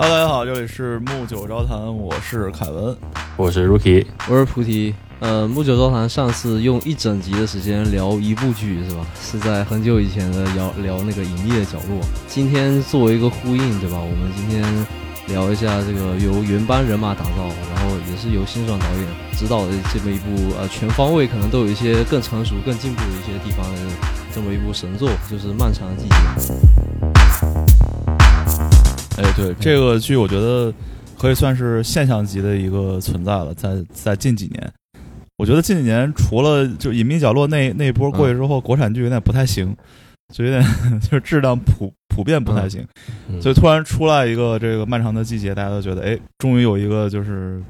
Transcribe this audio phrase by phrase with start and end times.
[0.00, 2.96] 哈喽，大家好，这里是木九招谈，我是凯文。
[3.36, 4.94] 我是 Rookie，我是菩提。
[5.18, 9.06] 呃，木九招谈上次用一整集的时间聊一部剧是吧？
[9.20, 12.00] 是在很久以前的聊聊那个隐秘的角落。
[12.26, 13.98] 今天作为一个呼应，对吧？
[14.00, 14.64] 我们今天
[15.28, 17.44] 聊一下这个由原班人马打造，
[17.74, 23.78] 然后也是由辛爽导演指导的这么一部呃全方位可能都有一些更成熟、更进步的一些地方的
[24.34, 26.14] 这么一部神作，就是《漫长的季节》。
[29.20, 30.72] 哎，对这个剧，我觉得
[31.18, 34.72] 可以算是现象级的一个存在了，在在近几年，
[35.36, 39.76] 我觉得近几年除了就《隐秘角落》那那一波过去之后，国产剧有点不太行，
[40.32, 40.62] 就有点
[41.02, 42.82] 就是质量普普遍不太行，
[43.28, 43.40] 嗯。
[43.42, 47.62] 所以突然出来一个这个漫长的季节，大家都觉得哎，终于有一个就是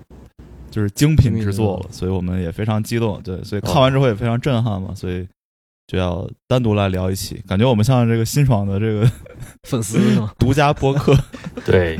[0.71, 5.27] 就是精品之作了，所以我们也非常激动，对，所以看完之后也非常震撼嘛，所以
[5.91, 9.11] 就要单独来聊一期，感觉我们像这个辛爽的这个
[9.69, 10.31] 粉丝是吗？
[10.39, 11.19] 独家播客。
[11.67, 11.99] 对，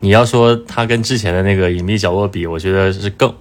[0.00, 3.34] 你要说他跟之前的那个隐秘角落比，我觉得是更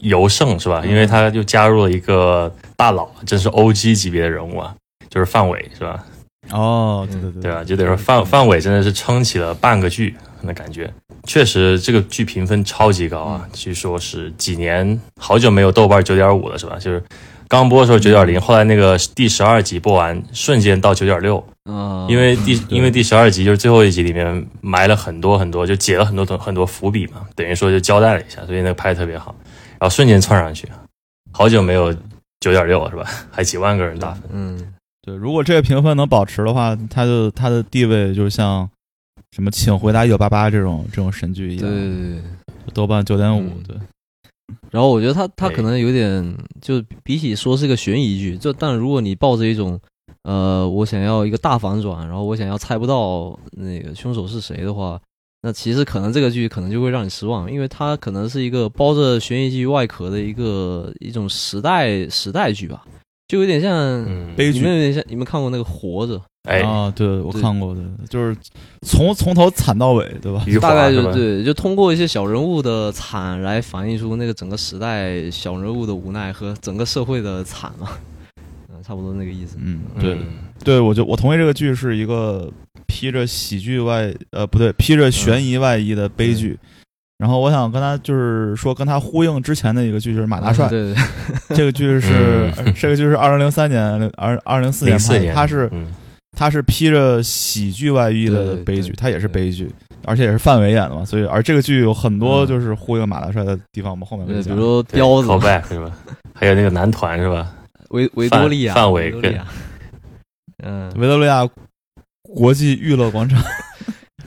[0.00, 0.84] 尤胜是吧？
[0.84, 4.74] 因为他又加入了一个大佬，真是 OG 级别的人物啊，
[5.08, 6.04] 就是范伟是吧？
[6.50, 7.64] 哦，对对对对吧？
[7.64, 10.92] 就得说范范伟真的是撑起了半个剧那感觉。
[11.24, 13.48] 确实，这个剧评分超级高啊！
[13.54, 16.76] 据说是几年好久没有豆瓣九点五了，是吧？
[16.78, 17.02] 就是
[17.50, 21.44] 刚播的时候九点零，后来那个第十二集播完，瞬间到九点六。
[21.64, 29.34] 啊，因为第因为第十二集就是最后一集里面埋了很多很多，就解了很多很很多伏笔嘛，等于说就交代了一下，所以那个拍的特别好，
[29.80, 30.68] 然后瞬间窜上去，
[31.32, 31.92] 好久没有
[32.38, 33.04] 九点六了是吧？
[33.32, 38.70] 还几万个人打分，嗯，对，如果这个评分能保持的话，它的它的地位就像
[39.32, 42.22] 什么《请回答一九八八》这种这种神剧一样，对对对。
[42.72, 43.76] 豆瓣九点五嗯，对，
[44.70, 49.78] 然后我觉得他他可能有点，就比起说是个悬疑剧，就但如果你抱着一种，
[50.22, 55.00] 呃，我想要一个大反转，然后我想要猜不到那个凶手是谁的话，
[55.42, 62.84] 那其实可能这个剧可能就会让你失望，因为它可能是一个包着悬疑剧外壳的一个一种时代时代剧吧，
[63.28, 64.58] 就有点像，嗯，悲剧。
[64.58, 66.18] 你们有点像，你们看过那个《活着》？
[66.48, 68.36] 哎，啊，对我看过的，就是
[68.86, 70.42] 从从头惨到尾，对吧？
[70.60, 70.92] 大概？
[70.92, 77.88] 就对，就通过一些小人物的惨来反映出那个整个时代小人物的无奈和整个社会的惨嘛，
[78.72, 79.56] 嗯，差不多那个意思。
[79.60, 80.18] 嗯，嗯对，
[80.64, 82.50] 对，我就我同意这个剧是一个
[82.86, 86.58] 披着喜剧外呃不对，披着悬疑外衣的悲剧。
[87.18, 91.02] 然后我想跟他就是说，跟他呼应之前的一个剧就是《马大帅》，对对
[91.54, 95.86] 这个剧是、嗯这个剧是二零零三年二二零零四年零四年，拍的，它是嗯
[96.40, 99.70] 它是披着喜剧外衣的悲剧，他也是悲剧，
[100.06, 104.66] 而且也是范伟演的嘛，所以而这个剧有很多嗯就是呼应马大帅的地方，我们后面会讲，比如。
[104.66, 105.94] 说彪子、callback 是吧？
[106.32, 107.52] 还有那个男团是吧？
[107.90, 109.46] 维维多利亚、范范伟维多利亚，
[110.62, 111.46] 嗯，维多利亚
[112.22, 113.38] 国际娱乐广场，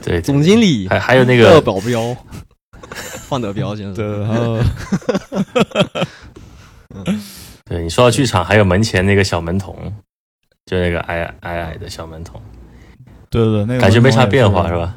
[0.00, 0.86] 对，总经理。
[0.88, 2.16] 还还有那个保镖，
[3.28, 4.62] 范德彪先生，对，还有
[7.66, 9.92] 对你说到剧场，还有门前那个小门童，
[10.66, 12.40] 就那个矮矮矮的小门童，
[13.30, 14.74] 对对对，那个感觉没啥变化是？
[14.74, 14.94] 吧？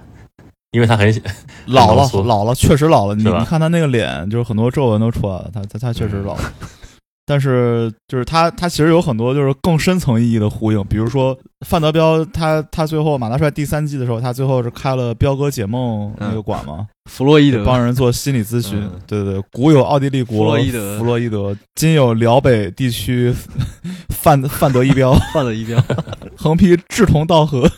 [0.72, 1.08] 因为他很
[1.68, 3.16] 老了老了，确实老了。
[3.16, 6.54] 你你看他那个脸，就是很多皱纹都出来了，他他他确实老了。
[7.30, 18.82] 但是就是他他其实有很多就是更深层意义的呼应，比如说范德彪他他最后马大帅第三季的时候，他最后是开了彪哥解梦那个馆嘛， 弗洛伊德，帮人做心理咨询。
[19.06, 23.34] 对对，古有奥地利国弗洛伊德弗洛伊德，今有辽北地区
[24.10, 25.78] 范范德一彪，范德一彪。
[26.38, 27.70] 横批志同道合。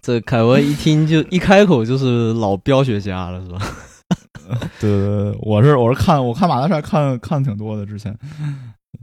[0.00, 3.58] 这凯文一听就一开口就是老彪学家了，是吧？
[4.80, 8.12] 对 对对，我是我是看我看马大帅看看挺多的之前，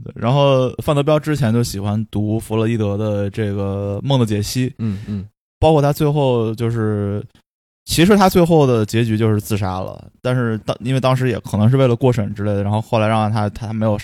[0.04, 5.26] 对然后范德彪之前就喜欢读弗洛伊德的这个《梦的解析》，嗯嗯，
[5.58, 7.24] 包括他最后就是，
[7.84, 13.98] 其实他最后的结局就是自杀了，但是当因为当时也可能是为了过审之类的，然后后来让他他没有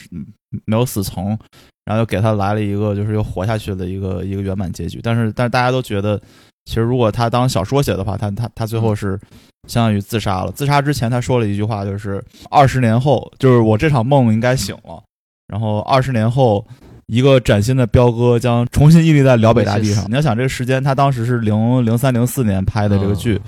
[0.64, 1.36] 没有死从，
[1.84, 6.20] 然后又给他来了一个就是又活下去的一个一个圆满结局，但是但是大家都觉得，
[6.64, 9.18] 其实如果他当小说写的话，他他他最后是
[9.68, 10.52] 相当于自杀了。
[10.52, 15.02] 自杀之前他说了一句话，就是二十年后，就是我这场梦应该醒了，
[15.48, 16.66] 然后二十年后。
[17.06, 20.06] 一个崭新的彪哥将重新屹立在辽北大地上。
[20.08, 23.38] 你要想这个时间，他当时是零零三零四年拍的这个剧，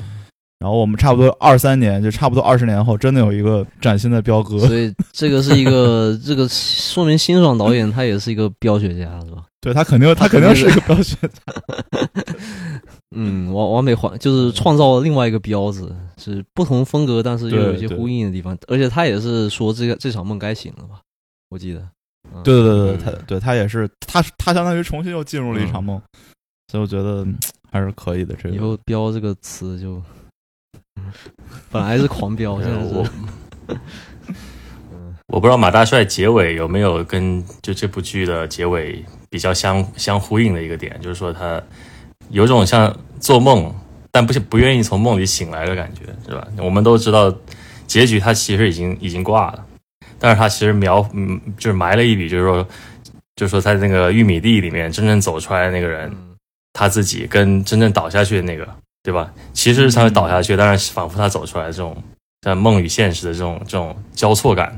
[0.58, 4.58] 然后我们差不多二三年，就差不多二十年后，真的有一个崭新的彪哥。
[4.58, 9.44] 所以这个是一个，这个说明辛爽导演他也是一个彪学家，是吧？
[9.62, 12.34] 对他肯定，他肯定是一个彪学家。
[13.14, 18.56] 嗯，完完美还就是创造了另外一个标子，是不同风格，但是又有一些呼应的地方。
[18.68, 21.00] 而且他也是说这个这场梦该醒了吧？
[21.48, 21.80] 我记得。
[21.80, 26.00] 嗯对对对他对他也是，他他相当于重新又进入了一场梦，
[26.68, 27.36] 所以我觉得嗯
[27.70, 28.34] 还是可以的。
[28.34, 30.02] 这个以后“标”这个词就
[31.70, 33.10] 本来是狂飙， 现在我是
[35.28, 41.62] 我不知道马大帅结尾有没有跟就这部剧的结尾比较相相呼应的一个点，就是说他
[42.30, 43.72] 有种像做梦，
[44.10, 46.46] 但不是不愿意从梦里醒来的感觉，是吧？
[46.58, 47.34] 我们都知道
[47.86, 49.64] 结局他其实已经已经挂了，
[50.18, 52.66] 但是他其实描嗯就是埋了一笔，就是说
[53.36, 56.34] 就是说在那个玉米地里面真正走出来的那个人，嗯
[56.72, 58.68] 他自己跟真正倒下去的那个，
[59.02, 59.32] 对吧？
[59.52, 61.96] 其实是他会倒下去，但是仿佛他走出来的这种
[62.42, 64.76] 像梦与现实的这种这种交错感。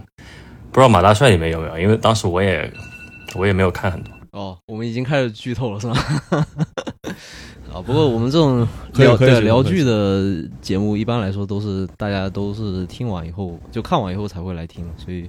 [0.71, 1.79] 不知道马大帅里面有没有？
[1.79, 2.71] 因为当时我也
[3.35, 4.13] 我也没有看很多。
[4.33, 5.97] 哦，我们已经开始剧透了是吗？
[7.77, 15.29] 啊，不过我们这种聊对聊剧的节目，一般来说都是大家都是听完以后就看完以后才会来听，所以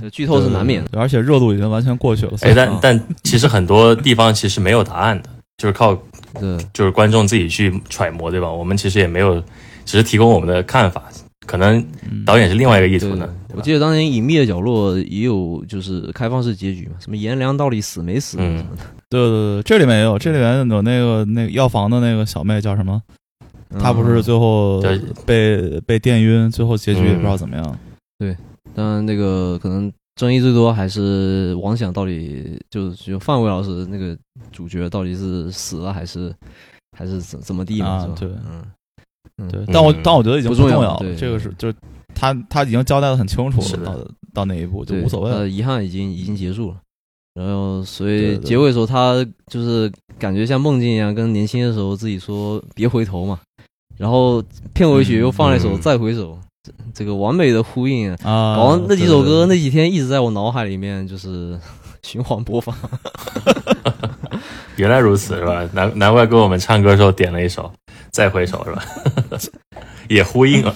[0.00, 0.88] 这剧透是难免的。
[0.90, 2.36] 对而且热度已经完全过去了。
[2.36, 5.96] 所哎，但但其实很多地方其实没有答案的，就是靠
[6.40, 8.50] 对，就是观众自己去揣摩，对吧？
[8.50, 9.40] 我们其实也没有，
[9.84, 11.04] 只是提供我们的看法，
[11.46, 11.78] 可能
[12.10, 13.28] 嗯导演是另外一个意图呢。
[13.54, 23.00] 我记得当年《隐秘的角落》也有就是开放式结局嘛，什么颜良到底死没死嗯什么的，对对对，这里面也有，这里面有那个那个药房的那个小妹叫什么？
[23.78, 27.78] 她不是最后对被被电晕，最后结局也不知道怎么样。
[28.74, 34.16] 当然那个可能争议最多还是王响到底就就范伟老师那个
[34.50, 36.34] 主角到底是死了还是
[36.96, 38.12] 还是怎怎么地嘛，是吧？
[38.14, 38.64] 啊对嗯
[39.42, 41.74] 嗯对，但我嗯但我觉得已经不重要了，对这个是就是
[42.14, 43.98] 他他已经交代的很清楚了，到
[44.32, 45.48] 到那一步就，无所谓了。
[45.48, 46.76] 遗憾已经已经结束了。
[47.34, 49.90] 然后，所以结尾的时候，他就是
[50.20, 53.40] 感觉像梦境一样，跟年轻的时候自己说别回头嘛。
[53.96, 54.40] 然后
[54.72, 56.32] 片尾曲又放了一首嗯《再回首》，
[56.62, 58.16] 这这个完美的呼应啊。
[58.22, 61.58] 啊，然后那几首歌那几天一直在我脑海里面就是
[62.02, 62.72] 循环播放。
[64.76, 65.68] 原来如此，是吧？
[65.72, 67.62] 难难怪跟我们唱歌的时候点了一首
[68.14, 69.38] 《再回首》，是吧？
[70.08, 70.72] 也呼应了。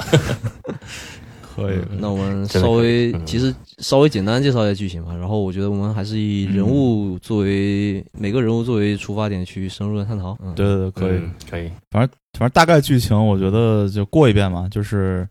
[1.55, 5.15] 可以，那我们稍微其实稍微简单介绍一下剧情吧。
[5.15, 10.37] 然后我觉得我们还是以人物作为每个人物作为出发点去深入的探讨。
[10.43, 11.19] 嗯，对对对，可以。
[11.19, 11.71] 嗯可以。
[11.91, 15.29] 反正反正大概剧情我觉得就过一遍嘛，就是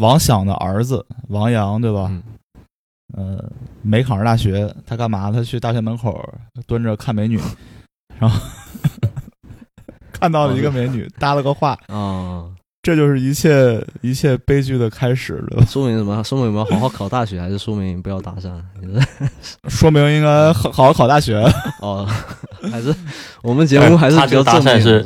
[0.00, 2.06] 王想的儿子王阳，对吧？
[2.08, 2.22] 嗯
[3.16, 3.42] 呃，
[3.82, 5.32] 没考上大学，他干嘛？
[5.32, 6.22] 他去大学门口
[6.66, 7.40] 蹲着看美女，
[8.18, 8.38] 然后
[10.20, 12.44] 看到了一个美女，搭了个话，啊。
[12.80, 15.66] 这就是一切一切悲剧的开始，对吧？
[15.66, 16.22] 说明什么？
[16.22, 18.50] 说明我们好好考大学，还是说明不要搭讪？
[19.68, 21.44] 说明应该好好好考大学。
[21.82, 22.08] 哦，
[22.70, 22.94] 还是
[23.42, 25.04] 我们节目还是比较正面？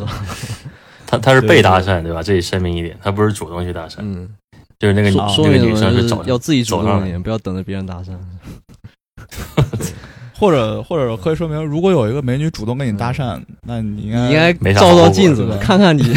[1.06, 2.22] 他他是被搭讪，对吧？
[2.22, 4.28] 这里声明一点，他不是主动去搭讪，嗯，
[4.78, 5.74] 就是那个那个女？
[5.74, 8.12] 生是找要自己主动一点，不要等着别人搭讪。
[10.42, 16.02] 或者或者可以说明，如果有一个美女主动跟你搭讪，那你应该你应该照照镜子，看看你。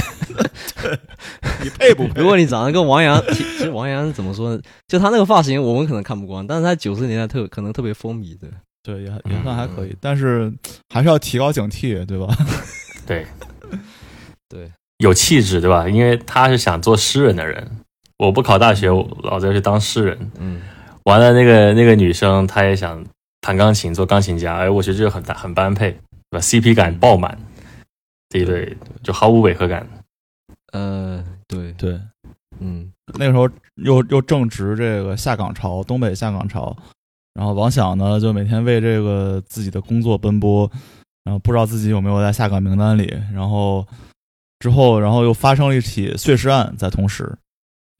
[1.63, 2.21] 你配不配？
[2.21, 4.61] 如果你长得跟王阳，其其实王阳怎么说呢？
[4.87, 8.49] 就他那个发型，我们可能看不惯，但是他九十年代特可能特别风靡，对。
[8.83, 10.53] 对也也算还可以，但是
[10.93, 12.27] 还是要提高警惕，对吧？
[13.07, 13.25] 对
[14.47, 15.89] 对，有气质，对吧？
[15.89, 17.67] 因为他是想做诗人的人。
[18.19, 20.31] 我不考大学，我老子要去当诗人。
[20.39, 20.61] 嗯，
[21.05, 23.03] 完了，那个那个女生她也想
[23.45, 24.55] 弹钢琴，做钢琴家。
[24.55, 25.91] 哎，我觉得这个很大很般配，
[26.31, 27.37] 对吧？CP 感爆满，
[28.29, 29.87] 这一对就毫无违和感。
[30.73, 32.01] 呃，对，对，
[32.57, 36.75] 嗯，那个时候又又正值这个下岗潮，东北下岗潮，
[37.35, 40.67] 然后王响呢就每天为这个自己的工作奔波，
[41.23, 43.85] 然后不知道自己有没有在下岗名单里，然后
[44.57, 47.23] 之后然后又发生了一起碎尸案，在同时，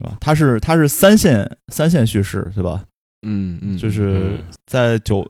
[0.00, 0.16] 是吧？
[0.20, 2.82] 他是他是三线三线叙事，对吧？
[3.22, 4.38] 嗯嗯，就是嗯。
[4.66, 5.26] 在九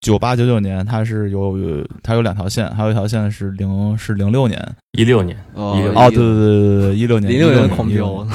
[0.00, 8.26] 九八九九年，它是有有它有两条线，还有一条线是零是零六年，一六年，哦哦，对对对对对，一六年零六年狂飙。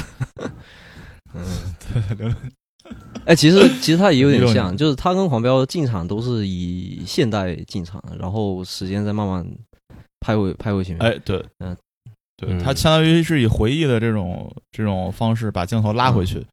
[1.36, 1.46] 嗯，
[2.18, 2.36] 对06
[3.26, 9.46] 哎，其实其实他也有点像，就是他跟狂飙进场都是以现代进场，然后时间再慢慢
[10.20, 11.08] 拍回拍回前面。
[11.08, 11.78] 哎，对，嗯，
[12.36, 12.58] 对，嗯。
[12.64, 16.44] 他相当于是以回忆的这种这种方式把镜头拉回去，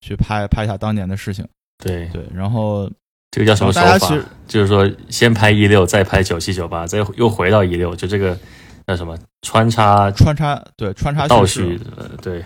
[0.00, 1.46] 去拍拍一下当年的事情。
[1.78, 2.90] 对，对，然后
[3.30, 4.18] 这个叫什么手法？
[4.46, 8.38] 就是说，先拍一六，再拍九七九八，再又回到一六，就这个
[8.86, 11.78] 叫什么穿插穿插对穿插倒叙
[12.22, 12.44] 对，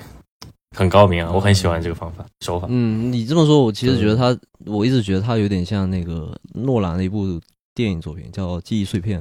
[0.77, 2.67] 很高明啊，我很喜欢这个方法手法。
[2.71, 7.41] 嗯，你这么说，我其实觉得他，我一直觉得他有点像那个诺兰的一部
[7.75, 9.21] 电影作品，叫《记忆碎片》，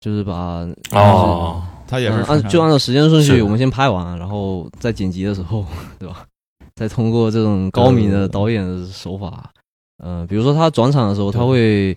[0.00, 5.66] 就是把哦，他也是按就按照时间顺序，我们先拍完，然后在剪辑的时候，
[5.98, 6.26] 对吧？
[6.74, 9.52] 再通过这种高明的导演的手法，
[9.98, 11.96] 呃，比如说他转场的时候，他会，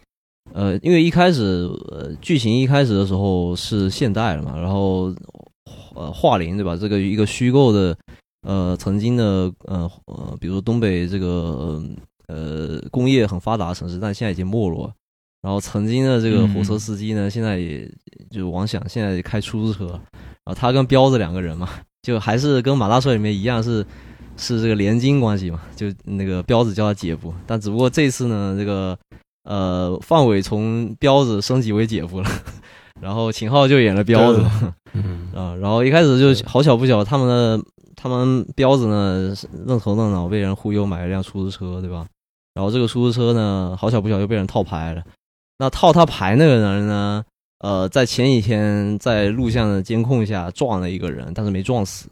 [0.53, 5.13] 呃，因为一开始呃剧情一开始的时候是现代了嘛，然后
[5.95, 6.75] 呃华林对吧？
[6.75, 7.97] 这个一个虚构的
[8.47, 11.81] 呃曾经的呃呃，比如说东北这个
[12.27, 14.93] 呃工业很发达的城市，但现在已经没落。
[15.41, 17.87] 然后曾经的这个火车司机呢，现在也
[18.31, 19.85] 就王想现在开出租车。
[20.43, 21.69] 然后他跟彪子两个人嘛，
[22.01, 23.85] 就还是跟马大帅里面一样是
[24.37, 28.97] 是这个连襟关系嘛，就那个彪子叫他姐夫，但只不过这次呢，这个
[29.43, 32.29] 呃范伟从彪子升级为姐夫了。
[33.01, 34.41] 然后秦昊就演了彪子，
[34.93, 37.61] 嗯啊，然后一开始就好巧不巧，他们的
[37.93, 42.05] 他们彪子呢愣头愣脑被人忽悠买了辆出租车，对吧？
[42.53, 45.03] 然后这个出租车呢，好巧不巧又被人套牌了。
[45.57, 47.23] 那套他牌那个人呢，
[47.59, 52.07] 呃，在前几天在录像的监控下撞了一个人，但是没撞死，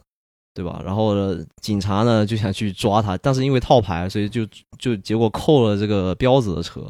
[0.54, 0.80] 对吧？
[0.84, 4.46] 然后呢，警察呢就想去抓他，但是因为套牌，所以就
[4.78, 6.82] 就结果扣了这个彪子的车。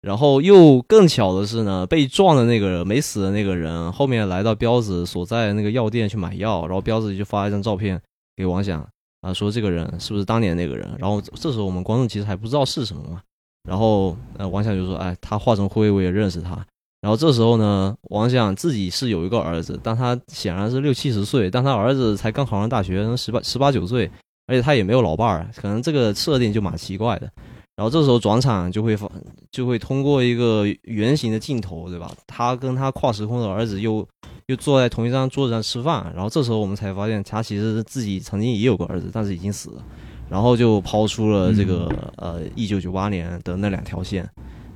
[0.00, 8.00] 然后又更巧的是呢，被撞的那个人没死的那个人，后面来到彪子所在那个药店去买药，然后彪子就发一张照片
[8.36, 8.86] 给王想
[9.22, 10.88] 啊，说这个人是不是当年那个人？
[10.98, 13.20] 然后这时候我们观众其实还不知道是什么嘛。
[13.68, 16.64] 然后呃，王想就说，哎，他化成灰，我也认识他。
[17.00, 24.10] 然后这时候呢，王想自己是有一个儿子，但他显然是六七十岁，但他儿子才刚考上大学，十八十八九岁，
[24.46, 27.30] 而且他也没有老伴儿，可能这个设定就蛮奇怪的。
[27.76, 29.08] 然后这时候转场就会发，
[29.52, 32.12] 就会通过一个圆形的镜头，对吧？
[32.26, 34.04] 他跟他跨时空的儿子又
[34.46, 36.10] 又坐在同一张桌子上吃饭。
[36.12, 39.84] 然后这时候我们才发现，他其实自己曾经也有个儿子，但是已经死了。
[40.28, 44.28] 然后就抛出了这个呃，一九九八年的那两条线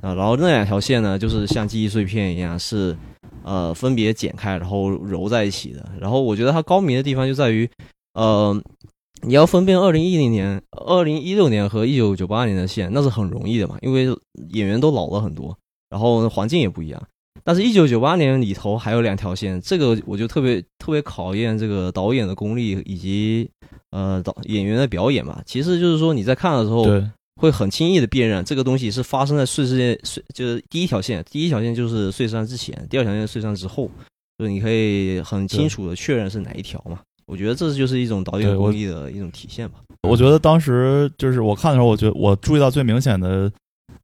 [0.03, 2.95] 啊，然后那两条线呢，就是像记忆碎片一样，是
[3.43, 5.83] 呃分别剪开，然后揉在一起的。
[5.99, 7.67] 然后我觉得它高明的地方就在于，
[8.13, 8.61] 呃。
[9.25, 14.07] 你要分辨二零一零年、二零一六年和一九九八年的线，那是很容易的嘛，因为
[14.49, 15.57] 演员都老了很多，
[15.89, 17.01] 然后环境也不一样。
[17.41, 23.49] 但是，一九九八年里头还有两条线，这个我就特别特别考验这个导演的功力以及
[23.91, 25.41] 呃导演员的表演嘛。
[25.45, 26.83] 其实就是说你在看的时候，
[27.41, 33.89] 会很轻易的辨认这个东西是发生在碎尸线，碎就是第一条线，第一条线就是碎尸案之前，第二条线碎尸案之后，
[34.37, 36.99] 就是你可以很清楚的确认是哪一条嘛。
[37.25, 39.79] 我觉得这就是一种导演功力的一种体现吧。
[40.07, 43.51] 我觉得当时就是我看的时候，我觉得我注意到最明显的，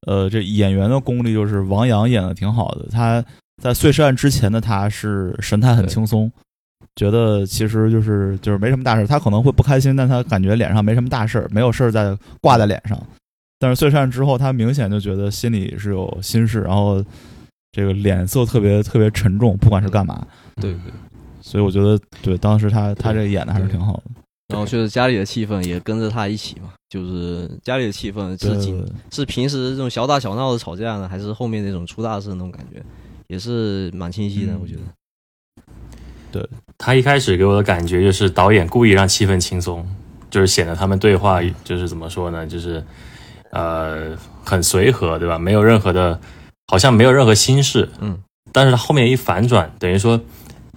[0.08, 2.88] 呃，这演员的功力就是王阳演的挺好的。
[2.90, 3.24] 他
[3.62, 6.32] 在碎尸案之前的他是神态很轻松，
[7.00, 9.08] 觉得其实就是就是没什么大事。
[9.08, 13.02] 他可能会不开心，但他感觉脸上没什么大事儿，没有事儿在挂在脸上。
[13.58, 17.02] 但是碎尸案之后，他明显就觉得心里是有心事，然后
[17.72, 20.28] 这个脸色特别特别沉重，不管是干嘛。
[20.58, 20.92] 对对。
[21.42, 24.04] 所以我觉得，对当时他他这演的还是挺好的。
[24.50, 32.84] 然后就是家里的气氛也跟着他一起嘛，就是家里的气氛是紧，是平时这种小打小闹的吵架呢，还是后面那种出大事那种感觉，
[33.28, 34.58] 也是蛮清晰的。
[34.60, 35.64] 我觉得，
[36.32, 36.50] 对
[36.80, 39.88] 他一开始给我的感觉就是导演故意让气氛轻松，
[40.32, 42.84] 就是显得他们对话就是怎么说呢，就是
[43.52, 45.38] 呃很随和，对吧？
[45.38, 46.20] 没有任何的，
[46.66, 47.88] 好像没有任何心事。
[48.00, 48.18] 嗯，
[48.52, 50.20] 但是他后面一反转，等于说。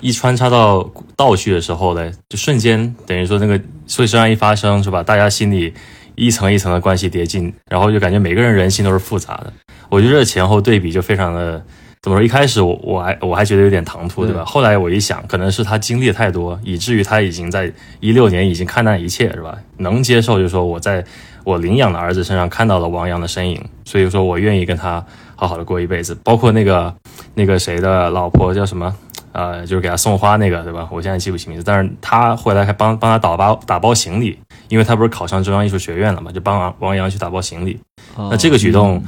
[0.00, 5.00] 一穿插到倒叙的时候呢，就瞬间等于说那个碎尸案一发生，是吧？
[5.00, 5.73] 大家心里
[6.16, 9.52] 一层一层的关系叠进，然后就感觉每个人人心都是复杂的。
[9.88, 11.64] 我觉得这前后对比就非常的
[12.02, 12.23] 怎么说？
[12.23, 14.44] 一开始我我还我还觉得有点唐突，对吧？
[14.44, 19.56] 后来我一想，可能是他经历的太多，以至于他已经在一六年已经看淡一切，是吧？
[19.76, 21.04] 能接受，就是说我在
[21.44, 25.04] 我领养的儿子身上看到了王阳的身影，所以说我愿意跟他
[25.37, 26.16] 好好的过一辈子。
[26.25, 26.92] 包括那个
[27.35, 28.92] 那个谁的老婆叫什么？
[29.30, 30.87] 呃，就是给他送花那个，对吧？
[30.90, 34.37] 我现在记不起名字，但是他回来还帮帮他打包打包行李，
[34.68, 37.78] 因为他不是考上中央艺术学院了嘛，就帮王阳去打包行李。
[38.14, 39.02] 那这个举动，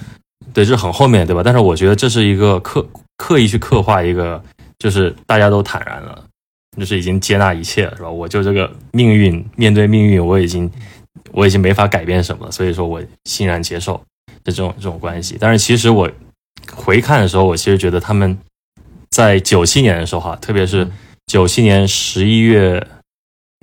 [0.52, 1.42] 对，这很后面对吧？
[1.44, 2.86] 但是我觉得这是一个刻
[3.16, 4.42] 刻意去刻画一个，
[4.78, 6.24] 就是大家都坦然了，
[6.78, 8.10] 就是已经接纳一切了，是吧？
[8.10, 10.70] 我就这个命运，面对命运，我已经
[11.32, 14.00] 我已经没法改变什么了，所以说我欣然接受
[14.44, 15.36] 这种这种关系。
[15.38, 16.10] 但是其实我
[16.74, 18.38] 回看的时候，我其实觉得他们。
[19.10, 20.90] 在九七年的时候，哈，特别是
[21.28, 22.84] 九七年十一月，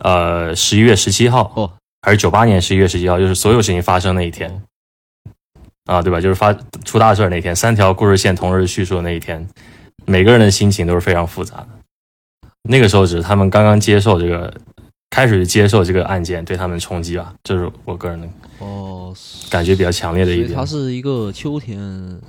[0.01, 1.70] 呃，十一月十七号，哦，
[2.04, 4.63] 还是九八年十一月十七号，就是所有事情发生那一天，
[5.86, 6.20] 啊，对吧？
[6.22, 6.54] 就是发
[6.86, 9.48] 出大事那天，三条故事线同时叙述的那一天，
[10.06, 11.68] 每个人的心情都是非常复杂的。
[12.64, 14.54] 那个时候只是他们刚刚接受这个，
[15.10, 18.28] 开始接受这个案件对他们冲击吧，这是我个人的
[18.60, 19.14] 哦
[19.50, 20.54] 感觉比较强烈的一点。
[20.54, 22.20] 它是一个秋天。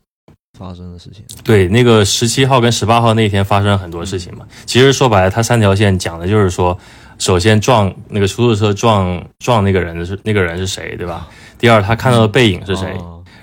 [0.59, 4.47] 发生的事情，对那个十七号跟十八号那天发生了很多事情嘛。
[4.67, 6.79] 其实说白了，它三条线讲的就是说，
[7.19, 11.27] 首先撞那个出租车撞撞那个人的是那个人是谁，对吧？
[11.59, 12.95] 第二，他看到的背影是谁？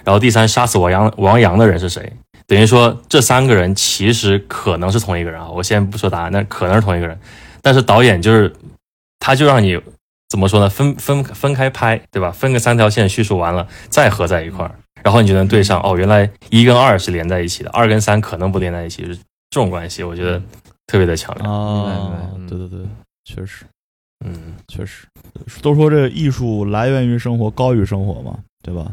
[0.09, 2.11] 然后第三，杀死王阳王阳的人是谁？
[2.47, 5.47] 等于说这三个人其实可能是同一个人啊。
[5.47, 7.15] 我先不说答案，那可能是同一个人。
[7.61, 8.51] 但是导演就是
[9.19, 9.79] 他就让你
[10.27, 10.67] 怎么说呢？
[10.67, 12.31] 分分分开拍，对吧？
[12.31, 14.73] 分个三条线叙述完了，再合在一块儿，
[15.03, 15.79] 然后你就能对上。
[15.83, 19.15] 哦，原来一跟二是连在一起的，二跟三可能不连在一起，就是
[19.51, 20.41] 这种关系，我觉得
[20.87, 21.47] 特别的巧妙。
[21.47, 22.79] 啊，对对对，
[23.25, 23.63] 确实
[24.25, 25.05] 嗯，确实，
[25.61, 28.91] 都说这艺术来源于生活，高于生活嘛，对吧？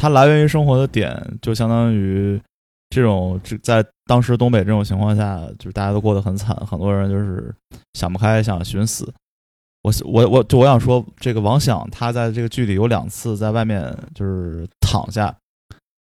[0.00, 2.40] 它来源于生活的点，就相当于
[2.88, 7.52] 这种这在当时东北这种情况下，就是大家都过得很惨，很多人就是
[7.94, 9.12] 想不开，想寻死。
[9.82, 15.34] 我我我就我想说，这个王响他在这个剧里有两次在外面就是躺下，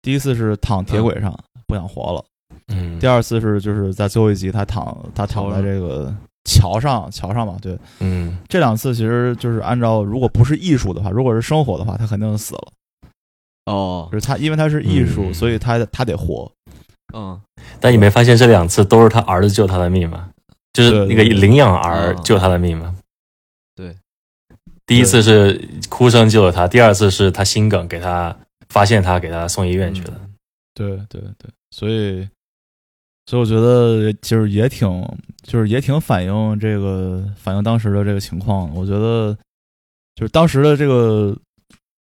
[0.01, 1.35] 第一次是躺铁轨上、
[1.67, 2.25] 不想活了，
[2.67, 6.13] 嗯，第二次是就是在最后一集他躺他躺在这个
[6.45, 8.37] 桥上桥上嘛，对，嗯。
[8.47, 12.71] 这两次其实就是按照如果不是艺术的话，如果是生活的话，他肯定死了。
[13.71, 16.51] 哦就，是他，因为他是艺术，嗯所以他他得活。
[17.13, 17.39] 嗯，
[17.79, 20.29] 但你没发现这两次都是他儿子救他的命吗？
[20.73, 22.95] 就是那个领养儿嗯救他的命吗？
[23.75, 23.93] 对，
[24.85, 25.59] 第一次是
[25.89, 28.33] 哭声救了他，第二次是他心梗给他
[28.69, 30.21] 发现他给他送医院去了。
[30.73, 32.25] 对对对，所以
[33.25, 34.87] 所以我觉得就是也挺
[35.43, 38.73] 就是也挺反映这个反映当时的这个情况。
[38.73, 39.37] 我觉得
[40.15, 41.37] 就是当时的这个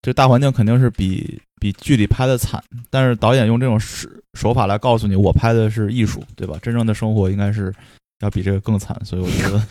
[0.02, 6.58] 这大环境肯定是比比剧里拍的惨，但是导演用这种手手法来告诉你，我拍的是艺术，对吧？
[6.62, 7.72] 真正的生活应该是
[8.20, 8.98] 要比这个更惨。
[9.04, 9.62] 所以我觉得，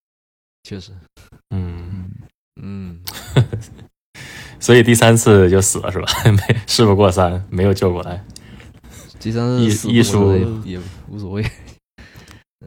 [0.64, 0.90] 确实，
[1.50, 2.10] 嗯，
[2.60, 2.98] 嗯，
[3.36, 3.44] 嗯，
[4.58, 6.08] 所以第三次就死了是吧？
[6.32, 8.24] 没事不过三，没有救过来，
[9.20, 11.44] 第三次死艺术我觉得也也无所谓，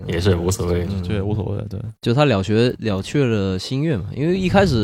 [0.05, 0.85] 也是无所谓。
[0.89, 1.65] 嗯这也无所谓。
[1.69, 4.79] 对，就他了却了却了心愿嘛，因为一开始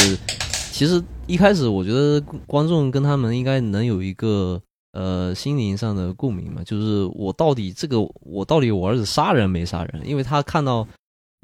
[0.72, 4.62] 其实一开始我觉得观众跟他们应该能有一个
[4.94, 10.02] 呃心灵上的共鸣嘛，就是我到底这个我到底我儿子杀人没杀人？
[10.06, 10.88] 因为他看到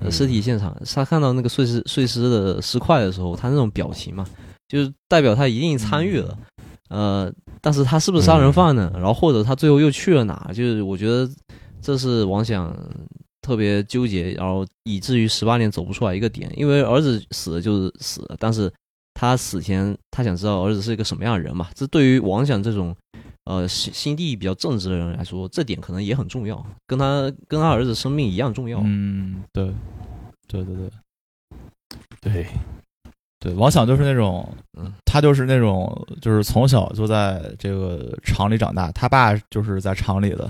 [0.10, 4.26] 尸体现场，他看到那个碎尸碎尸的尸块的时候，他那种表情嘛，
[4.68, 6.38] 就是代表他一定参与了，
[6.90, 8.92] 呃，但是他是不是杀人犯呢？
[8.96, 10.52] 然后或者他最后又去了哪？
[10.54, 11.30] 就是我觉得
[11.82, 12.76] 这是王想
[13.42, 16.52] 特别纠结，然后以至于十八年走不出来一个点。
[16.56, 18.72] 因为儿子死了就是死了，但是
[19.14, 21.70] 他死前他想知道儿子是一个什么样的人嘛。
[21.74, 22.96] 这对于王想这种
[23.46, 28.82] 呃心心地比较正直的人来说，这点可能也很重要，跟他跟他儿子生命一样重要。
[28.84, 29.74] 嗯，对，
[30.48, 30.92] 对对对。
[32.22, 32.46] 对，
[33.40, 34.48] 对，王想就是那种
[34.78, 40.50] 嗯，他就是那种，就是从小就在这个厂里长大，他爸就是在厂里的，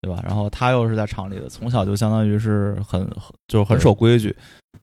[0.00, 0.20] 对吧？
[0.24, 4.34] 然后他又是在厂里的，从小就相当于是很很就是很守规矩，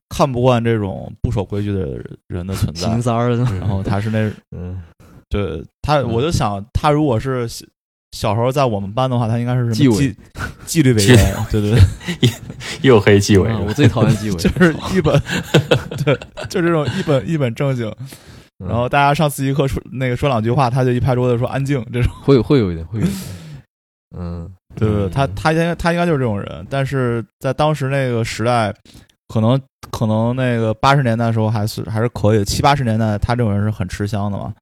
[0.08, 2.88] 看不惯这种不守规矩的人的存在。
[2.88, 3.02] 秦。
[3.02, 4.82] 三儿，嗯 然后他是那， 嗯，
[5.28, 7.64] 对他，嗯我就想，他如果是小
[8.12, 10.16] 小时候在我们班的话，他应该是什纪纪
[10.64, 11.04] 纪律委。
[11.04, 12.30] 员，对对对，
[12.82, 13.50] 又黑纪委。
[13.50, 15.20] 啊，我最讨厌纪委，就是一本，
[16.04, 16.18] 对，
[16.48, 17.86] 就这种一本一本正经。
[18.60, 18.66] 嗯。
[18.68, 21.84] 然后大家上自习课说那个说两句话，他就一拍桌子说安静。
[21.92, 23.20] 这种，会会有一点，会有一点，
[24.18, 24.50] 嗯。
[24.74, 26.66] 对对，对嗯他他应该他应该就是这种人。
[26.70, 28.72] 但是在当时那个时代，
[29.28, 34.54] 可能可能那个八十年代的时候还是还是可以，七八十年代他这种人是很吃香的嘛，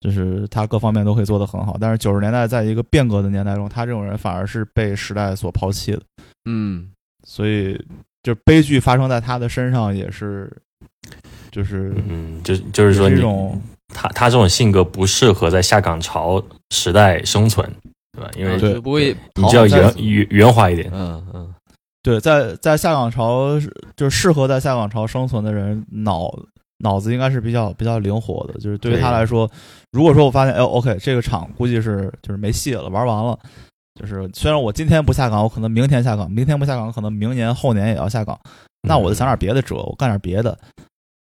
[0.00, 1.76] 就是他各方面都可以做得很好。
[1.80, 6.00] 但是九十年代在一个变革的年代中，他这种人反而是被时代所抛弃的。
[6.44, 6.90] 嗯，
[7.24, 7.80] 所以，
[8.22, 10.50] 就悲剧发生在他的身上，也是
[11.50, 13.60] 就是嗯，就就是说你也是一种
[13.94, 17.64] 他他这种性格不适合在下岗潮时代生存，
[18.12, 18.30] 对吧？
[18.36, 20.90] 因为对就不会你就要圆圆圆滑一点。
[20.92, 21.54] 嗯嗯
[22.02, 23.58] 对，在在下岗潮
[23.96, 26.30] 就是适合在下岗潮生存的人，脑
[26.78, 28.54] 脑子应该是比较比较灵活的。
[28.54, 29.48] 就是对于他来说，
[29.92, 33.38] 如果说我发现，哎，OK，这个厂估计是就是没戏了，玩完了。
[34.00, 38.38] 就是虽然我今天不下岗，我可能明天下岗，明天不下岗，可能明年后年也要下岗。
[38.88, 40.58] 那我就想点别的辙，我干点别的，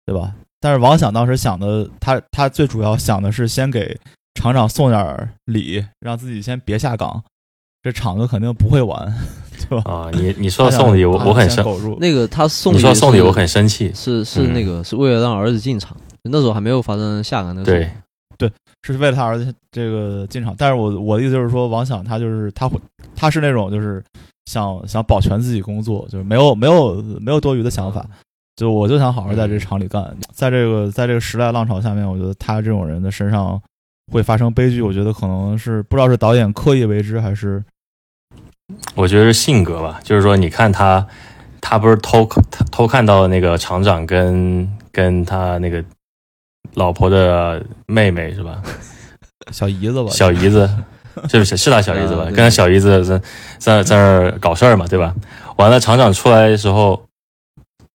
[0.07, 0.35] 对吧？
[0.61, 3.99] 但是王想当时想的，他他最主要想的是先给
[4.35, 7.23] 厂长送点礼，让自己先别下岗，
[7.83, 9.13] 这厂子肯定不会完，
[9.69, 9.91] 对吧？
[9.91, 11.65] 啊，你你说到送礼，我我很生，
[11.99, 13.93] 那个他送你说送礼我很生气。
[13.95, 17.91] 是是嗯那个是为了让儿子进场，那时候还没有发生下岗的时候。
[18.39, 18.51] 对，
[18.83, 20.55] 是为了他儿子这个进场。
[20.57, 22.81] 但是我我的意思就是说，王想他就是他会，
[23.15, 24.03] 他是那种就是
[24.47, 28.07] 想想保全自己工作，就是没有没有没有多余的想法，
[28.57, 30.17] 就我就想好好在这厂里干。
[30.33, 33.61] 在这个在这个时代浪潮下面，我觉得他这种人的身上
[34.11, 34.81] 会发生悲剧。
[34.81, 37.63] 我觉得可能是不知道是导演刻意为之，还是
[38.95, 41.07] 我觉得是性格吧，就是说，你看他，
[41.61, 45.85] 他不是偷他偷看到那个厂长跟跟他那个
[46.75, 48.63] 老婆的妹妹是吧？
[49.53, 50.11] 小姨子吧？
[50.11, 50.69] 小姨子
[51.29, 52.23] 是不是是他小姨子吧？
[52.23, 53.21] 啊跟他小姨子在
[53.59, 55.15] 在在那儿搞事儿嘛，对吧？
[55.57, 57.03] 完了，厂长出来的时候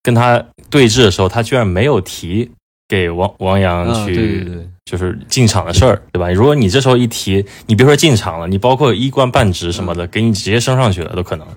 [0.04, 2.52] 跟他对峙的时候，他居然没有提
[2.88, 6.30] 给王王阳啊，去、就是进场的事儿，对吧？
[6.32, 11.48] 如果你这时候一提，你别说进场了，你包括一官半职什么嗯的，给你直接升上去了都可能，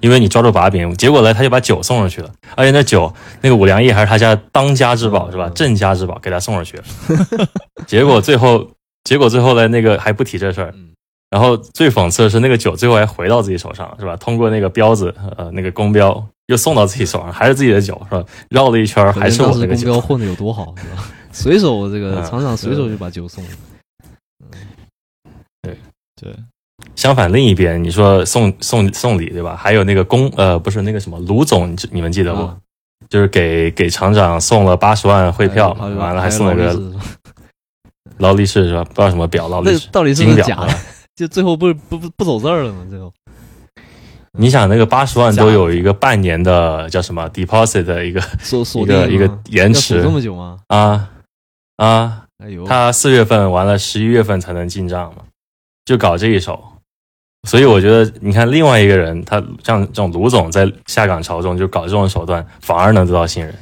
[0.00, 0.92] 因为你抓住把柄。
[0.94, 5.46] 结果呢，他就把酒送上去了，而且那酒那个五粮液还是他家当家之宝，是吧？
[5.48, 6.84] 嗯镇家之宝，给他送上去了。
[7.86, 8.68] 结果最后，
[9.04, 10.72] 结果最后呢，那个还不提这事儿。
[10.74, 10.88] 嗯
[11.32, 14.14] 然后最讽刺的是，那个酒最后还回到自己手上，是吧？
[14.18, 18.24] 通过那个标子，呃，那个公标又送到自己手上，还是自己的酒，是吧？
[18.50, 20.00] 绕了一圈，还是我那个酒。
[20.00, 21.04] 混的有多好，是吧？
[21.32, 23.50] 随手这个嗯厂长随手就把酒送了，
[25.62, 25.76] 对
[26.20, 26.34] 对，
[26.94, 29.56] 相反，另一边你说送送送礼对吧？
[29.56, 32.42] 还有那个公呃不是那个什么卢总，你你们记得不？
[32.42, 32.56] 啊
[33.08, 36.80] 就是给给厂长送了八十万汇票，完了还送了个
[38.18, 38.84] 劳力士是吧？
[38.84, 39.86] 不知道什么表，劳力士。
[39.86, 40.68] 那到底是不是假的？
[41.16, 42.86] 就最后不是不不不走字儿了吗？
[42.88, 43.12] 最后
[44.38, 50.58] 你想那个八十万都有一个半年的叫什么 deposit 的一个锁锁一个延迟这么久吗？
[50.68, 51.10] 啊
[51.76, 55.22] 啊，哎呦，他四月份完了，十一月份才能进账嘛，
[55.84, 56.62] 就搞这一手。
[57.48, 63.54] 所以我觉得，你看另外一个人，他像这种卢总在下岗潮中就搞这种手段，反而能得到信任。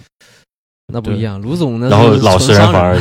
[0.92, 1.88] 那不一样，卢总呢？
[1.88, 2.94] 然后老实人反而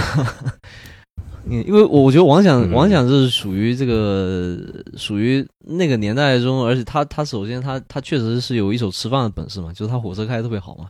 [1.49, 4.57] 嗯，因为我我觉得王想嗯王想是属于这个
[4.95, 10.87] 属于那个年代中，而且他他首先他他确实是有一手吃饭的本事嘛，就是他火车开的特别好嘛。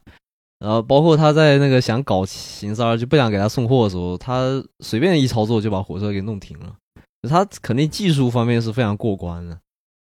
[0.60, 6.76] 然后包括他在那个想搞邢三儿就不想给他送货的时候，他随便一操作就把火车给弄停了。
[7.30, 9.58] 他肯定技术方面是非常过关的，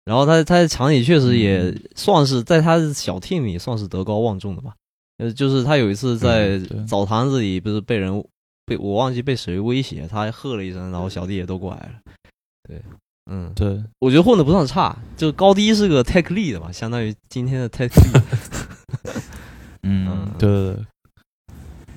[0.04, 4.74] 然后他他在厂里确实也算是在他小 team 里算是德高望重的吧。
[5.18, 8.22] 呃，就是他有一次在澡堂子里不是被人
[8.72, 11.92] 被我忘记被谁威胁，他还喝了一声，然后小弟也都过来了。
[12.68, 12.80] 对，
[13.30, 18.22] 嗯，对，我觉得混的不算差，就高低是个 tech lead 吧，相当于今天的 tech lead。
[19.84, 20.84] 嗯嗯，对对对，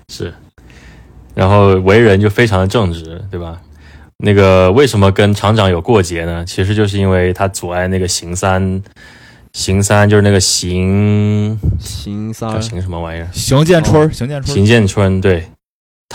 [0.10, 0.34] 是，
[1.34, 3.62] 然后为人就非常的正直，对吧？
[4.18, 6.44] 那个为什么跟厂长有过节呢？
[6.46, 8.82] 其实就是因为他阻碍那个邢三，
[9.54, 13.30] 邢三就是那个邢邢三儿，邢什么玩意儿？
[13.32, 15.46] 邢建春，邢建春，邢建春，对，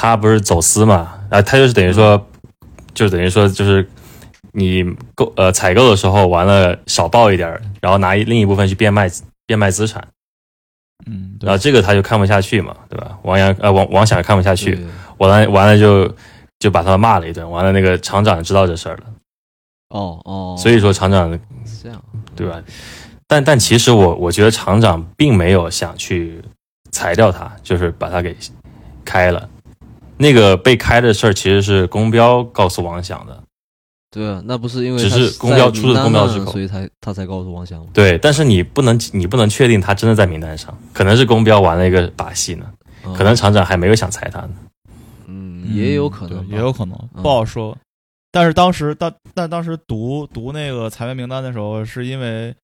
[0.00, 1.12] 他不是走私嘛？
[1.28, 2.26] 啊，他就是等于说，
[2.94, 3.86] 就等于说就是
[4.52, 4.82] 你
[5.14, 9.10] 购呃采购的时候完了少报一点，然后拿一另一部分去变卖
[9.44, 10.02] 变卖资产，
[11.04, 13.18] 嗯，然后这个他就看不下去嘛，对吧？
[13.24, 14.86] 王阳呃王王想看不下去，对
[15.18, 16.10] 完了完了就
[16.60, 19.02] 就把他骂了一顿，完了那个厂长知道这事儿了，
[19.90, 21.30] 哦哦，所以说厂长
[21.82, 22.02] 这样，
[22.34, 22.58] 对吧？
[23.28, 26.40] 但但其实我我觉得厂长并没有想去
[26.90, 28.34] 裁掉他，就是把他给
[29.04, 29.46] 开了。
[30.20, 33.42] 那个被开的事儿其实是公标告诉王想的，
[34.10, 37.82] 对啊，那不是因为只是公标出自公标之口所以才他才告诉王翔？
[37.94, 42.66] 对，但是你不能你不能确定他真的在名单上，可能是公标玩了一个把戏呢，
[43.06, 44.50] 嗯可能厂长还没有想裁他呢。
[45.26, 47.76] 嗯也有可能，对也有可能，嗯不好说。
[48.32, 52.54] 但是当时，但但当时读读那个裁员名单的时候，是因为，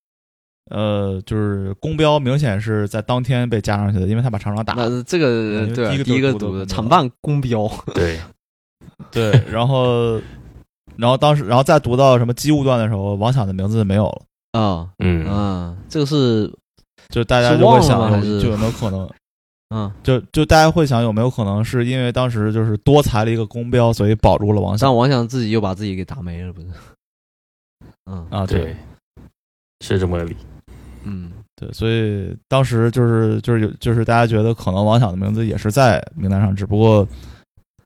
[0.71, 4.89] 呃，就是公标明显是在当天被加上去的，因为他把厂长打了。
[4.89, 8.19] 那这个第一个第一个读的厂办公标，对，
[9.13, 10.21] 对，然后，
[10.97, 14.07] 然后当时，然后再读到什么机务段的时候，王响的名字没有
[14.53, 16.53] 了，啊嗯，啊，这个是
[17.11, 19.09] 就大家就会想就有没有可能，
[19.73, 26.67] 嗯，就就大家会想有没有可能是因为当时就是多裁了一个公标，所以保住了王响但王响自己又把自己给打没了，不是？
[28.11, 28.45] 嗯啊？
[28.45, 28.75] 对，
[29.81, 30.37] 是这么个理。
[31.07, 37.07] 嗯对，所以当时就是就是有就是大家觉得可能王想的名字也是在名单上，只不过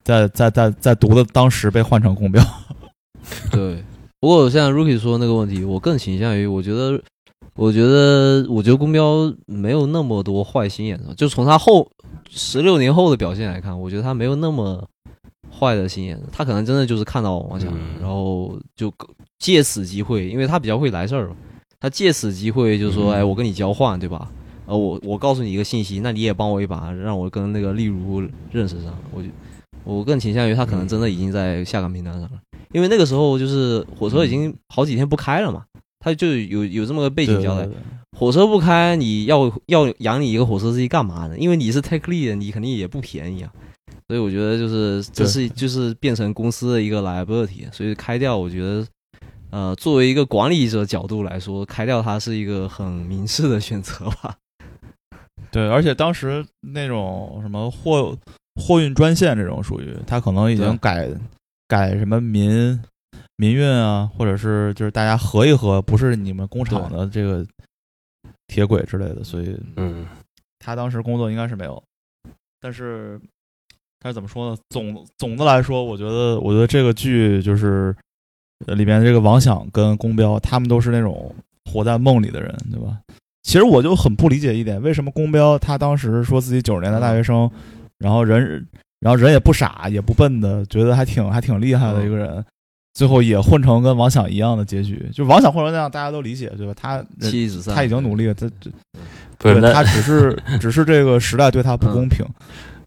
[0.03, 2.43] 在在在在读的当时被换成公标。
[3.53, 3.85] 对。
[4.23, 7.01] 不过像 Rookie 说那个问题，我更倾向于，我觉得，
[7.55, 11.91] 我觉得，我觉得公标没有那么多坏心眼子，就从他后
[12.29, 14.87] 十六年后的表现来看，我觉得他没有那么
[15.51, 18.93] 坏的心眼子，他可能真的就是看到王想，嗯然后就
[19.39, 21.37] 借此机会，因为他比较会来事儿嘛，
[21.81, 24.31] 他借此机会就说，嗯哎，我跟你交换，对吧？
[24.67, 28.21] 呃，我我告诉你一个信息，那你也帮我一把，让我跟那个例如
[28.53, 28.97] 认识上。
[29.13, 29.29] 我就
[29.83, 32.31] 我更倾向于他可能真的已经在下岗名单上了，
[32.73, 35.65] 因为那个时候就是火车已经好几天不开了嘛，
[35.99, 37.69] 他就有有这么个背景交代。
[38.19, 41.39] 火车不开，你要要养你一个火车司机干嘛呢？
[41.39, 43.51] 因为你是 take lead，你肯定也不便宜啊。
[44.09, 48.87] 所以我觉得就是这是就是变成公司的一个 liability，所以开掉，我觉得
[49.51, 54.37] 呃作为一个管理者角度来说，开掉它是一个很明智的选择吧。
[55.51, 58.17] 对，而且当时那种什么货
[58.61, 61.09] 货运专线这种属于，他可能已经改
[61.67, 62.81] 改什么民
[63.37, 67.45] 民运啊，或者是就是大家合一合，不是你们工厂的这个
[68.47, 70.07] 铁轨之类的，所以嗯，
[70.59, 71.83] 他当时工作应该是没有。
[72.61, 73.19] 但是
[73.99, 74.59] 但是怎么说呢？
[74.69, 77.97] 总总的来说，我觉得，我觉得这个剧就是呃
[78.67, 81.35] 里面这个王响跟宫彪，他们都是那种
[81.71, 82.99] 活在梦里的人，对吧？
[83.43, 87.51] 其实我就很不理解一点，为什么宫彪他当时说自己九十年代大学生，
[87.99, 88.67] 然后人，
[89.01, 92.45] 然后人也不傻也不笨的，觉得还挺还挺厉害的一个人，
[92.93, 95.09] 最后也混成跟王响一样的结局。
[95.13, 96.75] 就王响混成那样，大家都理解，对吧？
[96.77, 98.49] 他妻子散，他已经努力了，他
[99.39, 102.25] 不是他只是只是这个时代对他不公平，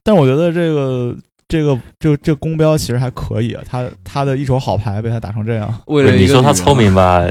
[0.03, 1.17] 但我觉得这个
[1.53, 7.29] 这个这个这个公标其实还可以啊，他他的一手好牌被他打成这样，为了 你说他聪明吧？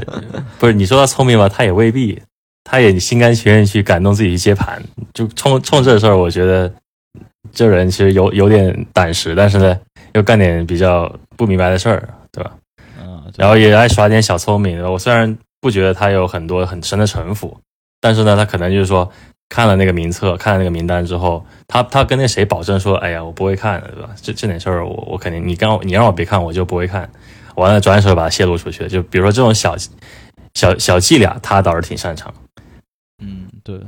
[0.59, 1.49] 不是你说他聪明吧？
[1.49, 2.21] 他也未必，
[2.63, 4.81] 他也心甘情愿去感动自己去接盘，
[5.13, 6.73] 就冲冲这事儿，我觉得
[7.51, 9.77] 这人其实有有点胆识，但是呢，
[10.13, 12.51] 又干点比较不明白的事儿，对吧？
[13.01, 14.81] 嗯，然后也爱耍点小聪明。
[14.89, 17.59] 我虽然不觉得他有很多很深的城府，
[17.99, 19.11] 但是呢，他可能就是说
[19.49, 24.09] 看了那个名册，看了那个名单之后，他他跟那谁保证说，哎呀，我不会看的，对吧？
[24.21, 27.09] 这这点事儿，我我肯定你刚你让我别看，我就不会看。
[27.55, 28.87] 完了，转手把它泄露出去。
[28.87, 29.75] 就比如说这种小
[30.55, 32.33] 小小伎俩，他倒是挺擅长。
[33.23, 33.79] 嗯对，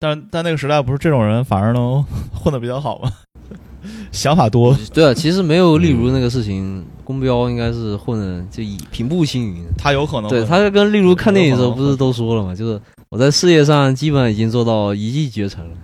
[0.00, 3.12] 但但那个时代不是这种人反而能混得比较好吗？
[4.12, 9.64] 想法多，对啊，其实没有例如那个嗯事情，宫标应该是混的就以平步青云。
[9.78, 15.76] 他有可能对，会他跟例如看电影的时候不是都说了嘛，就是我在事业上基本已经做到一骑绝尘了。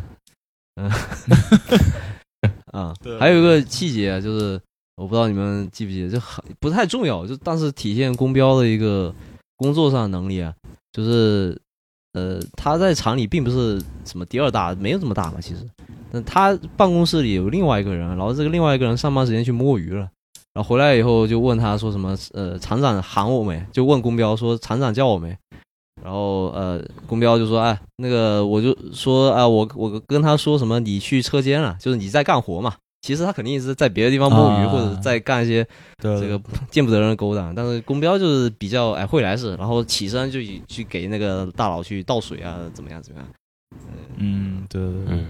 [0.77, 0.91] 嗯，
[2.73, 4.61] 啊，还有一个细节啊，就是
[4.97, 9.13] 我不知道你们记不记得，就很不太重要，就但是体现宫彪的一个
[9.57, 10.55] 工作上的能力啊，
[10.93, 11.61] 就是
[12.13, 15.69] 呃他在厂里并不是什么第二大，没有这么大嘛，其实，
[16.13, 20.09] 但他办公室里有另外一个人，然后这个另外一个人上班时间去摸鱼了。
[20.55, 23.67] 然后回来以后就问他说什么呃厂长喊我没？
[23.73, 25.37] 就问宫彪说厂长叫我没？
[26.03, 32.75] 然后呃公标就说哎那个我就说啊、我我跟他说什么你去车间了，就是你在干活嘛。
[33.03, 35.65] 其实他肯定是在别的地方摸鱼、啊或者在干一些
[36.03, 36.41] 对这个
[36.73, 43.29] 见不得人的勾当，但是公标就是比较哎会来事，然后起身就以去给那个大佬去倒水啊怎么样怎么样。
[44.17, 45.27] 嗯对对对，嗯，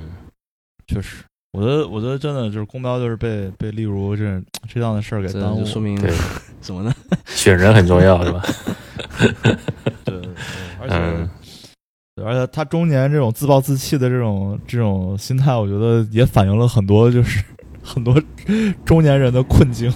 [0.87, 1.23] 确实。
[1.53, 6.11] 我觉得，我觉得真的就是公标，就是被被例如这这样的事儿给这耽就说明对，
[6.63, 6.91] 什么呢？
[7.27, 8.43] 选人很重要，是吧？
[10.05, 10.21] 对
[10.81, 11.31] 而且、嗯，
[12.25, 17.43] 而且他中年这种自暴自弃的这种这种心态，我觉得也反映了很多就是
[17.83, 18.15] 很多
[18.85, 19.93] 中年人的困境。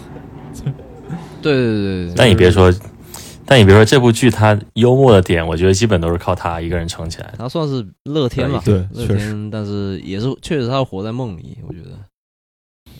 [1.42, 2.14] 对对对对。
[2.16, 2.72] 但你别说，
[3.46, 7.38] 但你别说这部剧它幽默的点，我觉得基本都是靠他一个人撑起来的。
[7.38, 11.98] 他算是乐天吧，对乐确天，但是也是确实他活在梦里，我觉得，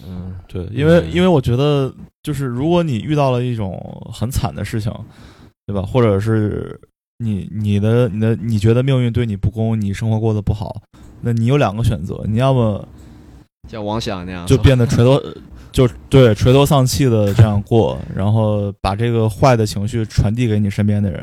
[0.08, 3.78] 嗯，对，因为嗯因为我觉得，就是如果你遇到了一种
[4.12, 4.90] 很惨的事情，
[5.70, 5.82] 对吧？
[5.82, 6.78] 或者是
[7.18, 10.82] 你你的你的你觉得命运对你不公，你生活过得不好，
[11.20, 12.86] 那你有两个选择，你要么
[13.68, 15.22] 像王想那样，就变得垂头，
[15.70, 21.22] 就对垂头丧气的这样过，然后把这个坏的情绪传递给你身边的人；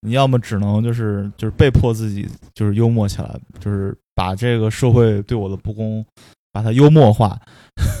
[0.00, 6.04] 你要么只能就是就是被迫自己就是幽默起来，就是把这个社会对我的不公，
[6.52, 7.38] 把它幽默化，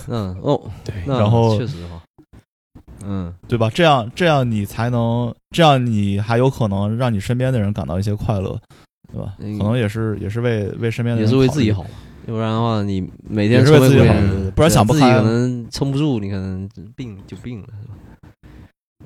[0.08, 2.00] 嗯哦， 对，然后确实哈，
[3.06, 3.70] 嗯，对吧？
[3.72, 8.58] 这样这样你才能，这样你还有可能让你身边的人感到一些快乐，
[9.12, 9.34] 对吧？
[9.38, 11.84] 嗯可能也是也是为为身边的也人也是为自己好，
[12.26, 14.14] 要不然的话，你每天也是为自己好
[14.54, 17.94] 不然想不自己开可能撑不住，你可能病就病了，是吧？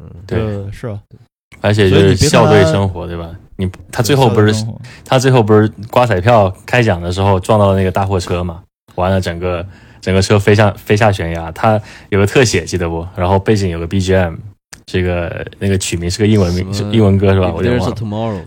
[0.01, 1.01] 嗯，对对，是啊，
[1.61, 3.31] 而且就是笑对生活，对吧？
[3.57, 4.55] 你他最后不是
[5.05, 8.63] 他最后不是刮彩票开奖的时候撞到了那个大货车嘛？
[8.95, 9.67] 完了，整个
[10.01, 13.07] 整个车飞上飞下悬崖，他有个特写记得不？
[13.17, 14.37] 然后背景有个 BGM，
[14.87, 17.53] 这个那个曲名是个英文名，是英文歌是吧？
[17.53, 18.41] 我有点忘了 tomorrow，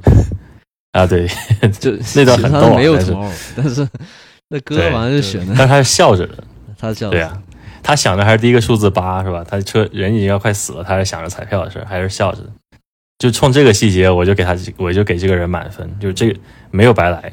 [0.94, 1.28] 啊，对，
[1.80, 3.88] 就 那段很逗没有但是 tomorrow，但是
[4.50, 6.44] 那歌对反正就选的，但是他是笑着的，
[6.78, 7.42] 他笑对啊，
[7.84, 9.46] 他想的还是第一个数字八是吧？
[9.48, 12.50] 他车人已经要快死了，他还想着彩票的事，还是笑着的。
[13.20, 16.40] 就冲这个细节，我就给他，我就给这个人满分，就是这个
[16.72, 17.32] 没有白来。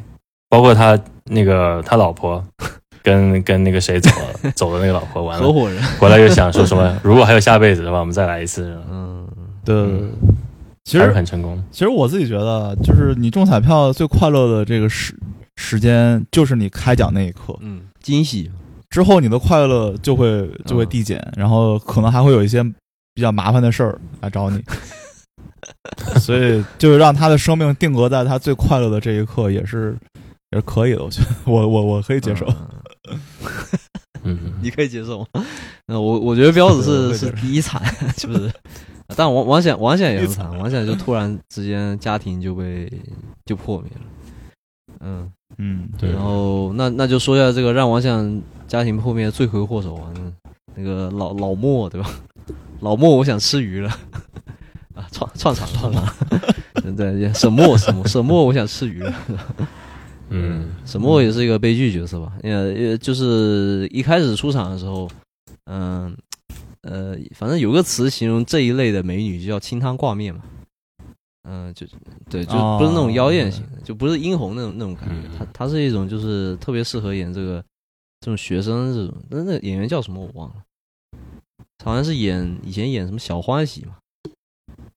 [0.50, 2.44] 包括他那个他老婆
[3.08, 9.26] 跟跟那个谁走了， 走的那个老婆，完了合伙人，回来又想说什么， 如果还有下辈子的话，我们再来一次，嗯，
[9.64, 9.74] 对
[10.84, 11.62] 其还是实很成功。
[11.70, 15.14] 其实我自己觉得，就是你中彩票最快乐的这个时
[15.56, 18.50] 时间，就是你开奖那一刻，嗯，惊喜，
[18.90, 22.62] 之后你的快乐就会就会递减，然后可能还会有一些
[23.14, 24.62] 比较麻烦的事儿来找你。
[26.20, 29.94] 所以，就是让他的生命定格在他最快乐的这一刻，也是
[30.50, 31.02] 也是可以的。
[31.04, 32.46] 我觉得，我我我可以接受。
[34.24, 35.44] 嗯嗯，你可以接受吗？
[35.86, 37.82] 那我我觉得彪子是是第一惨，
[38.18, 38.52] 是不是？
[39.16, 42.90] 但王王想王想也很惨，王想就突然之间家庭就被
[43.46, 50.20] 就破灭了，嗯，嗯，对然后那那就说一下这个让王想家庭破灭的罪魁祸首啊，那
[50.74, 52.10] 那个老老莫对吧？
[52.80, 53.88] 老莫，我想吃鱼了
[54.94, 56.04] 啊，串串场串场，
[56.82, 59.14] 对对，沈墨沈墨沈墨，我想吃鱼了。
[60.30, 62.32] 嗯沈默也是一个悲剧角色吧？
[62.42, 65.10] 呃呃，就是一开始出场的时候，
[65.64, 66.16] 嗯
[66.82, 70.42] 呃，反正有个词形容这一类的美女，就叫清汤挂面嘛。
[71.50, 71.86] 嗯、就
[72.28, 75.14] 对，就不是那种妖艳型的，就不是殷红那种那种感觉。
[75.14, 77.64] 嗯她她是一种就是特别适合演这个
[78.20, 80.56] 这种学生这种，那那演员叫什么我忘了，
[81.82, 83.96] 好像是演以前演什么小欢喜嘛，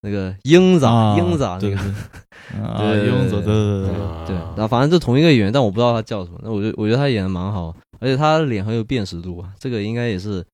[0.02, 1.76] 那个英子啊，英子啊那个。
[1.76, 6.40] 对啊，对英子，对对对对，啊对，然后反正就同一个演员，但我不知道他叫什么。
[6.44, 10.46] 那我觉我觉得他演的蛮好，而且他的脸很有辨识度啊，这个应该也是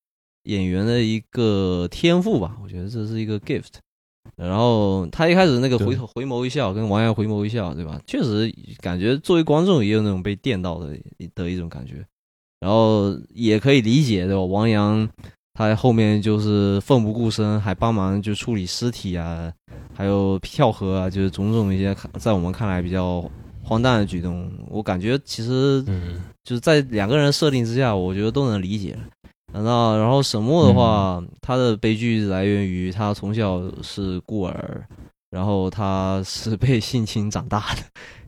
[0.44, 3.74] 演员的一个天赋吧，我觉得这是一个 gift。
[4.36, 8.00] 然后他一开始那个回头回眸一笑，跟王阳回眸一笑，对吧？
[8.06, 10.96] 确实感觉作为观众也有那种被电到的
[11.34, 12.06] 的一种感觉，
[12.60, 14.42] 然后也可以理解，对吧？
[14.42, 15.10] 王阳
[15.54, 19.52] 他后面就是奋不顾身，还帮忙就处理尸体啊，
[19.98, 23.28] 还有跳河啊，就是种种一些在我们看来比较
[23.64, 28.96] 荒诞的举动，我感觉其实嗯就是在两个人设定之下，我觉得都能理解。
[29.52, 34.84] 那然后沈墨的话，他的悲剧来源于他从小是孤儿，
[35.32, 37.82] 然后他是被性侵长大的，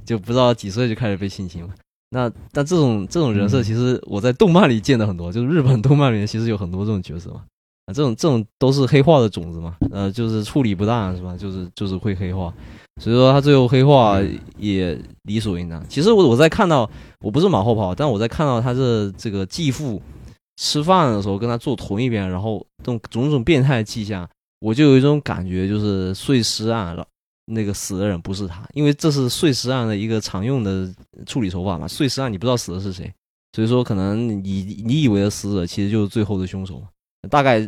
[0.04, 1.70] 就不知道几岁就开始被性侵了。
[2.10, 7.44] 那但这种这种人设，嗯其实我在动漫里见的很多，就是日本动漫里面其实有很多这种角色嘛。
[7.90, 11.36] 啊，这种这种都是黑化的种子嘛，呃，就是处理不当是吧？
[11.36, 12.54] 就是就是会黑化，
[13.02, 14.20] 所以说他最后黑化
[14.58, 15.84] 也理所应当。
[15.90, 16.88] 其实我我在看到，
[17.22, 20.00] 我不是马后炮，但我在看到他这这个继父
[20.58, 27.04] 吃饭的时候跟他坐同一边，然后这种种种变态的迹象，我就有一种感觉，就是碎尸案了。
[27.52, 30.88] 那个死的人不是他，因为这是碎尸案的一个常用的
[31.26, 31.88] 处理手法嘛。
[31.88, 33.12] 碎尸案你不知道死的是谁，
[33.56, 36.88] 所以说可能你你以为的死者其实就是最后的凶手嘛。
[37.28, 37.60] 大概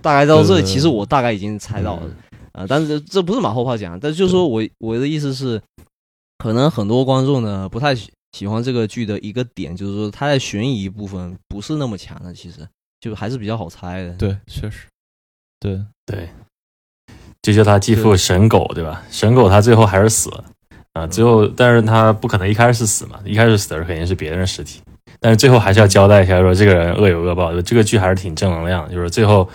[0.00, 2.10] 大概到这里，其实我大概已经猜到了。
[2.52, 5.60] 啊、但是这不是马后炮讲，但就是说我我的意思是，
[6.36, 12.68] 可能很多观众呢不太喜喜欢这个剧的一个点，就是说它在悬疑部分不是那么强的，其实
[13.00, 14.12] 就还是比较好猜的。
[14.16, 14.86] 对，确实，
[15.58, 16.28] 对，对，
[17.40, 19.02] 就叫他继父神狗对吧？
[19.10, 20.44] 神狗他最后还是死了
[20.92, 24.82] 啊，最后但是他不可能一开始死嘛，一开始死的是肯定是别人尸体，
[25.22, 29.48] 但是最后还是要交代一下说这个人恶有恶报，这个剧还是挺正能量的，就是最后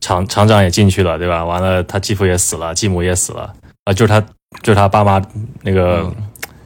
[0.00, 1.42] 厂厂长也进去了对吧？
[1.44, 3.52] 完了他继父也死了，继母也死了
[3.84, 4.20] 啊，就是他
[4.62, 5.20] 就是他爸妈
[5.62, 6.14] 那个嗯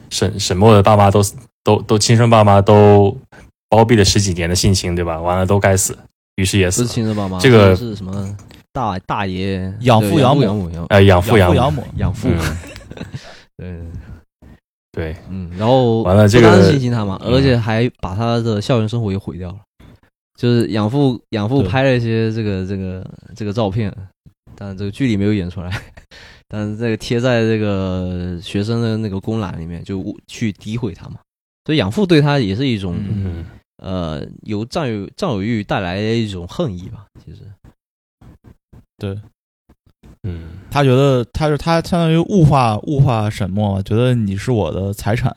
[0.09, 1.21] 沈沈墨的爸妈都
[1.63, 3.17] 都都亲生爸妈都
[3.69, 5.21] 包庇了十几年的性侵对吧？
[5.21, 5.97] 完了都该死，
[6.35, 6.87] 于是也不是死了。
[6.89, 8.35] 亲生爸妈，这个是是什么？
[8.73, 10.69] 大大爷养父养养母。
[10.69, 12.29] 养母养父养母，养父养母，养父，
[13.57, 13.91] 嗯
[14.99, 19.59] 对，嗯，然后完了这个不单是性侵他嘛，嗯而且还把他的校园生活也毁掉了。
[20.37, 23.93] 就是养父养父拍了一些这个这个这个照片，
[24.55, 25.69] 但这个剧里没有演出来，
[26.47, 31.19] 但是这个贴在这个学生的那个公栏里面，就去诋毁他嘛。
[31.65, 33.45] 所以养父对他也是一种、嗯
[33.81, 37.41] 呃由占有占有欲带来的一种恨意吧，其实。
[38.97, 39.17] 对
[40.23, 45.35] 嗯他觉得他是他相当于物化物化沈墨，觉得你是我的财产，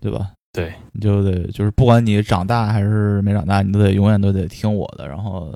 [0.00, 0.32] 对吧？
[0.52, 5.52] 对，你就得就是不管你长大还是没长大，你都得永远都得听我的，然后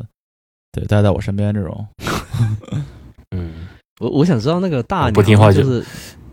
[0.72, 1.86] 对待在我身边这种。
[3.30, 3.68] 嗯，
[4.00, 5.86] 我我想知道那个大不听话就就是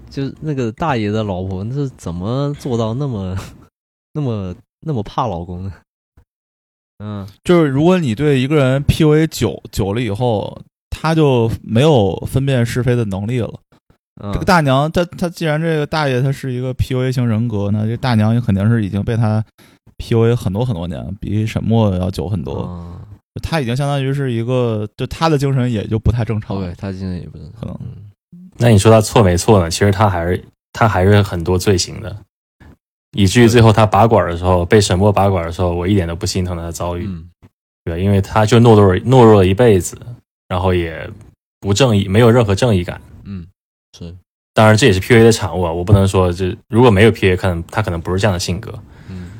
[0.09, 3.35] 就是那个大爷的老婆，那是怎么做到那么
[4.13, 5.71] 那么那么怕老公的？
[6.99, 10.59] 嗯，就是如果你对一个人 PUA 久久了以后，
[10.97, 13.53] 他就没有分辨是非的能力了。
[14.23, 14.31] 嗯。
[14.31, 19.43] 这个大娘，她她既然这个大爷他是一个 PUA 型人格呢，这大娘也肯定是已经被他
[19.97, 22.61] PUA 很多很多年，比沈墨要久很多。
[22.61, 23.01] 啊
[23.43, 26.55] 他已经相当于是一个，就他的精神也就不太正常。
[26.55, 27.77] ，OK，他现在也不是可能。
[27.81, 28.49] 嗯。
[28.57, 29.69] 那你说他错没错呢？
[29.69, 30.41] 其实他还是
[30.71, 32.15] 他还是很多罪行的，
[33.11, 37.27] 以至于最后他拔管的时候被沈墨拔管的时候，我一点都不心疼他的遭遇，嗯。
[37.83, 39.97] 对，因为他就懦弱懦弱了一辈子，
[40.47, 41.09] 然后也
[41.59, 43.01] 不正义，没有任何正义感。
[43.23, 43.47] 嗯，
[43.97, 44.15] 是，
[44.53, 48.71] 当然这也是 PUA 的产物啊，我不能说这如果没有 PUA，可能他可能不是这样的性格。
[49.09, 49.31] 嗯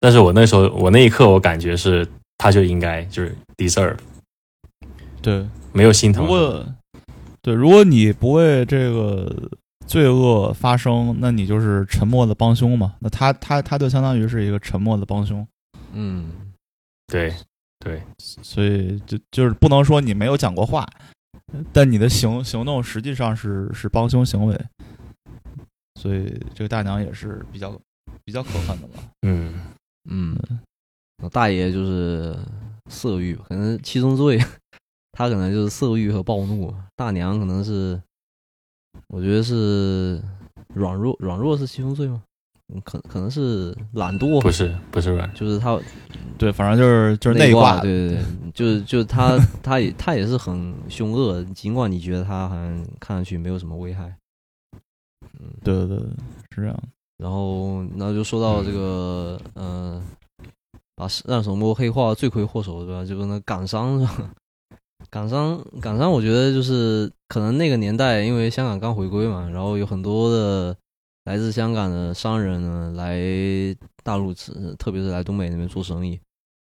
[0.00, 2.04] 但是我那时候我那一刻我感觉是
[2.36, 3.96] 他就应该就是 deserve，
[5.22, 6.28] 对，没有心疼他。
[6.28, 6.66] 如果
[7.40, 9.32] 对，如果你不为这个
[9.86, 12.94] 罪恶发声，那你就是沉默的帮凶嘛。
[12.98, 15.46] 那他他他就相当于是一个沉默的帮凶，
[15.92, 16.32] 嗯
[17.06, 17.32] 对
[17.82, 20.88] 对，所以就就是不能说你没有讲过话，
[21.72, 24.56] 但你的行行动实际上是是帮凶行为。
[26.00, 27.76] 所以这个大娘也是比较
[28.24, 29.02] 比较可恨的吧。
[29.22, 29.54] 嗯，
[30.08, 30.36] 嗯，
[31.32, 32.36] 大爷就是
[32.88, 34.38] 色欲，可能七宗罪，
[35.12, 36.72] 他可能就是色欲和暴怒。
[36.94, 38.00] 大娘可能是，
[39.08, 40.22] 我觉得是
[40.74, 42.22] 软弱，软弱是七宗罪吗？
[42.74, 45.78] 嗯可可能是懒惰，不是不是软，就是他
[46.38, 54.14] 对，反正就是就是内挂的，对对对，就是就是他他也他也是很凶恶，尽管你觉得他好像看上去没有什么危害。
[55.40, 55.98] 嗯对对，对
[56.54, 56.78] 是这样。
[57.18, 60.02] 然后，那就说到这个，呃，
[60.96, 63.04] 把让手摸黑化罪魁祸首对吧？
[63.04, 64.30] 就是那港商是吧？
[65.10, 70.76] 港商，港商，我觉得就是可能那个年代，因为香港刚回归嘛，然后有很多的
[71.24, 73.16] 来自香港的商人呢来
[74.02, 76.18] 大陆，呃特别是来东北那边做生意，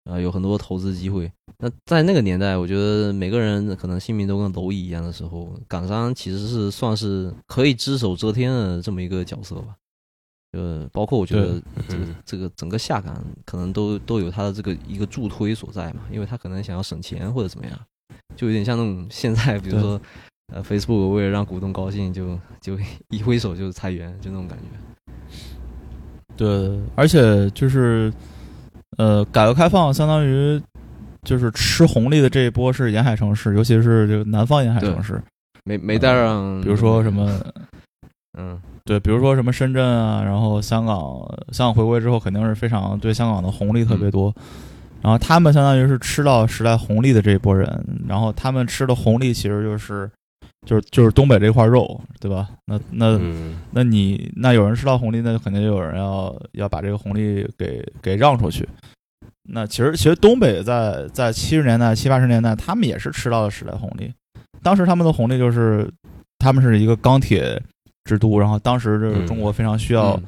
[0.04, 1.30] 啊、有很多投资机会。
[1.58, 9.76] 那在那个年代，我觉得每个人可能性命都跟蝼蚁一样的时候，港商其实是算是可以只手遮天的这么一个角色吧。
[10.52, 17.78] 呃，包括我觉得这个嗯这个整个下岗可能都都有他的这个一个助推所在嘛，因为他可能想要省钱或者怎么样，
[18.36, 20.00] 就有点像那种现在比如说
[20.52, 22.78] 呃 Facebook 为了让股东高兴就就
[23.10, 24.64] 一挥手就裁员，就那种感觉。
[26.36, 28.12] 对，而且就是
[28.98, 30.60] 呃，改革开放相当于
[31.22, 35.22] 就是吃红利的这一波是沿海城市，尤其是这个南方沿海城市，
[35.64, 37.40] 没没带上，比如说什么。
[38.38, 40.96] 嗯对，比如说什么深圳啊，然后香港，
[41.50, 44.32] 香港回归之后肯定是非常对香港的红利特别多，
[45.02, 50.08] 然后他们相当于是吃到时代红利的这一波人，然后他们吃的红利其实就是
[50.66, 52.50] 就是就是东北这块肉，对吧？
[52.66, 58.68] 那那、嗯那你那有人吃到红利，那肯定就有人要要把这个红利给给让出去。
[59.48, 64.12] 那其实其实东北在在七十年代七八十年代，他们也是吃到了时代红利。
[64.62, 65.88] 当时他们的红利就是
[66.38, 67.62] 他们是一个钢铁
[68.04, 70.22] 之都，然后当时这个嗯中国非常需要、嗯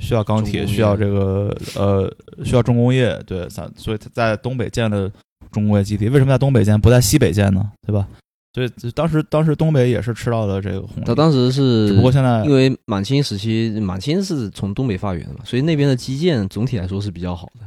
[0.00, 2.12] 需要钢铁，需要这个呃
[2.44, 5.08] 需要重工业，对，咱所以他在东北建了
[5.52, 6.08] 重工业基地。
[6.08, 7.70] 为什么在东北建不在西北建呢？
[7.86, 8.06] 对吧？
[8.54, 17.66] 所以当时当时东北也是吃到了这个红利，他当时是只不过现在因为满清时期，满清是从东北发源的嘛，所以那边的基建总体来说是比较好的。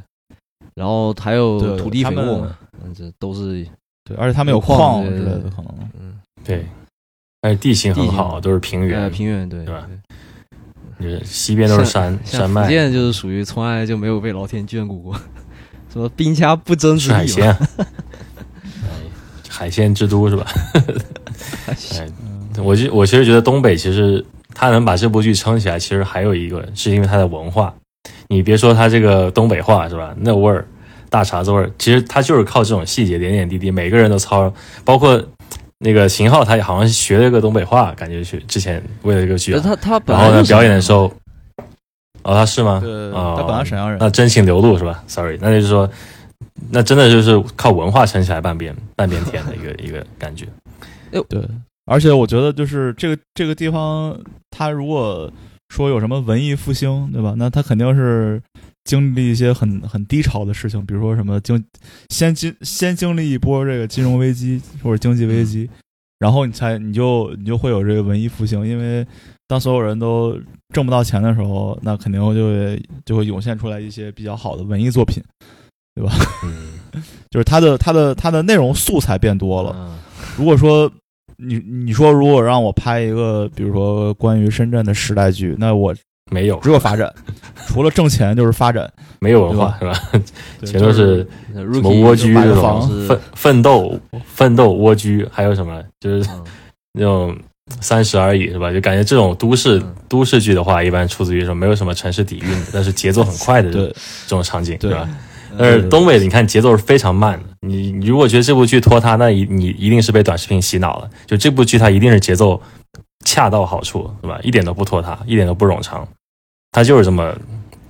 [0.75, 3.67] 然后还有土地肥沃嘛，嗯，这都是
[4.05, 5.89] 对，而且他们有有矿矿之对对对类的可能。
[5.99, 6.65] 嗯对，
[7.41, 9.89] 而且地形很地好，都是平呃原，平原对对吧
[10.99, 15.15] 对就是西边都是山山脉，福建就是属于从来就没有被老天眷顾过，
[15.91, 17.25] 什么兵家不争之地嘛。
[17.25, 17.85] 鲜啊，哎
[19.57, 20.45] 海鲜之都是吧？
[21.67, 27.73] 哎，嗯我就我其实觉得东北其实他能把这部剧撑起来，其实还有一个是因为它的文化。
[28.27, 30.13] 你别说它这个东北话是吧？
[30.19, 30.67] 那味儿，
[31.09, 34.51] 大碴子味儿，其实他就是靠这种细节点点滴滴，每个人都操，
[34.85, 35.21] 包括
[35.79, 41.11] 那个秦昊，他也好像学了一个东北话，感觉去之前为了这个剧、啊，他他本然后呢来表演的时候，
[42.23, 42.79] 哦他是吗？
[42.83, 45.89] 对，哦他本来沈阳人，那真情流露是吧？Sorry，那就是说，
[46.69, 50.47] 那真的就是靠文化撑起来半边半边天的一个一个感觉。
[51.29, 51.41] 对，
[51.85, 54.19] 而且我觉得就是这个这个地方，
[54.51, 55.31] 他如果
[55.69, 57.33] 说有什么文艺复兴，对吧？
[57.37, 58.41] 那他肯定是
[58.83, 61.63] 经历一些很很低潮的事情，比如说什么经
[62.09, 65.69] 先经先经历一波这个金融危机或者经济危机，
[66.19, 69.05] 然后你才你就你就会有这个文艺复兴，因为
[69.47, 70.37] 当所有人都
[70.73, 75.23] 挣不到钱的时候，那肯定就会就会涌现出来一些比较好的文艺作品，
[76.43, 79.73] 嗯， 就是它的它的它的内容素材变多了。
[79.75, 79.95] 嗯。
[80.37, 80.91] 如果说
[81.37, 85.95] 你你说如果让我拍一个，比如说关于深圳的时代剧，那我
[86.31, 86.59] 没有。
[86.59, 87.13] 只有发展，
[87.67, 89.93] 除了挣钱就是发展， 没有文化是吧？
[90.59, 92.81] 对全都是什么蜗居房。
[92.87, 95.83] 种奋奋斗奋斗蜗居，还有什么？
[95.99, 96.43] 就是嗯。
[96.93, 97.37] 那种
[97.79, 98.71] 三十而已是吧？
[98.73, 99.95] 就感觉这种都市嗯。
[100.09, 103.93] 都市剧的话，一般出自于说没有什么城市底蕴，但是节奏很快的这
[104.27, 104.89] 种场景对。
[104.89, 105.07] 是吧？
[105.57, 107.49] 嗯但是东北，你看节奏是非常慢的。
[107.61, 111.09] 你你如果觉得这部剧拖沓，那一你一定是被短视频洗脑了。
[111.25, 112.61] 就这部剧它一定是节奏
[113.25, 114.39] 恰到好处，对吧？
[114.43, 116.07] 一点都不拖沓，一点都不冗长，
[116.71, 117.35] 它就是这么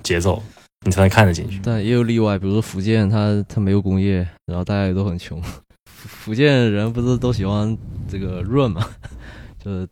[0.02, 0.42] 节奏，
[0.86, 1.60] 你才能看得进去。
[1.62, 5.40] 但也有例外，比如说福建，它它没有工业，然后大家也都很穷。
[5.42, 7.76] 福 福建人不是都喜欢
[8.08, 8.88] 这个润嘛，
[9.62, 9.86] 就是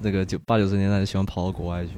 [0.00, 1.92] 那个九八九十年代就喜欢跑到国外去。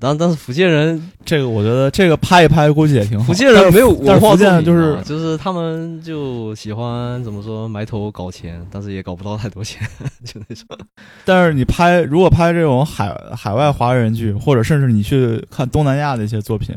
[0.00, 3.24] 当但是福建人，这个我觉得这个拍一拍估计也挺好。
[3.24, 9.84] 福建人没有但是福建就是就是他们就喜欢怎么说埋头搞钱，但是也搞不到太多钱，
[10.24, 10.64] 就那种。
[11.24, 16.72] 但是你拍如果拍这种海海外华人剧，或者甚至你去看东南亚的一些作品，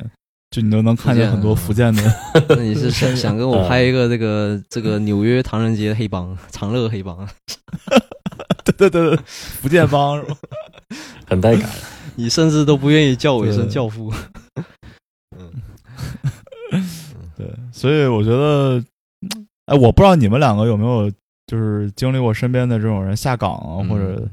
[0.49, 2.01] 就你都能看见很多福建的。
[2.49, 7.15] 那你是想想跟我嗯拍一个这个这个纽约唐人街黑帮、长乐黑帮？
[8.65, 10.36] 对对对对，福建帮是吧？
[11.28, 11.69] 很带感。
[12.22, 14.13] 你甚至都不愿意叫我一声教父。
[15.38, 15.51] 嗯
[17.36, 18.82] 对，所以我觉得，
[19.65, 21.11] 哎，我不知道你们两个有没有
[21.47, 24.26] 就是经历过身边的这种人下岗啊，或者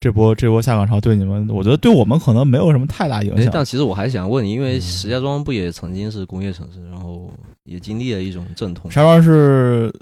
[0.00, 3.50] 这波这波下岗潮对你们，我觉得对我们可能没有什么太大影响。
[3.52, 7.32] 但其实我还想问你，因为嗯石家庄不也曾经是工业城市，然后
[7.64, 8.96] 也经历了一种阵痛石。
[8.96, 9.92] 家庄是，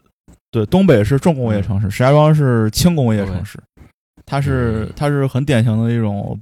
[0.50, 3.58] 对，东北是重工业城市，石家庄是轻工业城市，
[4.24, 6.40] 它是嗯它是很典型的一种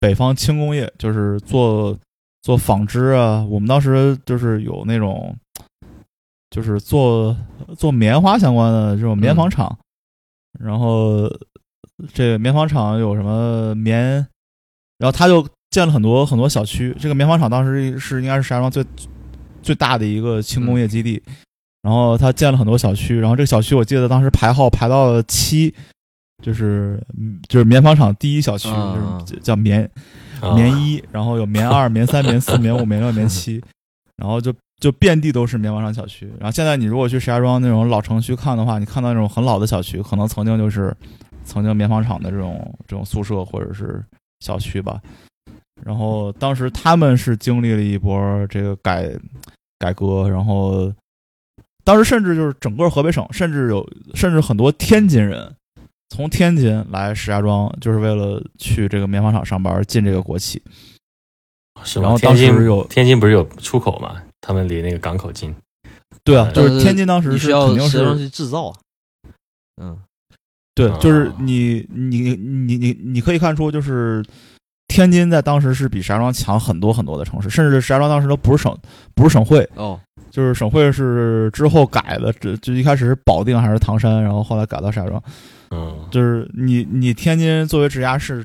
[0.00, 1.96] 北方轻工业，就是做
[2.42, 3.46] 做纺织啊。
[3.48, 5.36] 我们当时就是有那种，
[6.50, 7.36] 就是做
[7.76, 9.78] 做棉花相关的这种棉纺厂，
[10.58, 11.30] 然后
[12.14, 14.26] 这个棉纺厂有什么棉，
[14.98, 16.96] 然后他就建了很多很多小区。
[16.98, 18.82] 这个棉纺厂当时是应该是石家庄最
[19.62, 21.22] 最大的一个轻工业基地，
[21.82, 25.74] 然后他建了很多小区，然后这个小区我记得当时排号排到了七，
[26.40, 29.88] 就是嗯就是棉纺厂第一小区，啊就是叫棉
[30.40, 33.62] 啊棉一，然后有棉二、棉三、棉四、棉五、棉六、棉七，
[34.16, 36.26] 然后就就遍地都是棉纺厂小区。
[36.38, 40.96] 然后现在你如果去石家庄那种老城区看的话，你看到那种很老的小区，可能曾经就是
[41.44, 44.02] 曾经棉纺厂的这种这种宿舍或者是
[44.40, 45.00] 小区吧。
[45.84, 49.10] 然后当时他们是经历了一波这个改
[49.78, 50.92] 改革，然后
[51.84, 55.50] 当时甚至就是整个河北省，甚至有甚至很多天津人
[56.10, 60.60] 从天津来石家庄，就是为了去这个棉纺厂上班，进这个国企。
[61.82, 62.02] 是吗？
[62.02, 64.16] 然后天津当时有天津不是有出口嘛？
[64.42, 65.54] 他们离那个港口近。
[66.22, 68.76] 对啊，就是天津当时你需要是肯定是去制造啊。
[69.80, 69.96] 嗯，
[70.74, 74.22] 对，就是啊你你你你你可以看出，就是
[74.88, 78.76] 天津在当时是比石家庄强很多很多的城市，甚至石家庄当时都不是省
[79.14, 79.98] 不是省会，哦，
[80.30, 85.22] 就是省会是之后改的，这就一开始是保定还是唐山，然后后来改到石家庄。
[85.74, 88.44] 嗯，就是你你天津作为直辖市，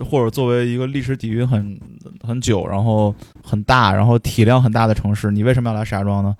[0.00, 1.80] 或者作为一个历史底蕴很
[2.20, 6.34] 很久，然后很大，然后体量很大的城市，你为什么要来石家庄呢？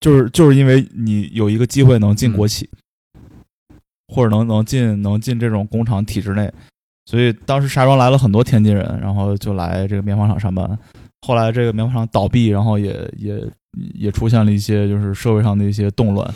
[0.00, 2.68] 就是就是因为你有一个机会能进国企，
[4.08, 6.52] 或者能能进能进这种工厂体制内，
[7.06, 10.78] 所以当时石家庄来了很多天津人，然后就来这个棉纺厂上班。
[11.26, 13.42] 后来这个棉纺厂倒闭，然后也也
[13.94, 16.34] 也出现了一些就是社会上的一些动乱。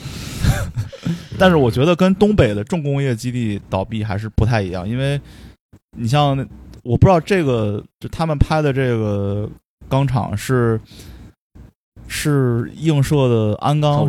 [1.40, 5.18] 但是我觉得跟东北的重工业基地倒闭还是不太一样，因为
[5.96, 6.36] 你像
[6.82, 9.48] 我不知道这个就他们拍的这个
[9.88, 10.78] 钢厂是
[12.06, 14.06] 是映射的鞍钢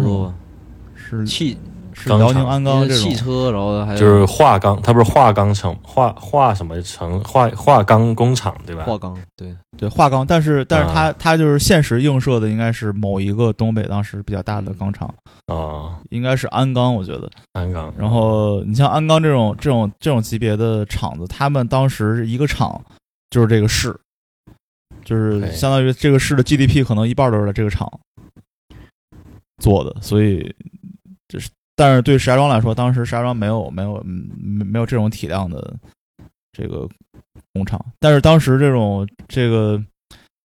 [0.93, 1.57] 是是汽
[1.93, 8.83] 是辽宁鞍钢这种汽车，然后还有就是化钢，它不是化钢城化化什么城化化钢工厂对吧？
[8.83, 15.13] 化钢，对，对化钢，但是但是它啊它就是现实映射的应该是某一个东北当时比较大的钢厂，
[15.47, 17.29] 哦，应该是鞍钢，我觉得。
[17.53, 17.93] 鞍钢。
[17.97, 22.81] 然后你像鞍钢这种这种这种级别的厂子，他们当时一个厂
[23.29, 23.97] 就是这个市，
[25.03, 27.91] 就是相当于这个市的 GDP 可能一半都是在这个厂
[29.57, 30.53] 做的，所以
[31.27, 35.75] 就是但是对石家庄来说，当时石家庄没有没有嗯没没有这种体量的
[36.51, 36.87] 这个
[37.53, 39.81] 工厂，但是当时这种这个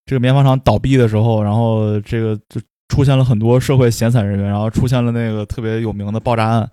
[0.04, 6.70] 这个棉纺厂倒闭的时候，然后这个就出现了很多社会闲散人员，然后出现了那个特别有名的爆炸案。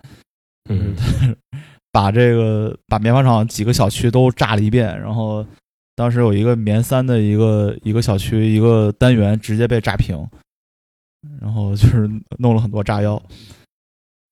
[0.70, 0.96] 嗯，
[1.92, 5.46] 把这个把棉纺厂几个小区都炸了一遍，然后
[5.96, 10.26] 当时有一个棉三的一个一个小区一个单元直接被炸平，
[11.42, 13.22] 然后就是弄了很多炸药，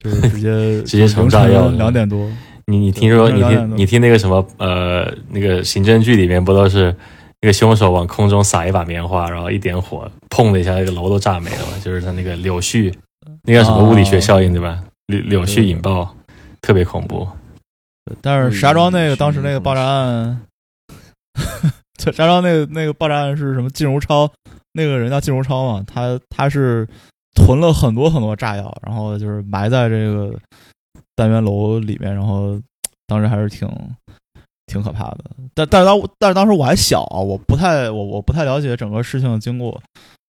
[0.01, 2.27] 就是直接 直接成炸药了两点多，
[2.67, 6.95] 你你听说你听你听那个什么呃那个刑侦剧里面不都是
[7.41, 11.73] 那个凶手往空中撒一把棉花，然后一点火，砰的一下那个楼都炸没了嘛？
[11.83, 12.93] 就是他那个柳絮，
[13.43, 14.81] 那叫什么物理学效应对吧？
[15.07, 16.15] 柳柳絮引爆，
[16.61, 17.27] 特别恐怖。
[18.21, 20.41] 但是石家庄那个嗯当时那个爆炸案，
[22.03, 23.69] 对，石家庄那个那个爆炸案是什么？
[23.69, 24.29] 靳如超，
[24.73, 26.87] 那个人叫靳如超嘛，他他是
[27.45, 30.37] 囤了很多很多炸药，然后就是埋在这个
[31.15, 32.59] 单元楼里面，然后
[33.07, 33.69] 当时还是挺
[34.67, 35.25] 挺可怕的。
[35.53, 39.81] 但但是当但是当时我还小啊，我不太我我不太了解整个事情的经过，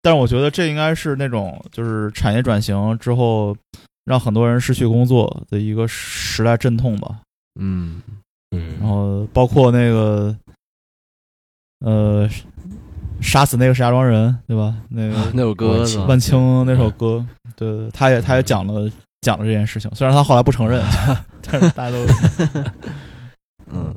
[0.02, 3.56] 但是我觉得这应该是那种就是产业转型之后
[4.04, 7.20] 让很多人失去工作的一个时代阵痛吧。
[7.60, 8.02] 嗯，
[8.50, 10.36] 嗯，然后包括那个，
[11.80, 12.28] 呃，
[13.20, 14.74] 杀死那个石家庄人，对吧？
[14.88, 15.84] 那个那首歌？
[16.06, 17.24] 万青那首歌，
[17.56, 18.90] 对对，他也他也讲了
[19.20, 20.82] 讲了这件事情，虽然他后来不承认，
[21.42, 22.06] 但是大家都，
[23.72, 23.94] 嗯，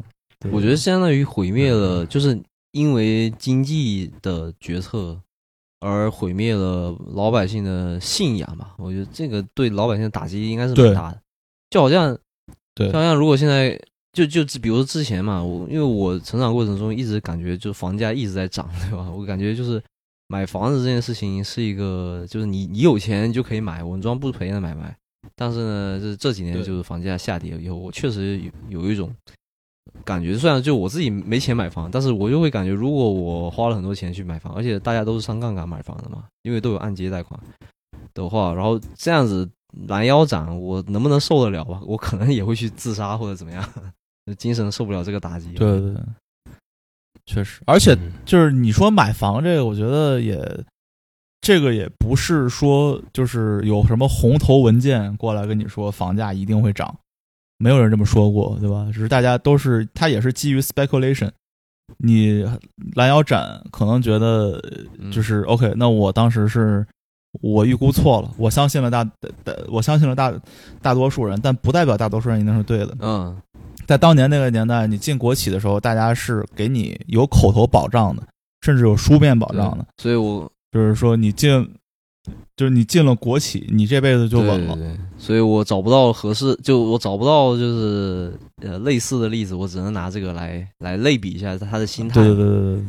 [0.52, 2.40] 我觉得相当于毁灭了，就是
[2.72, 5.20] 因为经济的决策
[5.80, 8.74] 而毁灭了老百姓的信仰吧。
[8.78, 11.20] 我觉得这个对老百姓的打击应该是对蛮大的。
[11.70, 12.18] 就好像，
[12.76, 13.78] 对就好像如果现在
[14.26, 19.10] 就就比如说之前嘛，我因为我成长过程中一直感觉就房价一直在涨， 对吧？
[19.12, 19.84] 我感觉就是
[20.28, 24.96] 买房子这件事情是一个，就是你你有钱就可以买，稳赚不赔的买卖。
[25.36, 28.40] 但是呢，这这几年就是房价下跌以后，我确实
[28.70, 29.14] 有有一种
[30.06, 37.38] 感觉，虽然就我自己没钱买房，但是我就会感觉，如果我花了很多钱去买房，而且大家都是上杠杆买房的嘛，因为都有按揭贷款
[38.14, 39.50] 的话，然后这样子
[39.88, 41.82] 拦腰斩，我能不能受得了吧？
[41.86, 43.64] 我可能也会去自杀或者怎么样，
[44.36, 45.54] 精神受不了这个打击。
[45.54, 46.02] 对对对，
[47.26, 50.40] 确实，而且嗯就是你说买房这个，我觉得也
[51.42, 56.98] 这个也不是说就是有什么红头文件过来跟你说房价一定会涨，
[57.58, 58.90] 没有人这么说过，对吧？
[58.94, 61.32] 只是大家都是，它也是基于 speculation。
[62.00, 62.46] 你
[62.96, 64.62] 拦腰斩，可能觉得
[65.00, 66.86] 嗯就是 OK，那我当时是
[67.42, 69.06] 我预估错了，我相信了大，
[69.46, 70.34] 大我相信了大
[70.82, 72.94] 大多数人，但不代表大多数人一定是对的。
[73.00, 73.42] 嗯，
[73.88, 78.22] 在当年那个年代，你进国企的时候，大家是给你有口头保障的，
[78.62, 81.68] 甚至有书面保障的，所以我就是说你进，
[82.58, 84.76] 就是你进了国企，你这辈子就稳了。
[84.76, 92.16] 对对对，所以我找不到合适，就我找不到就是呃类似的例子，我只能拿这个来来类比一下他的心态。
[92.16, 92.84] 对对对对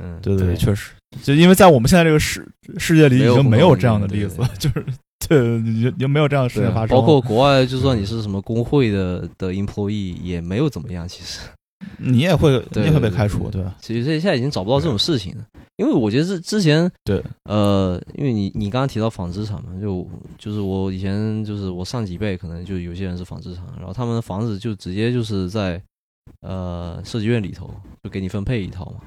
[0.00, 0.92] 嗯，对对对，确实，
[1.22, 2.48] 就因为在我们现在这个世
[2.78, 4.86] 世界里已经没有这样的例子了，就是
[5.28, 6.88] 对，你就就没有这样的事情发生。
[6.88, 11.06] 包括国外，就算你是什么工会的的 employee，也没有怎么样。
[11.06, 11.40] 其实，
[11.98, 13.76] 你也会，你也会被开除，对对吧？
[13.80, 15.46] 其实现在已经找不到这种事情了。
[15.76, 20.06] 因为我觉得是之前，对，呃，因为你你刚刚提到纺织厂嘛，就
[20.36, 25.80] 就是我以前就是我上几辈可能就有些人是纺织厂，然后他们的房子就直接就是在
[26.40, 29.00] 呃设计院里头就给你分配一套嘛，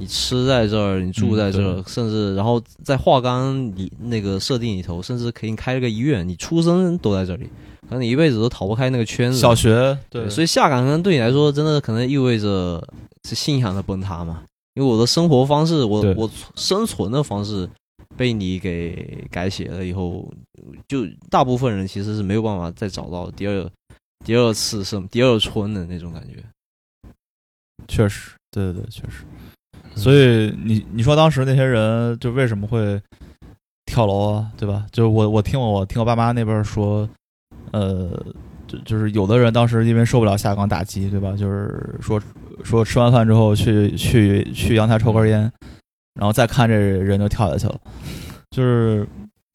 [0.00, 7.44] 你吃在这儿，你住在这儿，嗯甚至然后在画纲里那个设定里头，甚至可以开了个医院，你出生都在这里，
[7.82, 9.38] 可能你一辈子都逃不开那个圈子。
[9.38, 12.82] 小学对，所以下岗可能对你来说，真的可能意味着
[13.28, 14.42] 是信仰的崩塌嘛？
[14.74, 17.68] 因为我的生活方式，我我生存的方式
[18.16, 20.32] 被你给改写了以后，
[20.88, 23.70] 就大部分人其实是没有办法再找到第二
[24.24, 26.42] 第二次生第二春的那种感觉。
[27.88, 29.24] 确实，对对对，确实。
[29.94, 33.00] 所以你你说当时那些人就为什么会
[33.86, 34.86] 跳楼啊，对吧？
[34.92, 37.08] 就是我我听我听我爸妈那边说，
[37.72, 38.10] 呃，
[38.66, 41.32] 就就是有的人当时因为受不了下岗打击，对吧？
[41.36, 42.20] 就是说
[42.62, 45.40] 说吃完饭之后去去去阳台抽根烟，
[46.14, 47.80] 然后再看这人就跳下去了，
[48.50, 49.06] 就是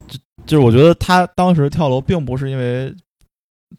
[0.07, 2.93] 就就是我觉得他当时跳楼并不是因为。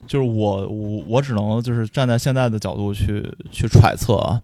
[0.07, 4.41] 就是我我我只能就是站在现在的角度去去揣测啊，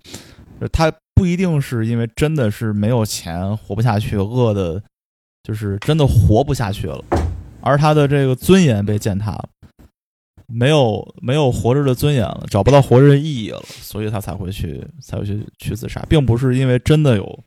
[0.59, 0.91] 就是他
[1.23, 4.83] 不一定是因为真的是没有钱活不下去，饿的，
[5.45, 7.01] 就是真的活不下去了，
[7.61, 9.49] 而他的这个尊严被践踏了，
[10.49, 17.45] 没有没有活着的尊严了，找不到活着的意义了，所以他才会去才会去去自杀，并不是因为真的有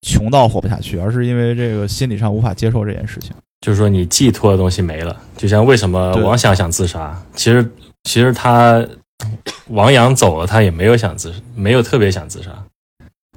[0.00, 3.32] 穷到活不下去，而是因为这个心理上无法接受这件事情。
[3.60, 7.70] 就是说你寄托的东西没了，就像为什么王想想自杀，其实
[8.04, 8.82] 其实他
[9.68, 12.64] 王阳走了，他也没有想自，没有特别想自杀，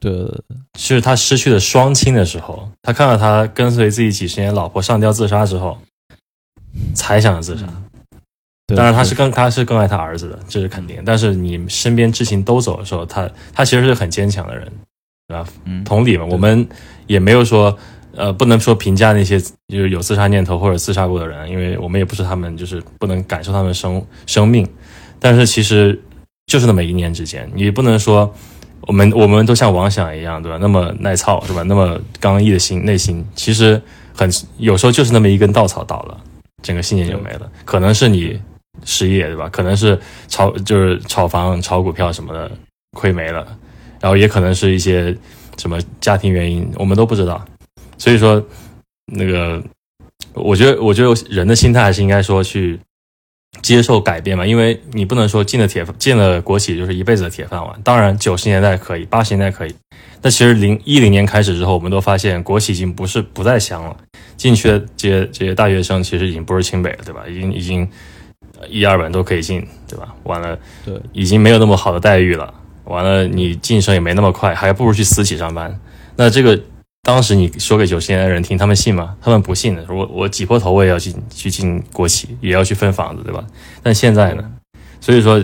[0.02, 0.42] 对对对
[0.78, 5.78] 是他失去了双亲的时候，他看到他跟随自己几十年老婆上吊自杀之后，
[6.96, 7.68] 才想着自杀。
[8.66, 11.02] 对，当然他是更他是更爱他儿子的，这是肯定。
[11.06, 14.66] 但是你身边知情都走的时候，他他其实是很坚强的人，
[15.28, 15.48] 对吧？
[15.66, 16.68] 嗯同理嘛，我们
[17.06, 17.78] 也没有说，
[18.16, 24.68] 呃，不能说评价那些就是有自杀念头或者自杀过的人，因为我们也不是他们，就是不能感受他们生生命。
[25.20, 26.02] 但是其实
[26.48, 28.34] 就是那么一念之间，你不能说
[28.88, 30.58] 我们我们都像王想一样，对吧？
[30.60, 31.64] 那么耐操是吧？
[31.64, 33.82] 那么刚毅的心内心，其实
[34.16, 36.18] 很有时候就是那么一根稻草倒了，
[36.64, 37.52] 整个信念就没了。
[37.64, 38.40] 可能是你
[38.84, 39.48] 失业，对吧？
[39.50, 42.52] 可能是炒就是炒房、炒股票什么的
[42.98, 43.46] 亏没了，
[44.00, 45.16] 然后也可能是一些
[45.58, 47.44] 什么家庭原因，我们都不知道。
[47.98, 48.44] 所以说，
[49.14, 49.62] 那个，
[50.34, 52.80] 我觉得，我觉得人的心态还是应该说去
[53.62, 57.80] 接受改变嘛，因为你不能说进了铁进了国企就是一辈子的铁饭碗。
[57.84, 59.76] 当然，九十年代可以，八十年代可以，
[60.22, 63.96] 但其实零一零年开始之后，我们都发现国企已经不是不再香了，
[64.38, 67.24] 进去的这些这些大学生其实已经不是清北了，对吧？
[67.28, 67.88] 已经已经
[68.70, 70.16] 一二本都可以进，对吧？
[70.24, 72.54] 完了，对已经没有那么好的待遇了。
[72.86, 75.78] 完了，你晋升也没那么快，还不如去私企上班。
[76.16, 76.60] 那这个
[77.04, 79.18] 当时你说给九十年代的人听，他们信吗？
[79.22, 79.86] 他们不信的。
[79.90, 83.46] 我我挤破头我也要去去进国企，也要去分房子，对吧？
[83.82, 84.52] 但现在呢？
[85.00, 85.44] 所以说，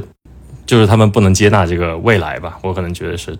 [0.67, 2.59] 就是他们不能接纳这个未来吧？
[2.61, 3.35] 我可能觉得是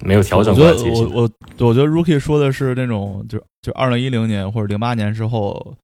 [0.00, 0.90] 没有调整过来自己。
[0.90, 1.30] 我我
[1.66, 5.74] 我觉得 Rookie 说的是那种，就就二零一零年或者零八年之后，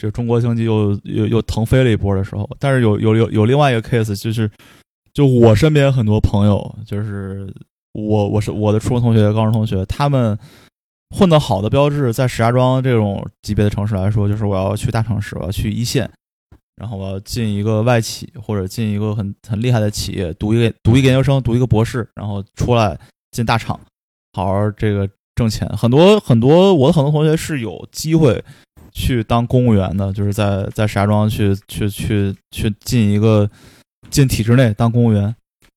[0.00, 2.48] 这中国经济又又又腾飞了一波的时候。
[2.60, 4.48] 但是有有有有另外一个 case，就是
[5.12, 7.52] 就我身边很多朋友，就是
[7.92, 10.38] 我我是我的初中同学、高中同学，他们
[11.16, 16.10] 混得好的标志，在石家庄这种级别的城市来说，就是我要去大城市，我要去一线，
[16.74, 22.98] 然后我要进一个外企或者进一个很很厉害的企业，读一个读一个研究生，读一个博士，然后出来
[23.30, 23.78] 进大厂，
[24.32, 25.68] 好好这个挣钱。
[25.68, 28.42] 很多很多我的很多同学是有机会
[28.92, 33.48] 去当公务员的，就是在在石家庄去去去去进一个
[34.10, 35.32] 进体制内当公务员。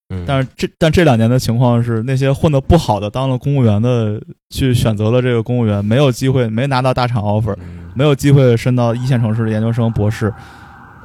[0.09, 7.91] 嗯，但是这但这两年的情况是，那些混得不好的当了公务员的，去选择了这个公务员，没有机会，没拿到大厂 offer，嗯。
[7.93, 10.31] 没有机会升到一线城市的研究生、博士，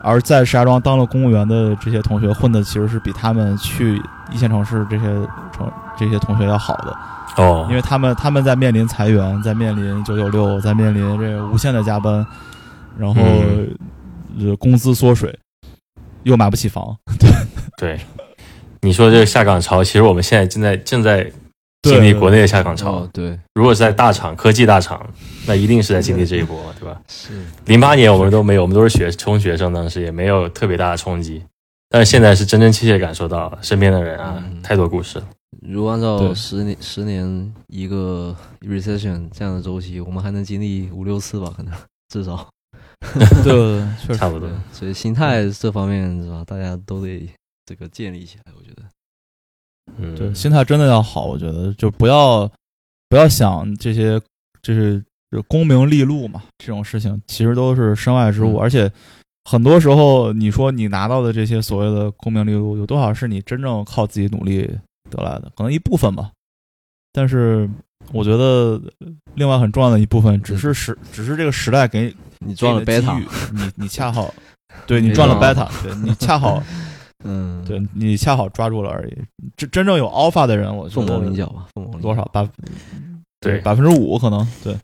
[0.03, 4.01] 而在石家庄当了公务员的这些同学，混的其实是比他们去
[4.31, 5.05] 一线城市这些
[5.53, 6.97] 城这些同学要好的，
[7.43, 12.27] 哦，因为他们他们在面临裁员，在面临九九六，在面临这个无限的加班，
[12.99, 13.75] 然后、嗯。
[14.41, 15.39] 呃工资缩水，
[16.23, 16.97] 又买不起房，
[17.77, 18.01] 对，
[18.85, 21.31] 你说这个下岗潮，其实我们现在正在正在
[21.83, 25.09] 经历国内的下岗潮哦。，对，如果是在大厂、科技大厂，
[25.47, 27.01] 那一定是在经历这一波，对吧？
[27.09, 31.43] 是，零八年我们都没有，我们都是学中学生，当时也没有特别大的冲击。
[31.89, 35.25] 但是现在是真真切切感受到身边的人啊，嗯太多故事了。
[35.61, 41.73] 如果按照十年十年一个 recession 这样的周期，我们还能经历五六次吧，可能
[42.13, 42.49] 至少。
[43.15, 47.29] 对对对，确实 差不多，所以心态这方面是吧，大家都得
[47.65, 48.83] 这个建立起来，我觉得。
[49.99, 52.51] 嗯，对，心态真的要好，我觉得就不要
[53.09, 54.21] 不要想这些，
[54.63, 58.61] 就是就功名利禄嘛，这种事情其实都是身外之物，嗯。
[58.61, 58.91] 而且
[59.45, 64.71] 很多时候你说你拿到的这些所谓的功名利禄，有多少是你真正靠自己努力
[65.11, 65.51] 得来的？
[65.57, 66.31] 可能一部分吧，
[67.13, 67.69] 但是
[68.13, 68.81] 我觉得
[69.35, 74.33] 另外很重要的一部分，只是时只是这个时代给你赚了给你的 beta，你你恰好
[74.87, 76.63] 对你赚了没 beta，对你恰好
[77.25, 79.17] 嗯，对你恰好抓住了而已。
[79.57, 82.25] 真真正有 alpha 的人，我觉凤得毛麟角吧，凤毛多少？
[82.33, 82.49] 百
[83.41, 84.77] 对百分之五可能对。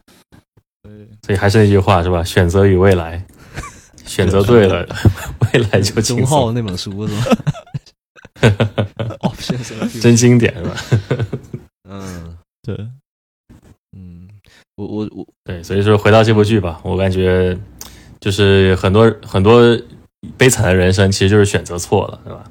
[1.23, 2.25] 所以还是那句话是吧？
[2.25, 3.23] 选择与未来，
[4.07, 4.87] 选择对了，
[5.53, 6.51] 未来就轻钟浩。
[6.53, 7.37] 那本书是吧
[9.39, 10.77] Future 真经典是吧？
[11.89, 12.77] 嗯对，
[13.97, 14.29] 嗯，
[14.77, 17.57] 我我我对，所以说回到这部剧吧，我感觉
[18.21, 19.61] 就是很多很多
[20.37, 22.45] 悲惨的人生，其实就是选择错了，对吧？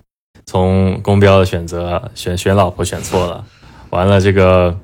[0.46, 3.46] 从公标的选择选选老婆选错了，
[3.90, 4.78] 完了这个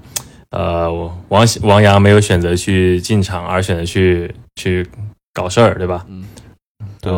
[0.50, 0.92] 呃
[1.30, 4.86] 王王阳没有选择去进场，而选择去去
[5.34, 6.06] 搞事儿，对吧？
[6.10, 6.26] 嗯
[7.02, 7.12] 对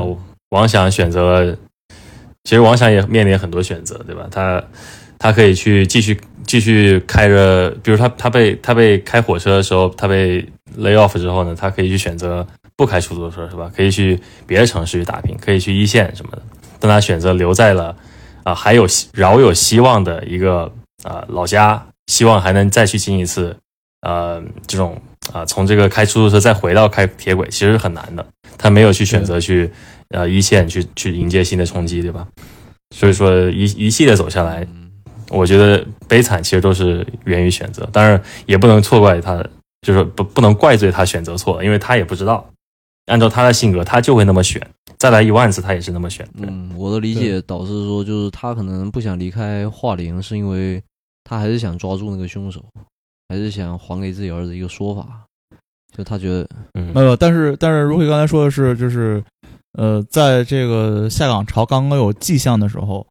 [0.50, 1.58] 王想选择，
[2.44, 4.28] 其实王想也面临很多选择，对吧？
[4.32, 4.64] 他
[5.18, 10.42] 他可以去继续继续开着，比如他他被他被开火车的时候，他被
[10.78, 12.46] lay off 之后呢，他可以去选择
[12.78, 13.72] 不开出租车，是吧？
[13.76, 16.42] 可以去别的城市去打拼，可以去一线什么的。
[16.80, 17.96] 但他选择留在了
[18.44, 20.72] 啊、还有希饶有希望的一个
[21.04, 23.56] 啊、老家，希望还能再去进一次
[24.02, 25.02] 呃这种
[25.34, 28.26] 啊、从这个开出租车再回到开铁轨，其实是很难的。
[28.58, 29.72] 他没有去选择去
[30.10, 32.28] 呃一线去去迎接新的冲击，对吧？
[32.96, 34.92] 所以说一一系列走下来，嗯
[35.30, 39.44] 我觉得悲惨其实都是源于选择，当然也不能错怪他，
[39.82, 42.48] 就是不不能怪罪他选择错了，因为他也不知道，
[43.08, 44.60] 按照他的性格，他就会那么选，
[44.98, 46.28] 再来一万次他也是那么选。
[46.38, 50.82] 嗯，我的理解导致说，就是他可能不想离开华林，是因为
[51.24, 52.64] 他还是想抓住那个凶手，
[53.30, 55.08] 还是想还给自己儿子一个说法，
[55.96, 56.92] 就他觉得，嗯。
[56.94, 59.24] 没有，但是但是如慧刚才说的是，就是
[59.74, 63.06] 呃，在这个下岗潮刚刚有迹象的时候，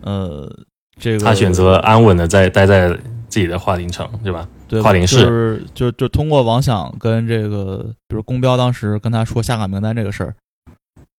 [0.00, 0.50] 呃，
[0.98, 2.96] 这个他选择安稳的在待在
[3.38, 4.48] 自己的华林城，对吧？
[4.66, 10.34] 对跨领事就是就就通过王想跟这个，比如公标当时跟他说下岗名单这个事儿，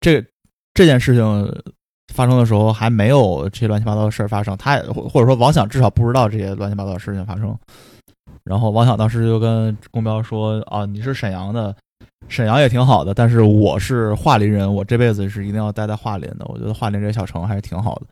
[0.02, 0.22] 这
[0.74, 1.64] 这件事情
[2.14, 7.58] 发生的时候还没有这些乱七八糟的事儿发生，他也或或者说王想至少不知道这些乱七八糟的事情发生。
[8.44, 11.74] 然后王想当时就跟公标说：“啊，你是沈阳的，
[12.28, 16.46] 沈阳也挺好的，但是我是桦林人，我这辈子是一定要待在桦林的。
[16.46, 18.06] 我觉得桦林这个小城还是挺好的，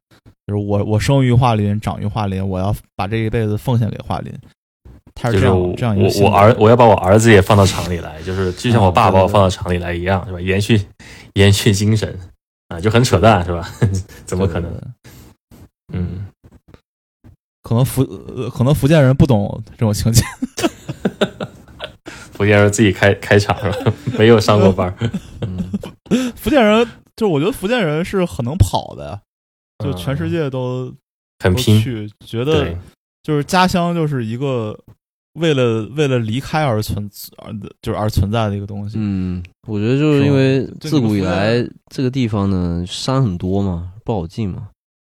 [0.47, 4.33] 就是我我生于桦林，长于桦林，我要把这一辈子奉献给桦林。”
[5.19, 10.39] 他是这样这样一个我我儿我要把我儿子也放到厂里来，就是就像我爸把我放到厂里来一样，是吧？
[10.39, 10.79] 延续
[11.33, 12.15] 延续精神
[12.67, 13.67] 啊，就很扯淡，是吧？
[14.25, 14.71] 怎么可能？
[15.91, 16.27] 嗯，
[17.63, 20.23] 可能福呃可能福建人不懂这种情节，
[22.37, 23.93] 福建人自己开开厂是吧？
[24.17, 25.11] 没有上过班儿，
[25.41, 25.71] 嗯，
[26.37, 29.19] 福建人就我觉得福建人是很能跑的呀，
[29.83, 30.95] 就全世界都都
[31.39, 32.77] 很拼，去，觉得，
[33.23, 34.77] 就是家乡就是一个
[35.33, 38.97] 为了为了离开而存而就是而存在的一个东西。
[38.99, 44.69] 嗯，我觉得就是因为自古以来这个地方呢山很多嘛，不好进嘛，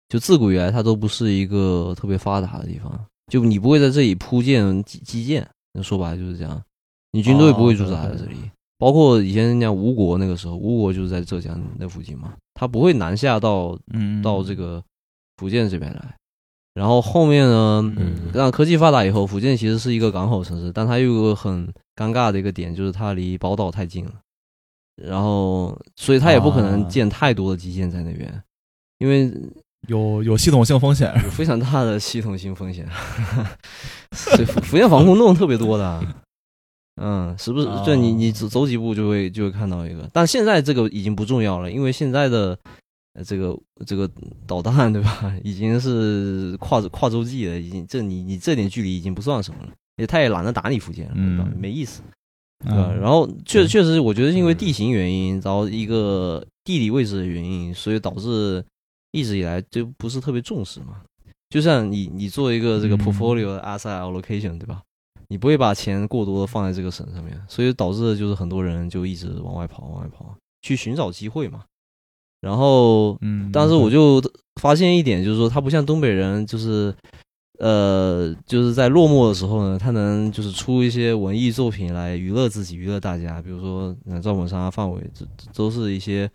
[0.08, 2.98] 就自古以来它都不是一个特别发达的地方，
[3.30, 5.46] 就你不会在这里铺建基基建，
[5.84, 6.62] 说白了就是这样，
[7.12, 8.36] 你军队不会驻扎在这里。
[8.78, 14.82] 包括以前人家吴国那个时候，吴国就是在浙江那附近嘛，他不会南下到嗯，到这个
[15.36, 16.16] 福建这边来。
[16.76, 24.12] 然后后面呢，嗯让科技发达以后，福建其实是一个港口城市，但它有个很尴尬的一个点，就是它离宝岛太近了。
[24.96, 28.44] 然后，所以它也不可能啊建太多的基建在那边，
[29.00, 29.30] 因为
[29.88, 31.12] 有有系统性风险。
[31.24, 32.88] 有非常大的系统性风险。
[34.16, 36.02] 所以福福建防空洞特别多的，
[37.02, 37.68] 嗯，是不是？
[37.68, 42.58] 哦就你你走走几步就会就会看到一个，但现在这个已经不重要了，因为现在的
[43.14, 44.10] 呃这个这个
[44.46, 51.46] 导弹对吧， 已经是跨跨洲际了，已经这你你这点距离已经不算什么了，也他也懒得打你福建了，对吧？
[51.52, 52.02] 嗯没意思。
[52.66, 52.90] 对吧？
[52.92, 58.62] 嗯然后确确实，我觉得是因为地形原因，然后一个地理位置的原因，所以导致
[59.14, 61.02] 一直以来就不是特别重视嘛。
[61.50, 64.82] 就像你你做一个这个嗯 portfolio 的 asset allocation，对吧？
[65.30, 71.64] 你不会把钱过多的放在这个省上面，所以导致就是很多人就一直往外跑，往外跑，去寻找机会嘛。
[72.42, 74.22] 然后嗯，但是我就
[74.62, 76.94] 发现一点，就是说他不像东北人，就是
[77.60, 83.42] 呃，就是在落寞的时候呢，他能就是出一些文艺作品来娱乐自己、娱乐大家。
[83.42, 86.32] 比如说，呃赵本山啊、范伟，这这都是一些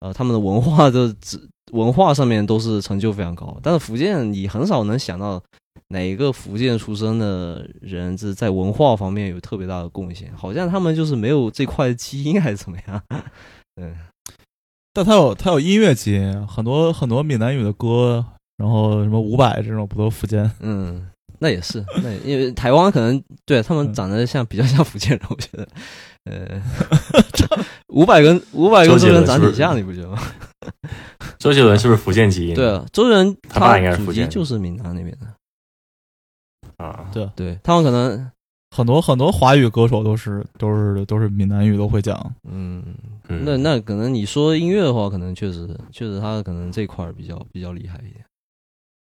[0.00, 1.40] 呃他们的文化的指
[1.72, 3.58] 文化上面都是成就非常高。
[3.62, 5.42] 但是福建，你很少能想到
[5.88, 13.02] 哪一个福建出生的人是在文化方面有特别大的贡献，好像他们就是没有这块基因还是怎么样？
[13.80, 13.94] 嗯。
[14.92, 18.24] 但他有他有音乐基因，很多很多闽南语的歌，
[18.56, 20.50] 然后什么伍佰这种不都福建？
[20.60, 21.06] 嗯，
[21.38, 25.68] 那也是，那也因为台湾可能对他们长得像比较像福建人，我觉得，
[26.24, 26.62] 呃，
[27.88, 30.18] 伍佰跟伍佰跟周杰伦长挺像，你不觉得吗？
[31.38, 32.54] 周杰伦是不是福建基因？
[32.54, 35.26] 对啊，周杰伦他爸应该是福建祖籍就是闽南那边的，
[36.76, 38.30] 啊，对，对他们可能，
[38.76, 42.34] 很多很多华语歌手都是都是都是闽南语都会讲。
[42.48, 42.82] 嗯，
[43.28, 48.24] 嗯那那可能你说音乐的话，可能确实确实他可能这块儿比较比较厉害一点。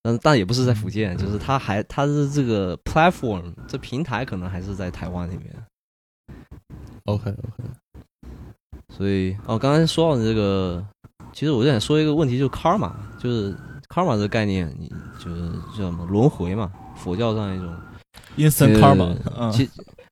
[0.01, 5.51] 但但也不是在福建，就是他还他是这个 platform 这平台可能还是在台湾那边。
[7.05, 7.69] OK OK，
[8.93, 10.86] 所以哦，刚才说到这个，
[11.34, 13.51] 其实我就想说一个问题，就是 karma，就是
[13.89, 14.88] karma 这个概念，你
[15.19, 17.74] 就是叫什么轮回嘛，佛教上一种
[18.38, 19.70] Instant 呃 Karma，嗯，其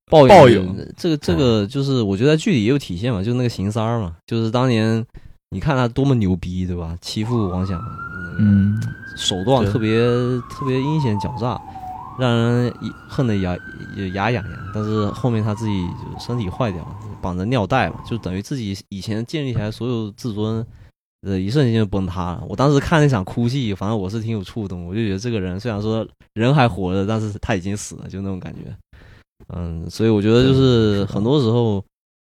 [0.10, 5.04] 报报应应这个这个就是我觉得在剧里也有体现嘛，就是那个邢三儿嘛，就是当年
[5.50, 6.96] 你看他多么牛逼，对吧？
[7.02, 7.82] 欺负王想，
[8.38, 8.76] 嗯，
[9.16, 10.00] 手段特别
[10.50, 11.60] 特别阴险狡诈，
[12.20, 13.58] 让人一恨得牙
[14.14, 14.60] 牙痒痒。
[14.74, 20.66] 但是后面他自己就身体坏掉了，绑着尿袋嘛，就等于自己以前建立起来所有自尊，
[21.26, 22.44] 呃，一瞬间就崩塌了。
[22.50, 28.76] 我当时看那场哭戏，反正我是挺有触动，我就觉得这个人虽然说人还活着，但是他已经死了，就那种感觉。
[29.54, 31.84] 嗯，所以我觉得就是很多时候，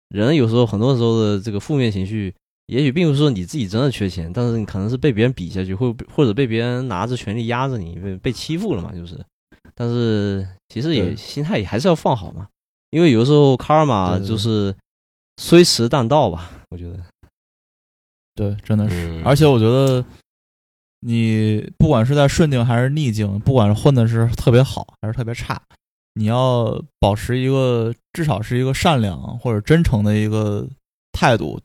[0.09, 2.33] 人有时候很多时候的这个负面情绪，
[2.67, 9.19] 也许并不是说你自己真的缺钱，但是你可能是被别人比下去，或或者被别人拿着权力压着你，被被欺负了嘛，就是。
[9.73, 12.47] 但是其实也心态也还是要放好嘛，
[12.91, 14.73] 因为有的时候卡尔玛就是
[15.37, 16.99] 虽迟但到吧，我觉得。
[18.35, 18.95] 对，真的是。
[18.95, 20.03] 嗯，而且我觉得，
[20.99, 25.61] 你不管是在顺境还是逆境，不管是混的是特别好还是特别差，
[26.13, 30.67] 你要保持一个至少是一个善良或者真诚的一个
[31.13, 31.59] 态度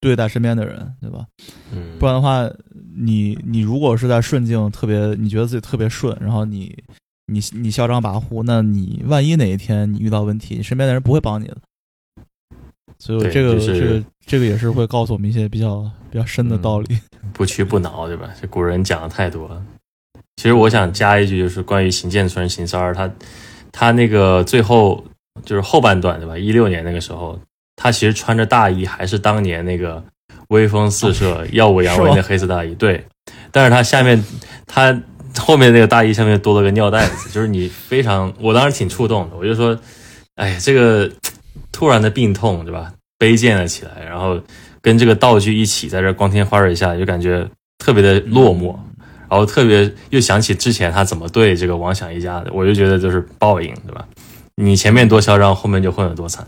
[0.00, 1.26] 对待身边的人，对吧？
[1.72, 2.48] 嗯，不然的话，
[2.94, 6.76] 你你如果是在顺境特别，你觉得自己特别顺，然后你
[7.26, 11.56] 你你嚣张跋扈，那你万一哪一天你遇到问题，你身边的人不会帮你的。
[12.98, 16.98] 所以对这个、就是这个这个也是会告诉我们一些比较比较深的道理。
[17.32, 18.30] 不屈不挠，对吧？
[18.40, 19.62] 这古人讲的太多了。
[20.36, 23.10] 其实我想加一句，就是关于邢建村、邢三儿，他
[23.72, 25.04] 他那个最后
[25.44, 26.36] 就是后半段，对吧？
[26.36, 27.38] 一六年那个时候，
[27.74, 30.02] 他其实穿着大衣，还是当年那个
[30.48, 33.04] 威风四射、耀武扬威的黑色大衣，对。
[33.50, 34.22] 但是他下面
[34.66, 34.98] 他
[35.38, 39.78] 后面那个大衣下面多了个尿袋子，就是你非常，我当时挺触动的，我就说，
[40.36, 41.10] 哎，这个
[41.72, 42.92] 突然的病痛，对吧？
[43.18, 44.38] 卑贱了起来，然后
[44.82, 47.48] 跟这个道具一起在这光天化日下，就感觉
[47.78, 48.76] 特别的落寞，
[49.28, 54.06] 然后特别又想起之前他怎么对这个王想一家的，我就觉得就是报应，对吧？
[54.56, 56.46] 你前面多嚣张，后面就混得多惨。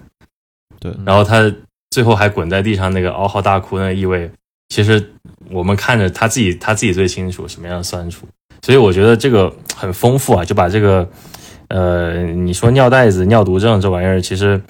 [0.81, 1.53] 对然后他
[1.91, 4.31] 最后还滚在地上那个嗷嚎大哭那个意味，
[4.69, 5.13] 其实
[5.51, 8.27] 我们看着他自己他自己最清楚什么样的酸楚，
[8.63, 11.09] 所以我觉得这个很丰富啊，就把这个
[11.69, 14.61] 呃你说尿袋子、尿毒症这玩意儿，其实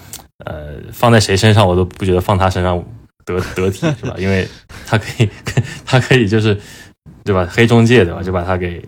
[0.45, 2.82] 呃放在谁身上我都不觉得放他身上
[3.24, 4.14] 得得体是吧？
[4.18, 4.47] 因为
[4.86, 5.28] 他可以
[5.84, 6.59] 他可以就是
[7.24, 7.47] 对吧？
[7.51, 8.22] 黑中介对吧？
[8.22, 8.82] 就把他给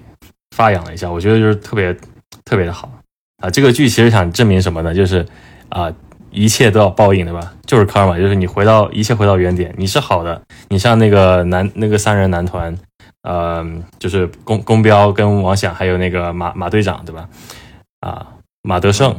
[0.56, 1.94] 发扬了一下，我觉得就是特别
[2.44, 2.90] 特别的好。
[3.42, 4.94] 啊，这个剧其实想证明什么呢？
[4.94, 5.24] 就是
[5.70, 5.90] 啊，
[6.30, 7.52] 一切都要报应，对吧？
[7.66, 12.76] 就是 karma，就是你回到一切回到原点，你是好的，你像那个男那个三人男团，
[13.22, 13.66] 呃，
[13.98, 17.28] 就是宫宫彪跟王响还有那个马马队长，对吧？
[18.00, 18.26] 啊，
[18.62, 19.18] 马德胜，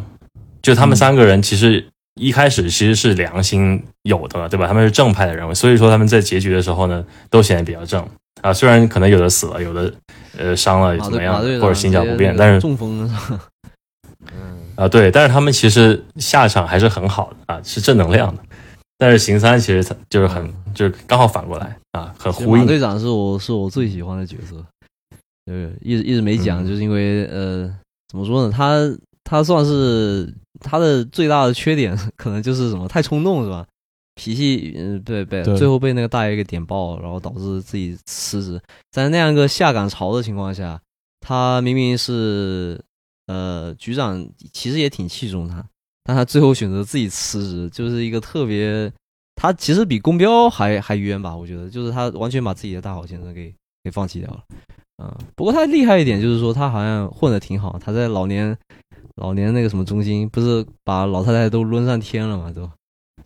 [0.61, 1.83] 就他们三个人其实
[2.21, 4.67] 一开始其实是良心有的，对吧？
[4.67, 8.07] 他们是正派的人物，所以说他们在结局的时候呢，都显得比较正
[8.43, 8.53] 啊。
[8.53, 9.91] 虽然可能有的死了，有的
[10.37, 13.09] 呃伤了怎么样，或者心绞不便，但是中风？
[14.31, 18.43] 嗯，啊，对，但是他们其实下场还是很好的啊，是正能量的。
[18.99, 22.59] 但是邢三其实他就是很就是刚好反过来啊，很呼应。
[22.59, 24.63] 马队长是我是我最喜欢的角色，
[25.47, 27.67] 对，一直一直没讲，嗯就是因为呃，
[28.09, 28.53] 怎么说呢？
[28.55, 28.77] 他
[29.23, 30.31] 他算是
[30.61, 33.65] 他的最大的缺点， 可能就是什么太冲动是吧？
[34.15, 38.61] 脾气，嗯、对对，最后被那个大爷给点爆，然后导致自己辞职。
[38.91, 40.79] 在那样一个下岗潮的情况下，
[41.21, 42.79] 他明明是
[43.27, 45.65] 呃局长，其实也挺器重他，
[46.03, 48.91] 但他最后选择自己辞职，就是一个特别，
[49.35, 51.35] 他其实比公标还还冤吧？
[51.35, 53.51] 我觉得，就是他完全把自己的大好前程给
[53.83, 54.43] 给放弃掉了。
[55.01, 58.55] 嗯，不过他厉害一点就是说，他好像混的挺好，他在老年
[59.15, 62.69] 老年那个什么中心，不是把老太太都抡上天了嘛，都。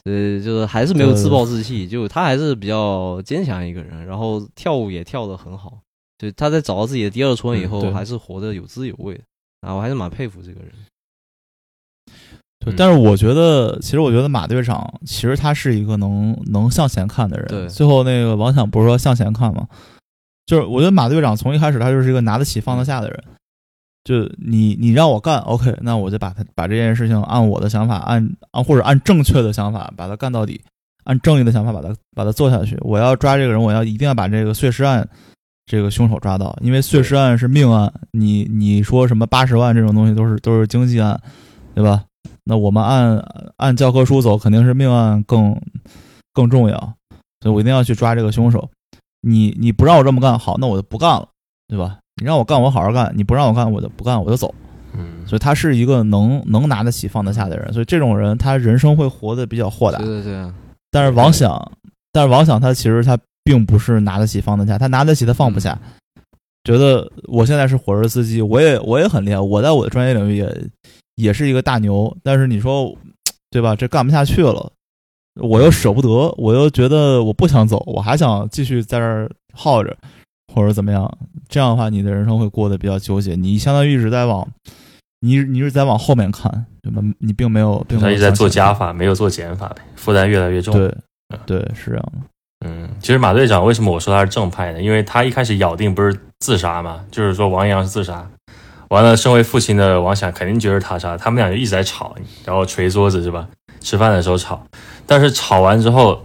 [0.03, 5.79] 呃，就是还是没有自暴自弃，就他还是比较坚强一个人，然后跳舞也跳得很好，
[6.19, 9.23] 就他在找到自己的第二春以后，嗯还是活得有滋有味的
[9.61, 10.69] 啊，我还是蛮佩服这个人。
[12.59, 17.47] 对，嗯但是我觉得，其实我觉得马队长其实他是一个能能向前看的人。
[17.47, 19.67] 对最后那个王响不是说向前看吗？
[20.45, 23.23] 就是我觉得马队长从一开始他就是一个拿得起放得下的人。
[24.05, 30.61] 就你你让我干，OK，那我就把他把这件事情按我的想法，按按或者按正确的想法把它干到底，
[31.05, 32.77] 按正义的想法把它把它做下去。
[32.81, 35.09] 我要抓这个人，我要一定要把这个碎尸案
[35.65, 41.19] 这个凶手抓到，因为碎尸案是命案，你你说什么八十万这种东西都是都是经济案，
[41.73, 42.03] 对吧？
[42.43, 43.17] 那我们按
[43.57, 45.59] 按教科书走，肯定是命案更
[46.31, 46.77] 更重要，
[47.41, 48.69] 所以我一定要去抓这个凶手。
[49.21, 51.27] 你你不让我这么干，好，那我就不干了，
[51.67, 51.97] 对吧？
[52.21, 54.53] 你让我干，我好好干；你不让我干，我就不干，我就走。
[54.93, 60.07] 嗯，所以他是一个能能拿得起放得下的人，所以这种人他人生会活得比较豁达对。
[60.07, 60.53] 对对啊，
[60.89, 61.71] 但是王想，
[62.13, 65.77] 但是王想他其实他并不是拿得起放得下，他拿得起他放不下。
[66.63, 70.67] 觉得我现在是火车司机，我也我也很厉害，我在我的专业领域也
[71.15, 72.15] 也是一个大牛。
[72.23, 72.95] 但是你说，
[73.51, 73.75] 对吧？
[73.75, 74.71] 这干不下去了，
[75.41, 76.07] 我又舍不得，
[76.37, 79.95] 我又觉得我不想走，我还想继续在这儿耗着，
[80.55, 81.11] 或者怎么样。
[81.47, 83.35] 这样的话，你的人生会过得比较纠结。
[83.35, 84.47] 你相当于一直在往
[85.19, 87.01] 你你是在往后面看，对吧？
[87.19, 90.73] 你并没有，并没有他一直在做加法，没有做减法呗，负担越来越重。
[90.73, 90.95] 对
[91.45, 92.19] 对是这样的。
[92.65, 94.81] 嗯，其实马队长为什么我说他是正派呢？
[94.81, 98.27] 因为他一开始咬定不是自杀嘛，就是说王阳是自杀。
[98.89, 103.47] 完了，身为父亲的王想肯定觉得他杀，他们俩就一直在吵，然后捶桌子是吧？
[103.81, 104.65] 吃饭的时候吵，
[105.05, 106.21] 但是吵完之后，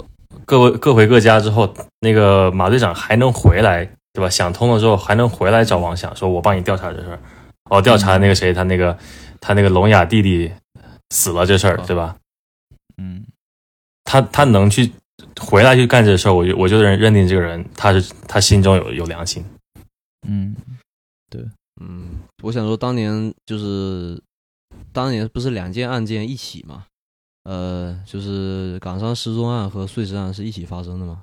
[0.46, 4.28] 各位各回各家之后，那个马队长还能回来，对吧？
[4.28, 7.20] 想通了之后还能回来找王想，说我帮你调查这事儿，
[7.70, 8.98] 哦，调查那个谁，他那个
[9.40, 10.52] 他那个聋哑弟弟
[11.10, 12.16] 死了这事儿，对吧？
[12.96, 13.24] 嗯，
[14.04, 14.92] 他他能去
[15.40, 19.44] 回来去干这事儿，我就我就认认定这个人他是他心中有有良心。
[20.28, 20.54] 嗯，
[21.30, 21.42] 对
[21.80, 24.20] 嗯，我想说，当年就是
[24.92, 26.84] 当年不是两件案件一起嘛？
[27.44, 31.22] 呃，就是港商失踪案和碎尸案是一起发生的嘛？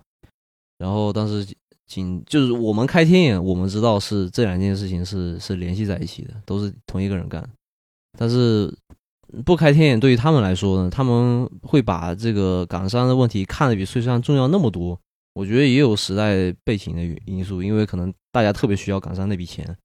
[0.80, 1.46] 然后当时
[1.88, 7.48] 警就是我们开天眼，我们知道是这两件事情是是联系在一起的，都是同一个人干。
[8.18, 8.74] 但是
[9.46, 15.00] 不开天眼对于他们来说呢，他们会把这个港商的问题看得比碎尸案重要那么多。
[15.34, 19.78] 我觉得也有时代背景的因素，因为可能大家特别需要港商那笔钱，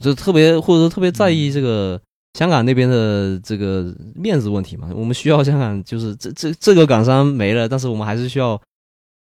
[0.00, 2.00] 就特别或者说特别在意这个
[2.34, 4.90] 香港那边的这个面子问题嘛。
[4.94, 8.60] 我们需要香港就是这这这个港商没了，但是我们还是需要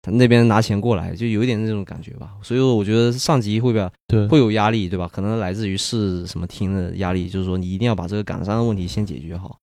[0.06, 2.34] 他那边拿钱过来，就有一点那种感觉吧。
[2.40, 5.10] 所以我觉得上级会把对，会有压力，对吧？
[5.12, 9.58] 可能来自于是什么厅的压力，就是说你一定要把这个港商的问题先解决好，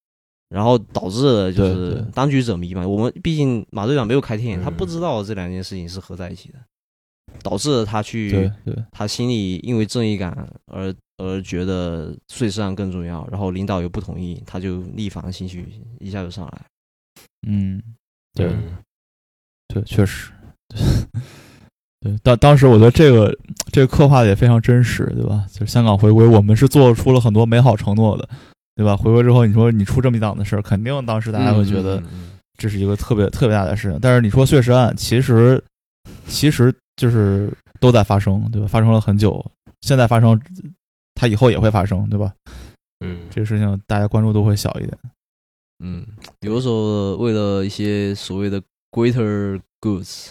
[0.50, 2.86] 然后导致了就是当局者迷嘛。
[2.86, 6.60] 我们毕竟马队长没有开天眼，他嗯不知道这两件事情是合在一起的，
[7.42, 8.52] 导致了他去
[8.92, 15.66] 他心里因为正义感而而觉得碎尸案更重要，然后领导又不同意，他就逆反情绪
[16.02, 16.62] 一下就上来。
[17.48, 17.82] 嗯，
[18.34, 18.78] 对嗯
[19.74, 20.32] 对，确实，
[22.00, 23.36] 对，当当时我觉得这个
[23.72, 25.48] 这个刻画的也非常真实，对吧？
[25.52, 28.30] 就是香港回归，我们是做出了很多美好承诺的，
[28.76, 28.96] 对吧？
[28.96, 32.04] 回归之后，你说你出这么一档子事儿，肯定当时大家会觉得
[32.56, 33.98] 这是一个特别特别大的事情。
[34.00, 35.64] 但是你说碎尸案，其实
[36.28, 38.68] 其实就是都在发生，对吧？
[38.68, 39.44] 发生了很久，
[39.82, 40.40] 现在发生，
[41.16, 42.32] 它以后也会发生，对吧？
[43.04, 44.96] 嗯，这个事情大家关注度会小一点。
[45.84, 46.06] 嗯，
[46.42, 48.62] 有的时候为了一些所谓的
[48.94, 50.30] greater goods，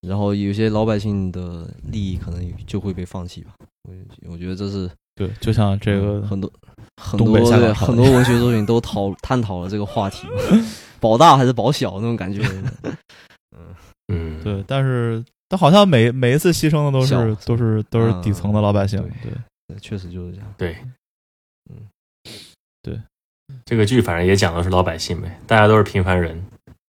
[0.00, 3.52] 然后有些老百姓的利益可能就会被放弃吧。
[3.88, 3.94] 我
[4.32, 6.52] 我觉得这是对，就像这个很多
[7.00, 10.26] 很多对很多文学作品都讨探讨了这个话题，
[10.98, 12.42] 保大还是保小那种感觉。
[13.56, 13.74] 嗯
[14.08, 19.32] 嗯，对，但是但好像每每一次牺牲的都是都是都是嗯底层的老百姓，对对
[19.68, 20.54] 对确实就是这样。
[20.58, 20.76] 对，
[21.70, 21.88] 嗯，
[22.82, 23.00] 对，
[23.64, 26.44] 这个剧反正也讲的是老百姓呗，大家都是平凡人，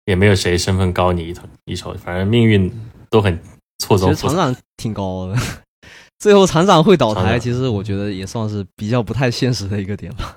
[0.10, 2.72] 也没有谁身份高你一头一筹，反正命运
[3.12, 3.40] 都很
[3.78, 4.30] 错综复杂。
[4.30, 5.36] 实厂长挺高的，
[6.18, 10.36] 最后厂长会倒台，其实我觉得也算是比较不太现实的一个点吧。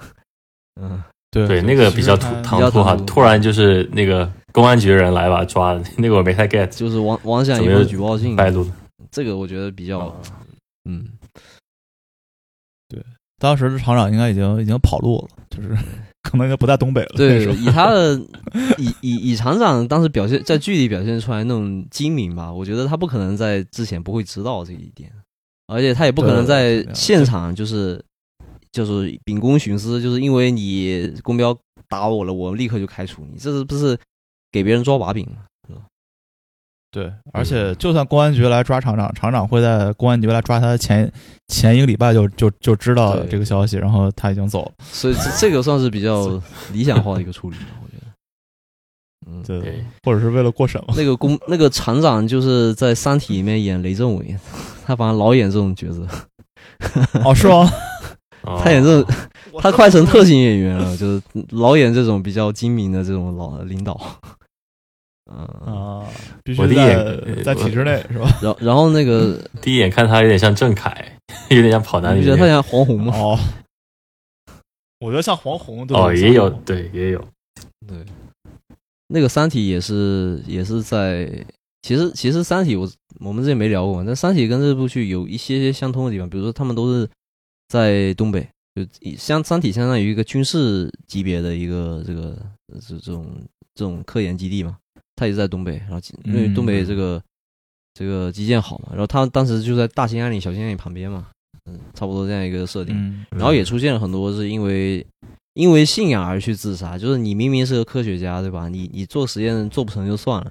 [0.78, 3.04] 嗯，对对，那个比较突唐突哈比较唐，突。
[3.06, 8.70] 突然就是那个公安局的人来把他抓了， 那个我没太 get，就是王王想一怎么又份举报信，败露了。
[9.10, 10.14] 这个我觉得比较
[10.84, 11.08] 嗯。
[12.90, 13.02] 嗯，
[13.38, 15.76] 当时的厂长应该已经已经跑路了，就是
[16.22, 17.12] 可能应该不在东北了。
[17.16, 18.14] 对以他的
[18.78, 25.12] 以以以厂长当时表现在剧里表现出来那种精明吧，我觉得他不可能在之前不会知道这一点，
[25.66, 28.02] 而且他也不可能在现场就是
[28.70, 31.56] 就是秉公徇私，就是因为你公标
[31.88, 33.98] 打我了，我立刻就开除你，这是不是
[34.50, 35.44] 给别人抓把柄吗？
[36.92, 41.10] 对，而且就算公安局来抓厂长，厂长会在公安局来抓他的前
[41.48, 44.72] 前一个礼拜就就就知道对这个消息，然后他已经走了。
[44.90, 46.38] 所以这这个算是比较
[46.70, 48.06] 理想化的一个处理吧，我觉得。
[49.26, 50.92] 嗯，对对，或者是为了过审嘛。
[50.94, 54.36] 那个公那个厂长就是在《三体》里面演雷政伟，
[54.84, 56.06] 他反正老演这种角色，
[57.24, 57.70] 哦，是吗？
[58.44, 59.14] 哦他演这种
[59.60, 61.22] 他快成特型演员了，就是
[61.52, 63.98] 老演这种比较精明的这种老领导。
[65.34, 66.06] 嗯，啊，
[66.44, 68.28] 必我须第一眼在在体制内 是吧？
[68.42, 70.94] 然后然后那个第一眼看他有点像郑恺，
[71.50, 73.16] 有点像跑男里面你不觉得他像黄宏吗？
[73.16, 73.38] 哦，
[75.00, 77.24] 我觉得像黄宏对哦，也有对也有，
[77.86, 77.98] 对，
[79.08, 81.28] 那个《三体》也是也是在，
[81.82, 82.86] 其实其实《三体我》
[83.20, 87.08] 我们之前没聊过嘛，但《三体》跟这部剧有一些些相通的地方，比如说他们都是
[87.68, 88.84] 在东北，就
[89.16, 92.36] 相《三体》相当于一个军事级别的一个这个
[92.80, 93.26] 这这种
[93.74, 94.78] 这种科研基地嘛，
[95.22, 97.22] 它也是在东北，然后因为东北这个、
[97.94, 101.28] 这个基建好嘛，然后他当时就在大兴安岭、小兴安岭旁边嘛，
[101.66, 102.92] 嗯，差不多这样一个设定。
[102.96, 105.06] 嗯，然后也出现了很多是因为
[105.54, 108.68] 因为信仰而去自杀，就是你明明是个科学家，对吧？
[108.68, 110.50] 你你做实验做不成就算了，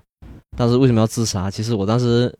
[0.55, 1.51] 但是为什么要自杀？
[1.51, 2.34] 其实我当时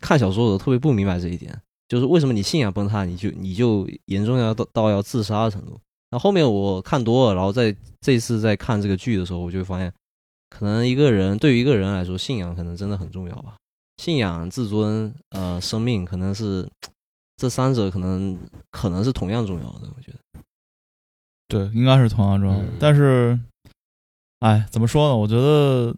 [0.00, 1.54] 看小说的时候特别不明白这一点，
[1.86, 5.78] 就是为什么你信仰崩塌，你就你就严重要到到要自杀的程度。
[6.10, 9.92] 那后面我看多了，然后在这次在看这个剧的时候，我就会发现，
[10.50, 13.56] 可能一个人对于一个人来说，信仰可能真的很重要吧。
[13.98, 16.68] 信仰、自尊、呃，生命，可能是
[17.36, 18.38] 这三者可能
[18.70, 19.88] 可能是同样重要的。
[19.96, 20.18] 我觉得。
[21.48, 22.64] 对，应该是同样重要的。
[22.64, 23.38] 嗯但是，
[24.40, 25.16] 哎，怎么说呢？
[25.16, 25.94] 我觉得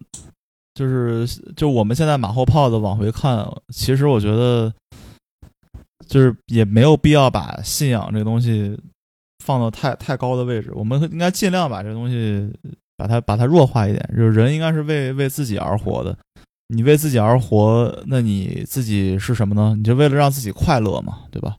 [0.73, 4.73] 就是就我们现在马后炮的往回看，其实我觉得
[6.07, 8.79] 就是也没有必要把信仰这个东西
[9.43, 10.71] 放到太太高的位置。
[10.73, 12.49] 我们应该尽量把这个东西
[13.01, 14.09] 把它把它弱化一点。
[14.15, 16.15] 就是人应该是为为自己而活的。
[16.73, 19.73] 你为自己而活，那你自己是什么呢？
[19.75, 21.55] 你就为了让自己快乐嘛，对吧？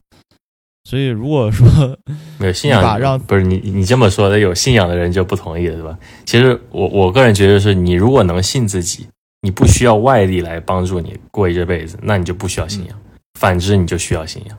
[0.85, 1.67] 所以如果说
[2.39, 5.99] 没有信仰，把让不是你你这么说的，有信仰的人就不同意了，对吧？
[6.25, 9.07] 其实我我个人觉得是，你如果能信自己，
[9.43, 12.97] 你不需要外力来帮助你过一这辈子，那你就不需要信仰；
[13.39, 14.57] 反之，你就需要信仰。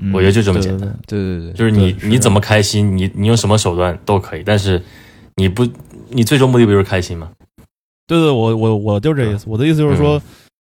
[0.00, 4.80] 嗯我觉得就这么简单对对对对对，就是你是你怎么开心，你你用什么手段都可以，但是
[5.34, 5.66] 你不，
[6.10, 7.32] 你最终目的不就是开心吗？
[8.06, 9.44] 对对，我我我就这意思。
[9.48, 10.22] 我的意思就是说，嗯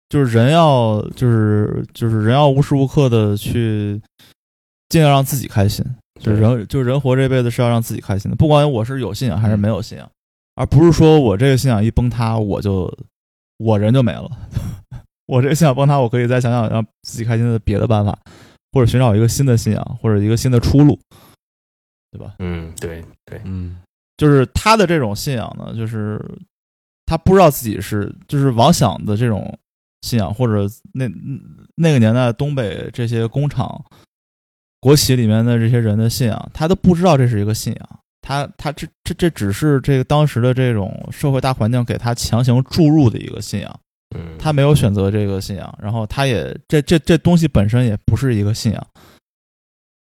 [0.07, 3.99] 就是人要就是就是人要无时无刻的去
[4.89, 5.83] 尽量让自己开心。
[6.21, 10.09] 就是人就是人活这辈子是要让自己开心的，不管我是有信仰还是没有信仰，
[10.55, 12.91] 而不是说我这个信仰一崩塌，我就
[13.57, 14.29] 我人就没了。
[15.27, 18.17] 我这个信仰崩塌，我可以再想想让自己开心的别的办法，
[18.71, 20.97] 或者寻找一个新的信仰，或者一个新的出路，
[22.11, 22.35] 对吧？
[22.39, 23.77] 嗯，对对，嗯
[24.17, 26.19] 就是他的这种信仰呢，就是
[27.05, 29.57] 他不知道自己是就是妄想的这种
[30.01, 31.09] 信仰，或者那
[31.75, 33.83] 那个年代东北这些工厂、
[34.79, 37.99] 国企里面的这些人的信仰，他都不知道这是一个信仰。
[38.21, 43.79] 他他这这这只是这个当时的这种社会大环境给他强行注入的一个信仰，
[44.15, 48.87] 嗯，他没有选择这个信仰，然后他也这这这东西本身也不是一个信仰，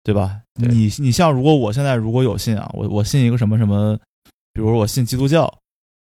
[0.03, 0.41] 对吧？
[0.59, 0.67] 对。
[0.67, 3.97] 你你像如果我现在如果有信仰，我我信一个什么什么，
[4.53, 5.51] 比如我信基督教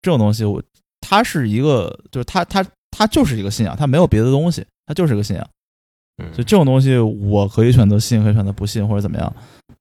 [0.02, 0.62] 这种东西，我
[1.02, 5.48] 它是一个就是它它它就是一个信仰，它没有别的东西，它就是一个信仰。
[6.24, 6.34] 嗯。
[6.34, 9.34] 所以这种东西我可以选择信，可以选择不信或者怎么样。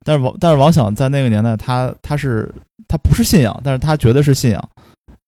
[0.04, 2.52] 但是王但是王想在那个年代，他他是
[2.86, 4.68] 他不是信仰，但是他觉得是信仰，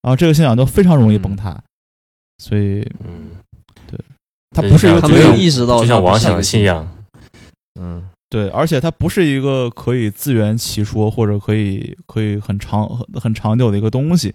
[0.03, 1.59] 然后这个信仰就非常容易崩塌，
[2.39, 3.31] 所以嗯，
[3.87, 3.99] 对。
[4.51, 6.87] 他不是一个他没有就像意识到，就像王想的信，仰，
[7.79, 14.35] 嗯对，而且它不是一个可以自圆其说或者可以可以很长很很长久的一个东西，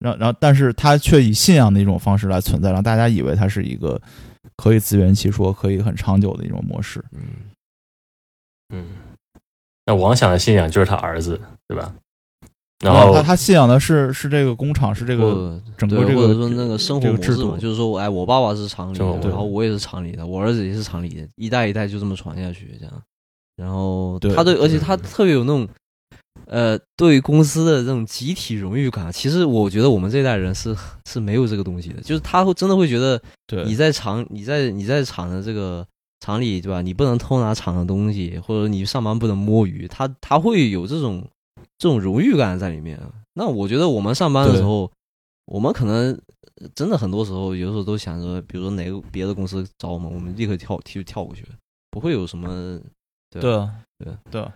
[0.00, 4.00] 然后然后但是它却以信仰的一种方式来存在，让大家以为它是一个
[4.56, 7.04] 可以自圆其说、可以很长久的一种模式。
[7.12, 7.20] 嗯
[8.74, 8.86] 嗯，
[9.86, 11.94] 那王想的信仰就是他儿子，对吧？
[12.80, 23.02] 然后后他他信仰的是是这个工厂，是这个整个这个对或者说那个生活模式嘛，就是说，哎，我爸爸是厂里的，然后我也是厂里的，我儿子也是厂里的，一代一代就这么传下去，这样。
[23.58, 25.68] 然后他对，而且他嗯特别有那种，
[26.46, 29.12] 呃，对公司的这种集体荣誉感。
[29.12, 30.74] 其实我觉得我们这代人是
[31.06, 35.84] 是没有这个东西的，就是他会真的会觉得对你在厂，你在你在厂的这个
[36.20, 36.80] 厂里，对吧？
[36.80, 41.28] 你不能偷拿厂的东西，或者你上班不能摸鱼，他他会有这种
[41.78, 43.00] 这种荣誉感在里面。
[43.34, 44.88] 那我觉得我们上班的时候，
[45.46, 46.16] 我们可能
[46.76, 51.44] 真的很多时候，有时候都想着，比如说哪个别的公司找我们，我们立刻跳跳跳过去，
[51.90, 52.80] 不会有什么
[53.30, 53.42] 对。
[53.42, 53.54] 对。
[53.54, 54.12] 啊对。
[54.30, 54.48] 对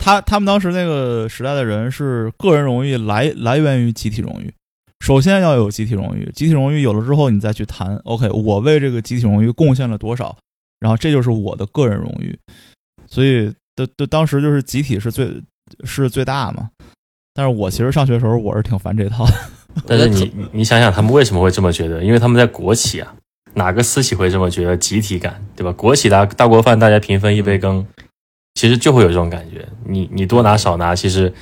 [0.00, 4.52] 他他们当时那个时代的人是个人荣誉来来源于集体荣誉，
[4.98, 10.36] 首先要有集体荣誉，集体荣誉有了之后，你再去谈，OK，我为这个集体荣誉贡献了多少，
[10.80, 12.36] 然后这就是我的个人荣誉，
[13.06, 13.46] 所以
[13.76, 15.40] 的的当时就是集体是最
[15.84, 16.68] 是最大嘛。
[17.32, 19.34] 但是我其实上学的时候我是挺烦这套的，
[19.86, 22.02] 但是你你你想想，他们为什么会这么觉得？
[22.02, 23.14] 因为他们在国企啊，
[23.56, 25.72] 哪个私企会这么觉得集体感，对吧？
[25.72, 27.84] 国企大大锅饭，大家平分一杯羹，
[28.54, 29.66] 其实就会有这种感觉。
[29.86, 31.32] 你你多拿少拿其实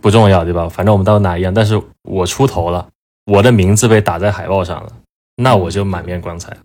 [0.00, 0.66] 不重要，对吧？
[0.66, 2.88] 反正我们到哪一样，但是我出头了，
[3.26, 4.92] 我的名字被打在海报上了，
[5.36, 6.60] 那我就满面光彩了。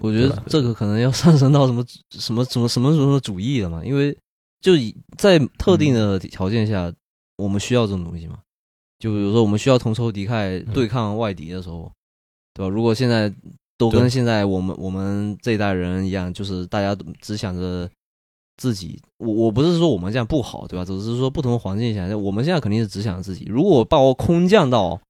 [0.00, 1.84] 我觉得这个可能要上升到什么
[2.18, 4.16] 什么什么什么什么主义了嘛，因为
[4.62, 6.90] 就以在特定的条件下，
[7.36, 8.38] 我们需要这种东西嘛。
[8.98, 11.92] 就比如说我们需要同仇敌忾对抗外敌的时候，
[12.54, 12.68] 对吧？
[12.68, 13.32] 如果现在
[13.78, 17.88] 都跟现在我们我们这一代人一样，就是大家都只想着
[18.56, 20.84] 自己，我我不是说我们这样不好，对吧？
[20.84, 23.46] 只是说不同环境下，我们现在肯定是只想着自己。
[23.48, 25.00] 如果把我空降到，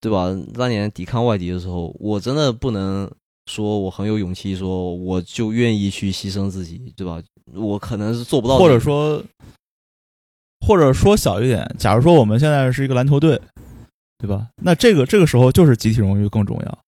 [0.00, 0.28] 对吧？
[0.54, 3.10] 当年抵抗外敌的时候，我真的不能
[3.50, 7.20] 说我很有勇气，说我就愿意去牺牲自己，对吧？
[7.54, 9.20] 我可能是做不到或，者说，
[10.64, 13.40] 或者说小一点，假如说我们现在是一个篮球队，
[14.18, 14.48] 对吧？
[14.62, 16.78] 那这个这个时候就是集体荣誉更重要。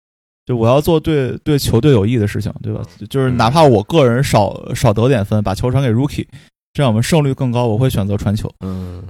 [0.48, 2.80] 就我要做对对球队有益的事情，对吧？
[3.10, 6.26] 就是哪怕我个人少少得点分，把球传给 Rookie，
[6.72, 8.50] 这样我们胜率更高，我会选择传球。
[8.60, 9.02] 嗯，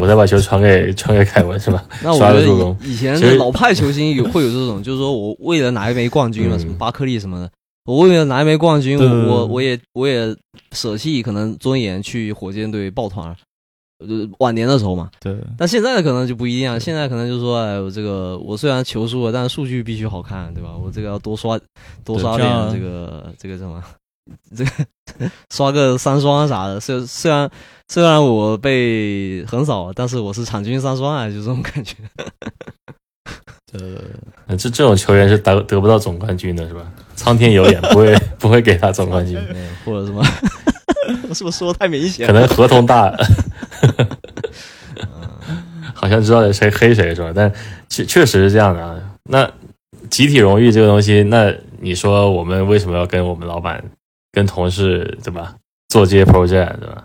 [0.00, 1.84] 我再把球传给传给凯文，是吧？
[2.02, 2.40] 那我觉
[2.88, 7.48] 以以前的老派球星有会有这种，就是说我为了拿一枚冠军了，嗯什么巴克利什么的，
[7.84, 10.34] 我为了拿一枚冠军，我我也我也
[10.72, 13.32] 舍弃可能尊严去火箭队抱团。
[14.00, 20.70] 呃，晚年的时候嘛，对，但现在的可能就不一样，现在可能就是说，哎，我这个我虽然球输了，但是数据必须好看，对吧？
[20.76, 21.58] 我这个要多刷
[22.04, 23.82] 多刷点这个这个什么，
[24.56, 24.70] 这个
[25.50, 26.80] 刷个三双啥的。
[26.80, 27.48] 虽虽然
[27.88, 31.94] 虽然我被横扫，但是我是场均三双啊，就这种感觉。
[34.46, 36.92] 呃这这种球员是得得不到总冠军的，是吧？
[37.16, 40.22] 苍天有眼，不会不会给他总冠军， 嗯或者什么，
[41.28, 43.12] 我是不是说的太明显可能合同大，
[45.94, 47.32] 好像知道谁黑谁是吧？
[47.34, 47.52] 但
[47.88, 48.96] 确确实是这样的啊。
[49.24, 49.50] 那
[50.10, 53.82] 集体荣誉这个东西，那你说我们为什么要跟我们老板、
[54.32, 55.54] 跟同事对吧
[55.88, 57.04] 做这些 project 对吧？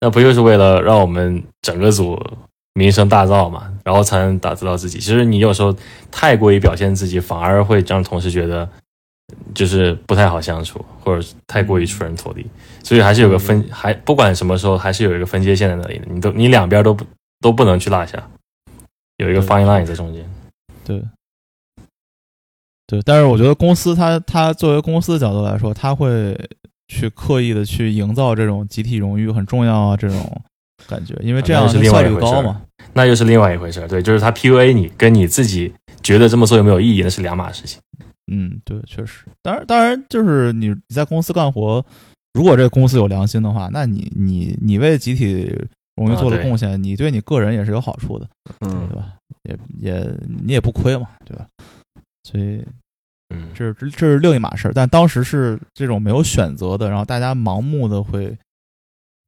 [0.00, 2.20] 那不就是为了让我们整个组
[2.74, 4.98] 名声大噪嘛，然后才能打造到自己。
[4.98, 5.74] 其实你有时候
[6.10, 8.68] 太过于表现自己，反而会让同事觉得
[9.54, 12.46] 就是不太好相处，或者太过于出人头地。
[12.82, 16.06] 所以还是有个分，还不管什么时候，还是有一个分界线在那里的。
[16.08, 17.04] 你都你两边都不
[17.40, 18.22] 都不能去落下，
[19.16, 20.24] 有一个对 fine line 在中间。
[20.84, 21.02] 对
[22.86, 26.38] 对，但是我觉得公司它它作为公司的角度来说，它会
[26.86, 30.42] 去刻意的去营造这种集体荣誉很重要啊这种
[30.86, 32.62] 感觉，因为这样效率高嘛。
[32.92, 33.88] 那又是另外一回事儿。
[33.88, 37.80] 对，就是他 PUA 你，跟你自己觉得这么做有没有意义，那是两码事情。
[38.30, 39.24] 嗯，对，确实。
[39.42, 41.84] 当然，当然就是你你在公司干活，
[42.34, 45.44] 如果这个公司有良心的话，那你你你为集体
[45.96, 48.28] 荣誉做了贡献，你对你个人也是有好处的，
[48.60, 49.14] 嗯对吧？
[49.44, 51.46] 也也你也不亏嘛，对吧？
[52.24, 52.64] 所以
[53.30, 54.72] 嗯，这是这这是另一码事儿。
[54.74, 58.36] 但当时是这种没有选择的，然后大家盲目的会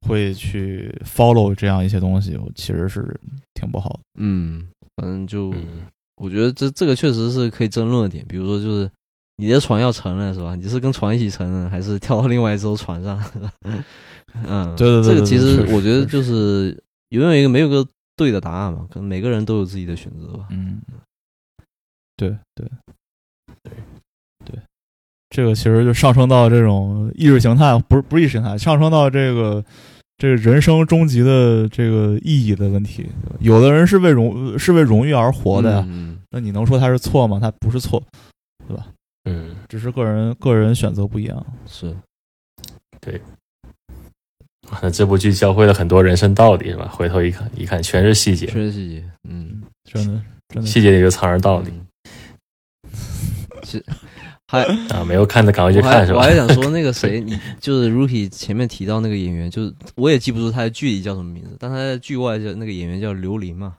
[0.07, 3.17] 会去 follow 这样一些东西，其实是
[3.53, 3.99] 挺不好的。
[4.19, 5.87] 嗯，反正就嗯
[6.19, 8.89] 我觉得这这个确实是可以争论的点，比如说就是
[9.37, 10.53] 你的船要沉了是吧？
[10.55, 13.17] 你是跟船一起沉了，还是跳到另外一艘船上？
[14.45, 16.77] 嗯，对对对对这个其实我觉得就是
[17.09, 20.47] 永远一个没有个对的答案嘛，可能每个人都有自己的选择吧。
[20.51, 20.81] 嗯，
[22.15, 22.69] 对对
[23.63, 23.73] 对
[24.45, 24.59] 对，
[25.29, 29.63] 这个其实就上升到这种意识形态，不是不是意识形态，上升到这个
[30.19, 33.07] 这个人生终极的这个意义的问题。
[33.39, 37.39] 有的人是为荣是为荣誉而活的呀，嗯，那你能说他是错吗？
[37.41, 38.03] 他不是错，
[38.67, 38.85] 对吧
[39.23, 41.45] 嗯，只是个人个人选择不一样。
[41.65, 41.95] 是
[42.99, 43.19] 对
[44.81, 46.89] 那这部剧教会了很多人生道理是吧？
[46.89, 52.91] 回头一看，一看全是细节，全是细节，嗯，真的真的细节里就藏着道理嗯。
[53.63, 53.85] 其实
[54.51, 55.05] 还啊！
[55.07, 56.17] 没有看的赶快去看是吧？
[56.17, 63.75] 我还想说那个谁， 你就是 Rookie 前面提到那个演员，就是我也记不住他的剧里叫什么名字，但他在剧外叫那个演员叫刘琳嘛，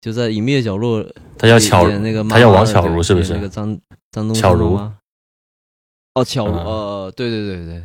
[0.00, 1.04] 就在《隐秘的角落》
[1.36, 3.78] 他叫巧那个他叫王巧如是不是那个张
[4.12, 4.96] 张东巧如吗？
[6.14, 7.82] 哦，巧如，嗯呃，对对对对，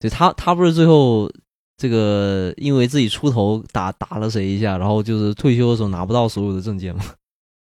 [0.00, 1.30] 对他他不是最后
[1.76, 7.04] 这个因为自己出头打打了谁一下，然后就是退休的时候拿不到所有的证件嘛，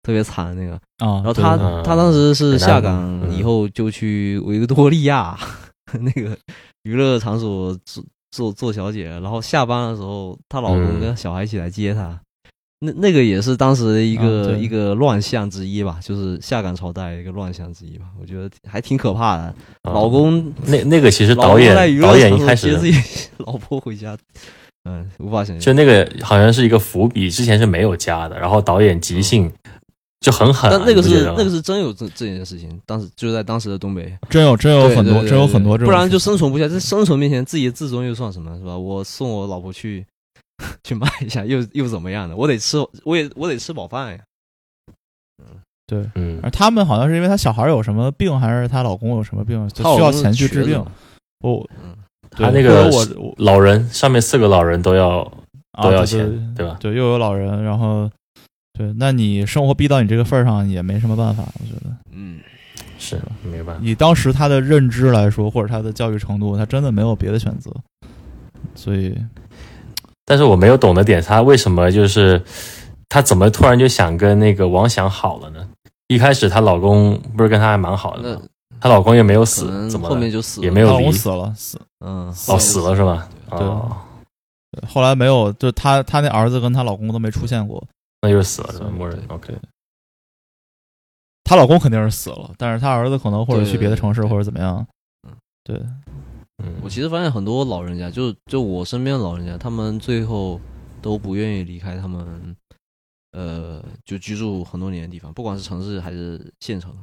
[0.02, 0.74] 特别惨那个。
[0.98, 1.22] 啊。
[1.22, 5.36] 然后他对嗯他当时是下岗嗯以后就去维多利亚
[6.00, 6.36] 那个
[6.84, 12.18] 娱乐场所做做做小姐，然后下班的时候，她老公嗯跟小孩一起来接她。
[12.82, 19.42] 那那个也是当时的一啊个、对一个乱象之一吧，就是下岗朝代一个乱象之一吧，我觉得还挺可怕的。
[19.42, 19.54] 啊
[19.92, 24.16] 老公那那个其实导演导演场一开始所接自己 老婆回家，
[24.88, 25.60] 嗯，无法想象。
[25.60, 29.52] 就那个好像是一个伏笔，之前是没有加的，然后导演即兴
[30.20, 36.68] 就很狠啊、但那个是那个是真有这这件事情，当时就在当时的东北，真有真有很多真有很多这种，不然就生存不下。
[36.68, 38.76] 在生存面前，自己的自尊又算什么，是吧？
[38.76, 40.04] 我送我老婆去
[40.84, 42.36] 去卖一下，又又怎么样的？
[42.36, 44.18] 我得吃，我也我得吃饱饭呀。
[45.38, 45.46] 嗯
[45.86, 46.10] 对。
[46.14, 50.84] 嗯而他们好像是因为她小孩有什么病，还是她老公有什么病，就需要钱去治病。
[51.42, 51.96] 我嗯，
[52.30, 55.24] 他那个我我老人上面四个老人都要
[55.82, 56.76] 都要钱对对吧？
[56.78, 58.10] 对，又有老人，然后
[58.80, 61.94] 对，那你生活逼到你这个份儿上，也没什么办法，我觉得。
[62.12, 62.40] 嗯，
[62.98, 63.82] 是没办法。
[63.84, 67.70] 以当时他的认知来说，或者他的教育程度，他真的没有别的选择，
[68.74, 69.14] 所以
[70.24, 72.42] 但是我没有懂的点，他为什么就是
[73.10, 75.68] 他怎么突然就想跟那个王想好了呢？
[76.08, 78.42] 一开始她老公不是跟她还蛮好的吗？
[78.80, 83.28] 她老公也没有死，怎么后面就死了，也没有离老公死了，死嗯，哦死了是吧？
[83.50, 83.94] 对哦，
[84.72, 87.86] 对后来没有，就她她那儿子跟她老公都没出现过，
[88.22, 88.90] 那就是死了是吧？
[88.90, 89.54] 默认 OK。
[91.44, 94.86] 她老公肯定是死了，但是她儿子可能或者去别的城市或者怎么样
[95.26, 95.34] 嗯，
[95.64, 95.76] 对，
[96.62, 100.60] 嗯我其实发现很多老人家，就就我身边的老人家，他们最后
[101.02, 102.56] 都不愿意离开他们，
[103.32, 106.94] 呃，就居住很多年的地方，不管是城市还是县城。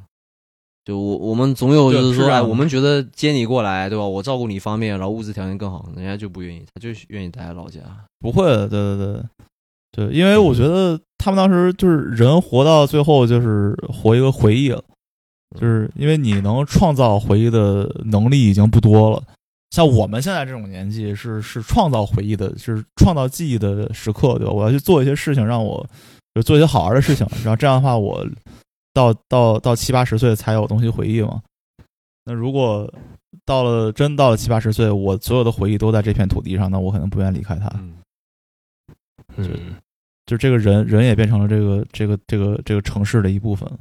[0.86, 4.06] 就我我们总有就是说，哎，我们觉得接你过来，对吧？
[4.06, 7.80] 我照顾你方便，然后物质条件更好，人家就不愿意，他就愿意待在老家。
[8.18, 9.22] 不会的，对对对
[9.92, 14.82] 对，因为我觉得他们当时就是人活到最后就是活一个回忆了，
[15.60, 19.22] 就是因为你能创造回忆的能力已经不多了。
[19.70, 24.52] 像我们现在这种年纪是是创造回忆的，是创造记忆的时刻，对吧？
[24.54, 25.86] 我要去做一些事情，让我
[26.34, 28.26] 就做一些好玩的事情，然后这样的话，我
[28.94, 31.42] 到到到七八十岁才有东西回忆嘛。
[32.24, 32.90] 那如果
[33.44, 37.70] 到了真到了七八十岁，我所有的回忆都在这片土地上，那我可能不愿意离开它。
[37.74, 37.94] 嗯，
[39.36, 39.76] 嗯，
[40.28, 43.78] 就这个人人也变成了这个这个这个这个城市的一部分了，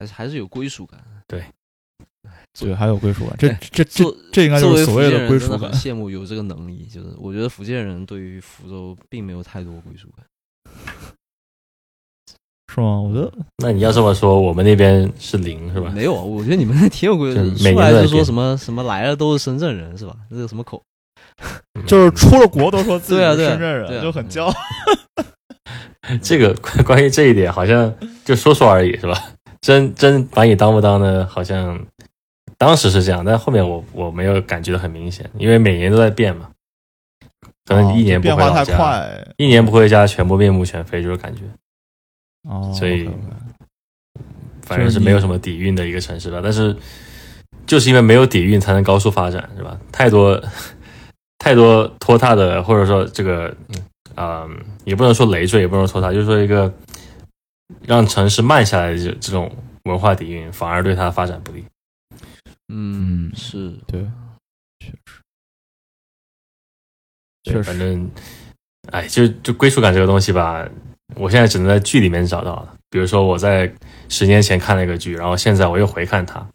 [0.00, 1.00] 还是还是有归属感。
[1.28, 1.44] 对，
[2.58, 5.70] 对还有归属感，这哎这这这应该就是所谓的归属感。
[5.72, 10.26] 羡慕有这个能力，就是我觉得福建人对于福州并没有太多归属感。
[12.74, 13.00] 是吗？
[13.00, 15.90] 我觉得那你要这么说，我们那边是零是吧？
[15.90, 20.16] 没有啊，我觉得你们那挺有规就矩，每年都在变出来就说什么什么来了都是深圳人是吧？
[20.28, 20.82] 这个什么口？
[21.74, 24.54] 嗯就是出了国都说自己对啊对啊是深圳人，对啊就很骄傲。
[26.22, 27.92] 这个关 关于这一点，好像
[28.24, 29.16] 就说说而已是吧？
[29.60, 31.26] 真真把你当不当呢？
[31.30, 31.78] 好像
[32.58, 36.50] 当时是这样，但后面我我没有感觉的很明显，因为每年都在变嘛，
[37.66, 41.42] 可能一年变化太回老家，快一年不回家，全部面目全非，就是感觉，
[42.48, 43.08] 哦，所以
[44.62, 46.40] 反正是没有什么底蕴的一个城市吧。
[46.42, 46.74] 但是
[47.66, 49.78] 就是因为没有底蕴，才能高速发展，是吧？
[49.92, 50.42] 太多
[51.40, 53.48] 太多拖沓的，或者说这个，
[54.14, 54.50] 嗯、呃
[54.84, 56.72] 也不能说累赘，也不能说拖沓，就是说一个
[57.82, 59.50] 让城市慢下来的这这种
[59.84, 61.64] 文化底蕴，反而对它的发展不利。
[62.68, 64.00] 嗯嗯，是对，
[64.78, 64.96] 确实
[67.42, 68.10] 确实，反正，
[68.92, 70.68] 哎，就就归属感这个东西吧，
[71.16, 72.76] 我现在只能在剧里面找到了。
[72.90, 73.72] 比如说我在
[74.08, 76.46] 十年前看了一个剧，然后现在我又回看它，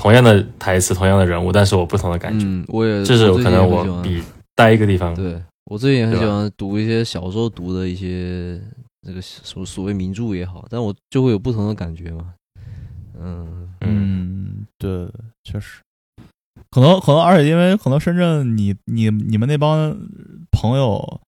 [0.00, 4.22] 同样的台词，同样的人物，但是我不同的感觉，嗯，我也这是我可能我比
[4.56, 8.58] 待一个地方，对我最近也很喜欢读一些小时候读的一些
[9.02, 12.32] 那个所所谓名著也好，但我就会有不同的感觉嘛。
[13.20, 13.90] 嗯，嗯。
[13.90, 15.06] 嗯，对，
[15.44, 15.82] 确实，
[16.70, 19.94] 可能可能，而且因为可能深圳你你你们那帮
[20.50, 21.20] 朋友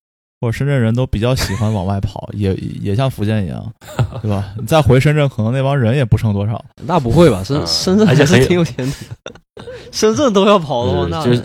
[0.43, 3.73] 或者深圳人都比较喜欢往外跑，也也像福建一样，
[4.20, 4.52] 对吧？
[4.59, 6.62] 你再回深圳，可能那帮人也不剩多少。
[6.85, 7.44] 那不会吧？
[7.44, 9.64] 深嗯深圳还是而且很挺有前途的。
[9.93, 11.44] 深圳都要跑的话，那就是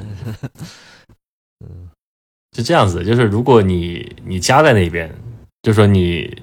[2.56, 5.14] 是这样子，就是如果你你家在那边，
[5.62, 6.36] 就说你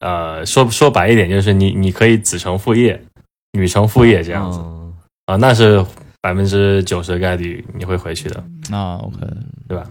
[0.00, 3.00] 呃说说白一点，就是你你可以子承父业，
[3.52, 4.92] 女承父业这样子嗯
[5.26, 5.84] 啊，那是
[6.20, 9.18] 百分之九十的概率你会回去的，那 OK，
[9.68, 9.86] 对吧？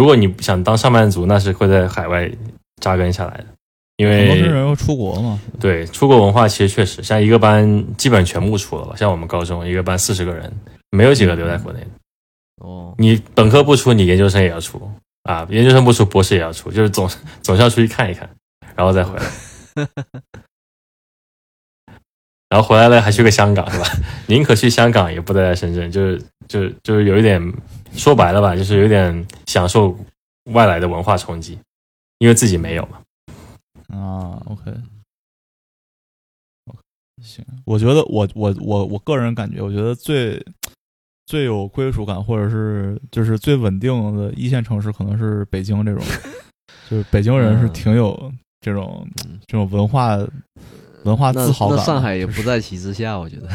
[0.00, 2.26] 如果你想当上班族，那是会在海外
[2.80, 3.44] 扎根下来的，
[3.98, 5.38] 因很多人要出国嘛。
[5.60, 10.50] 对出国文化其实确实像一个班基本全部出了吧，像我们高中一个班四十个人，
[10.90, 11.86] 没有几个留在国内的。
[12.64, 14.90] 哦，你本科不出，你研究生也要出
[15.24, 17.06] 啊，研究生不出，博士也要出，就是总
[17.44, 18.26] 总是要出去看一看，
[18.74, 19.24] 然后再回来。
[22.48, 23.84] 然后回来了还去个香港是吧？
[24.26, 27.38] 宁可去香港也不待在深圳，就是就是就是有一点
[27.92, 29.96] 说白了吧，就是有点享受
[30.52, 31.58] 外来的文化冲击，
[32.18, 33.02] 因为自己没有嘛。
[33.88, 34.72] 啊，OK，
[37.22, 40.42] 行，我觉得我我我我个人感觉，我觉得最
[41.26, 46.02] 最有归属感，或者是就是最稳定的一线城市，可能是北京这种，
[46.88, 50.16] 就是北京人是嗯挺有这种嗯这种文化
[51.04, 53.48] 文化自豪感上海也不在其之下，我觉得。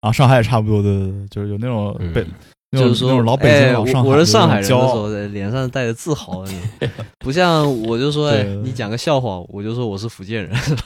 [0.00, 2.20] 啊，上海也差不多，对对对，就是有那种嗯北。
[2.22, 2.34] 那种
[2.74, 10.82] 就是说，老北哎京老上海，我我是上海人的时候，脸上带着自豪的脸， 不像我就说，哎，你讲个笑话，我就说我是福建人，是吧？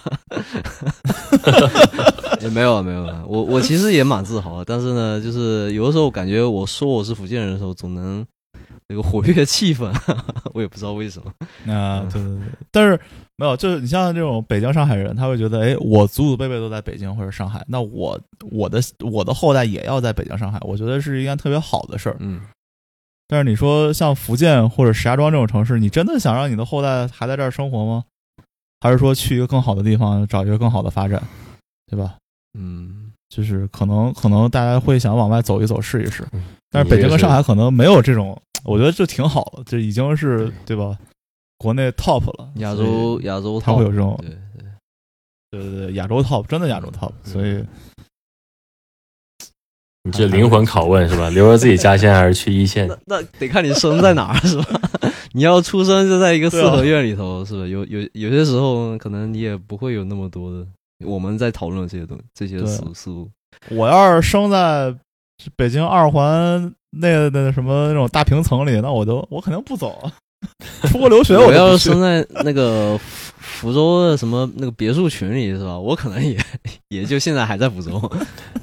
[2.40, 8.24] 也没有啊，没有啊，我我其实也蛮自豪的，但是呢，就是有的时候感觉我说我是福建人的时候，总能
[8.88, 9.92] 那个活跃气氛，
[10.54, 11.72] 我也不知道为什么。
[11.72, 12.98] 啊，对对对，但是
[13.36, 18.18] 没有，就是你像这种北京、上海人，他会觉得，哎，我祖祖辈辈都在北京或者上海，那我
[18.50, 22.16] 我的我的后代也要在北京、上海，我觉得是一件特别好的事儿。
[22.20, 22.40] 嗯，
[23.28, 28.04] 但是你说像福建或者石家庄这种城市，你真的想让你的后代还在这儿生活吗？
[28.80, 31.22] 还是说去一个更好的地方找一个更好的发展，
[31.90, 32.14] 对吧？
[32.58, 40.96] 嗯，就是可能可能大家会想往外走一走试一试，嗯但是北京跟你这个是上海可能没有这种，我觉得就挺好了，这已经是对吧？
[41.56, 47.64] 国内 top 了，亚洲亚洲它会有这种对对，对对对，亚洲 top 真的亚洲 top，所以
[50.04, 51.28] 你这灵魂拷问是吧？
[51.30, 52.96] 留着自己家乡还是去一线那？
[53.06, 54.80] 那得看你生在哪儿是吧？
[55.32, 57.66] 你要出生就在一个四合院里头是吧？
[57.66, 60.66] 有有有些时候可能你也不会有那么多的
[61.04, 63.30] 我们在讨论这些东这些对思思路。
[63.70, 64.94] 我要是生在
[65.56, 70.12] 北京二环那那什么那种大平层里，那我都我肯定不走啊，
[70.88, 75.78] 出国留学我要是生在那个福福州的什么那个别墅群里是吧？
[75.78, 76.38] 我可能也
[76.88, 78.00] 也就现在还在福州。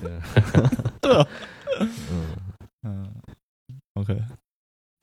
[0.01, 1.11] 对，
[2.11, 2.25] 嗯，
[2.83, 3.07] 嗯
[3.95, 4.17] ，OK，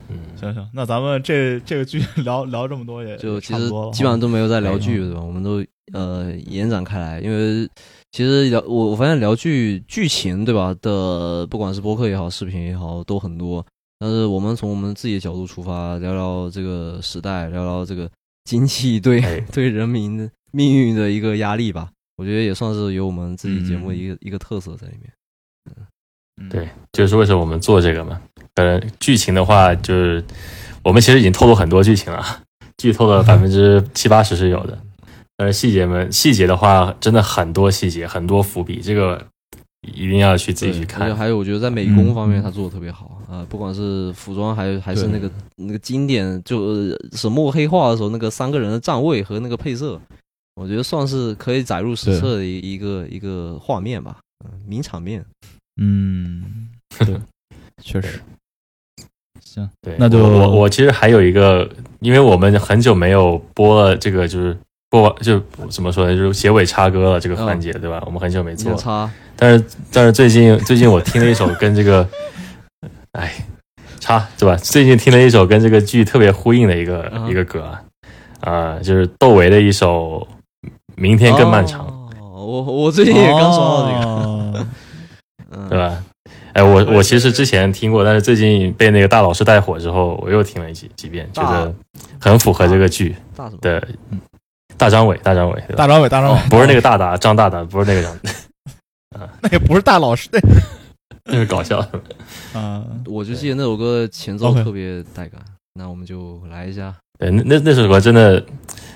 [0.09, 5.21] 嗯，行行，那咱们这这个剧 聊聊这么多也就其实基本上都没有在聊剧嗯对吧？
[5.21, 7.69] 我们都呃延展开来，因为
[8.11, 13.65] 其实聊我我发现聊剧剧情对吧的，不管是播客也好，视频也好，都很多。
[13.99, 18.09] 但是我们从我们自己的角度出发，聊聊这个时代，聊聊这个
[18.45, 21.89] 经济对、哎对人民的命运的一个压力吧。
[22.17, 25.11] 我觉得也算是有我们自己节目一个、一个特色在里面。
[26.41, 28.21] 嗯对，就是为什么我们做这个嘛。
[28.55, 30.23] 呃，剧情的话，就是
[30.83, 32.41] 我们其实已经透露很多剧情了，
[32.77, 34.77] 剧透了百分之七八十是有的。
[35.35, 39.25] 但是细节们，细节的话，真的很多细节，很多伏笔，这个
[39.81, 41.15] 一定要去自己去看。
[41.15, 49.99] 还有，我觉得在美工方面，嗯他做的特别好啊、呃不管是服装，还有还是那个那个经典，就呃沈墨黑化的时候，那个三个人的站位和那个配色，
[50.55, 55.25] 我觉得算是可以载入史册的一一个一个画面吧，嗯，名场面。
[55.81, 56.69] 嗯，
[56.99, 57.19] 对，
[57.81, 58.19] 确实。
[59.41, 61.67] 行，对，那就我我我其实还有一个，
[61.99, 64.57] 因为我们很久没有播了这个，就是
[64.93, 65.41] 播完就
[65.71, 67.99] 怎么说呢，就是结尾插歌了这个环节，对吧？
[68.05, 68.71] 我们很久没做
[69.35, 72.07] 但是但是最近最近我听了一首跟这个，
[73.13, 73.33] 哎，
[73.99, 74.55] 插对吧？
[74.57, 77.81] 最近听了一首跟这个剧特别呼应的一个、嗯一个歌啊，
[78.41, 80.27] 啊、就是窦唯的一首
[80.95, 81.87] 《明天更漫长》，
[82.21, 84.67] 哦、我我最近也刚刷到这个，
[85.69, 86.03] 对吧？
[86.53, 91.73] 哎，我我其实之前听过，但是最近被那个大老师带火之后，我又听了几几遍，觉得
[92.19, 93.15] 很符合这个剧？
[93.59, 93.83] 的。
[94.83, 98.11] 大张伟，大张伟，大张伟，大张伟哦，不是那个大大张大大，不是那个张，
[99.17, 100.39] 啊 那也不是大老师，那
[101.31, 101.79] 那是搞笑。
[102.53, 105.39] 啊，我就记得那首歌前奏特别带感，
[105.75, 106.93] 那我们就来一下。
[107.17, 108.43] 对，那那那首歌真的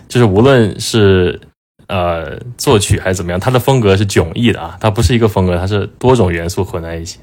[0.09, 1.39] 就是无论是
[1.87, 7.19] 呃作曲还是怎么样，它的风格是迥异的啊，它不是一个风格，它是多种元素混在一起。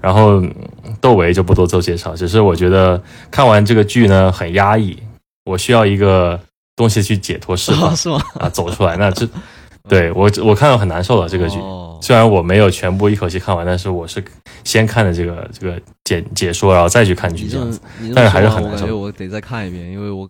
[0.00, 0.52] 然后嗯
[1.00, 3.00] 窦唯就不多做介绍，只是我觉得
[3.30, 4.98] 看完这个剧呢很压抑，
[5.44, 6.40] 我需要一个
[6.80, 8.18] 东西去解脱释放 是吗？
[8.40, 8.96] 啊，走出来。
[8.96, 9.28] 那这
[9.86, 11.58] 对我我看到很难受了这个剧。
[11.58, 14.24] 哦虽然我没有全部一口气看完，但是我是
[14.64, 17.78] 先看的这个这个解解说，然后再去看剧你这样子。
[18.14, 20.26] 但是还是很难受完我感觉我得再看一遍，因为我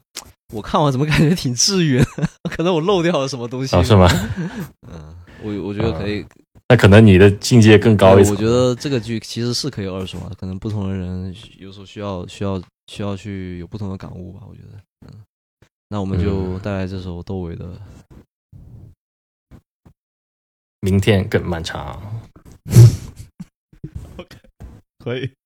[0.52, 2.05] 我看完怎么感觉挺治愈的，
[2.51, 3.77] 可能我漏掉了什么东西。
[3.77, 4.10] 哦，是吗？
[4.90, 5.14] 嗯，
[5.44, 6.27] 我我觉得可以
[6.68, 8.32] 那可能你的境界更高一层。
[8.35, 14.40] 我觉得这个剧其实是可以二刷的，可能不同的人有时候需要需要需要去有不同的感悟吧。
[14.48, 14.81] 我觉得，嗯，
[15.92, 17.68] 那我们就嗯带来这首窦唯的
[20.80, 22.00] 明天更漫长。
[24.16, 24.38] OK，
[25.00, 25.39] 可以。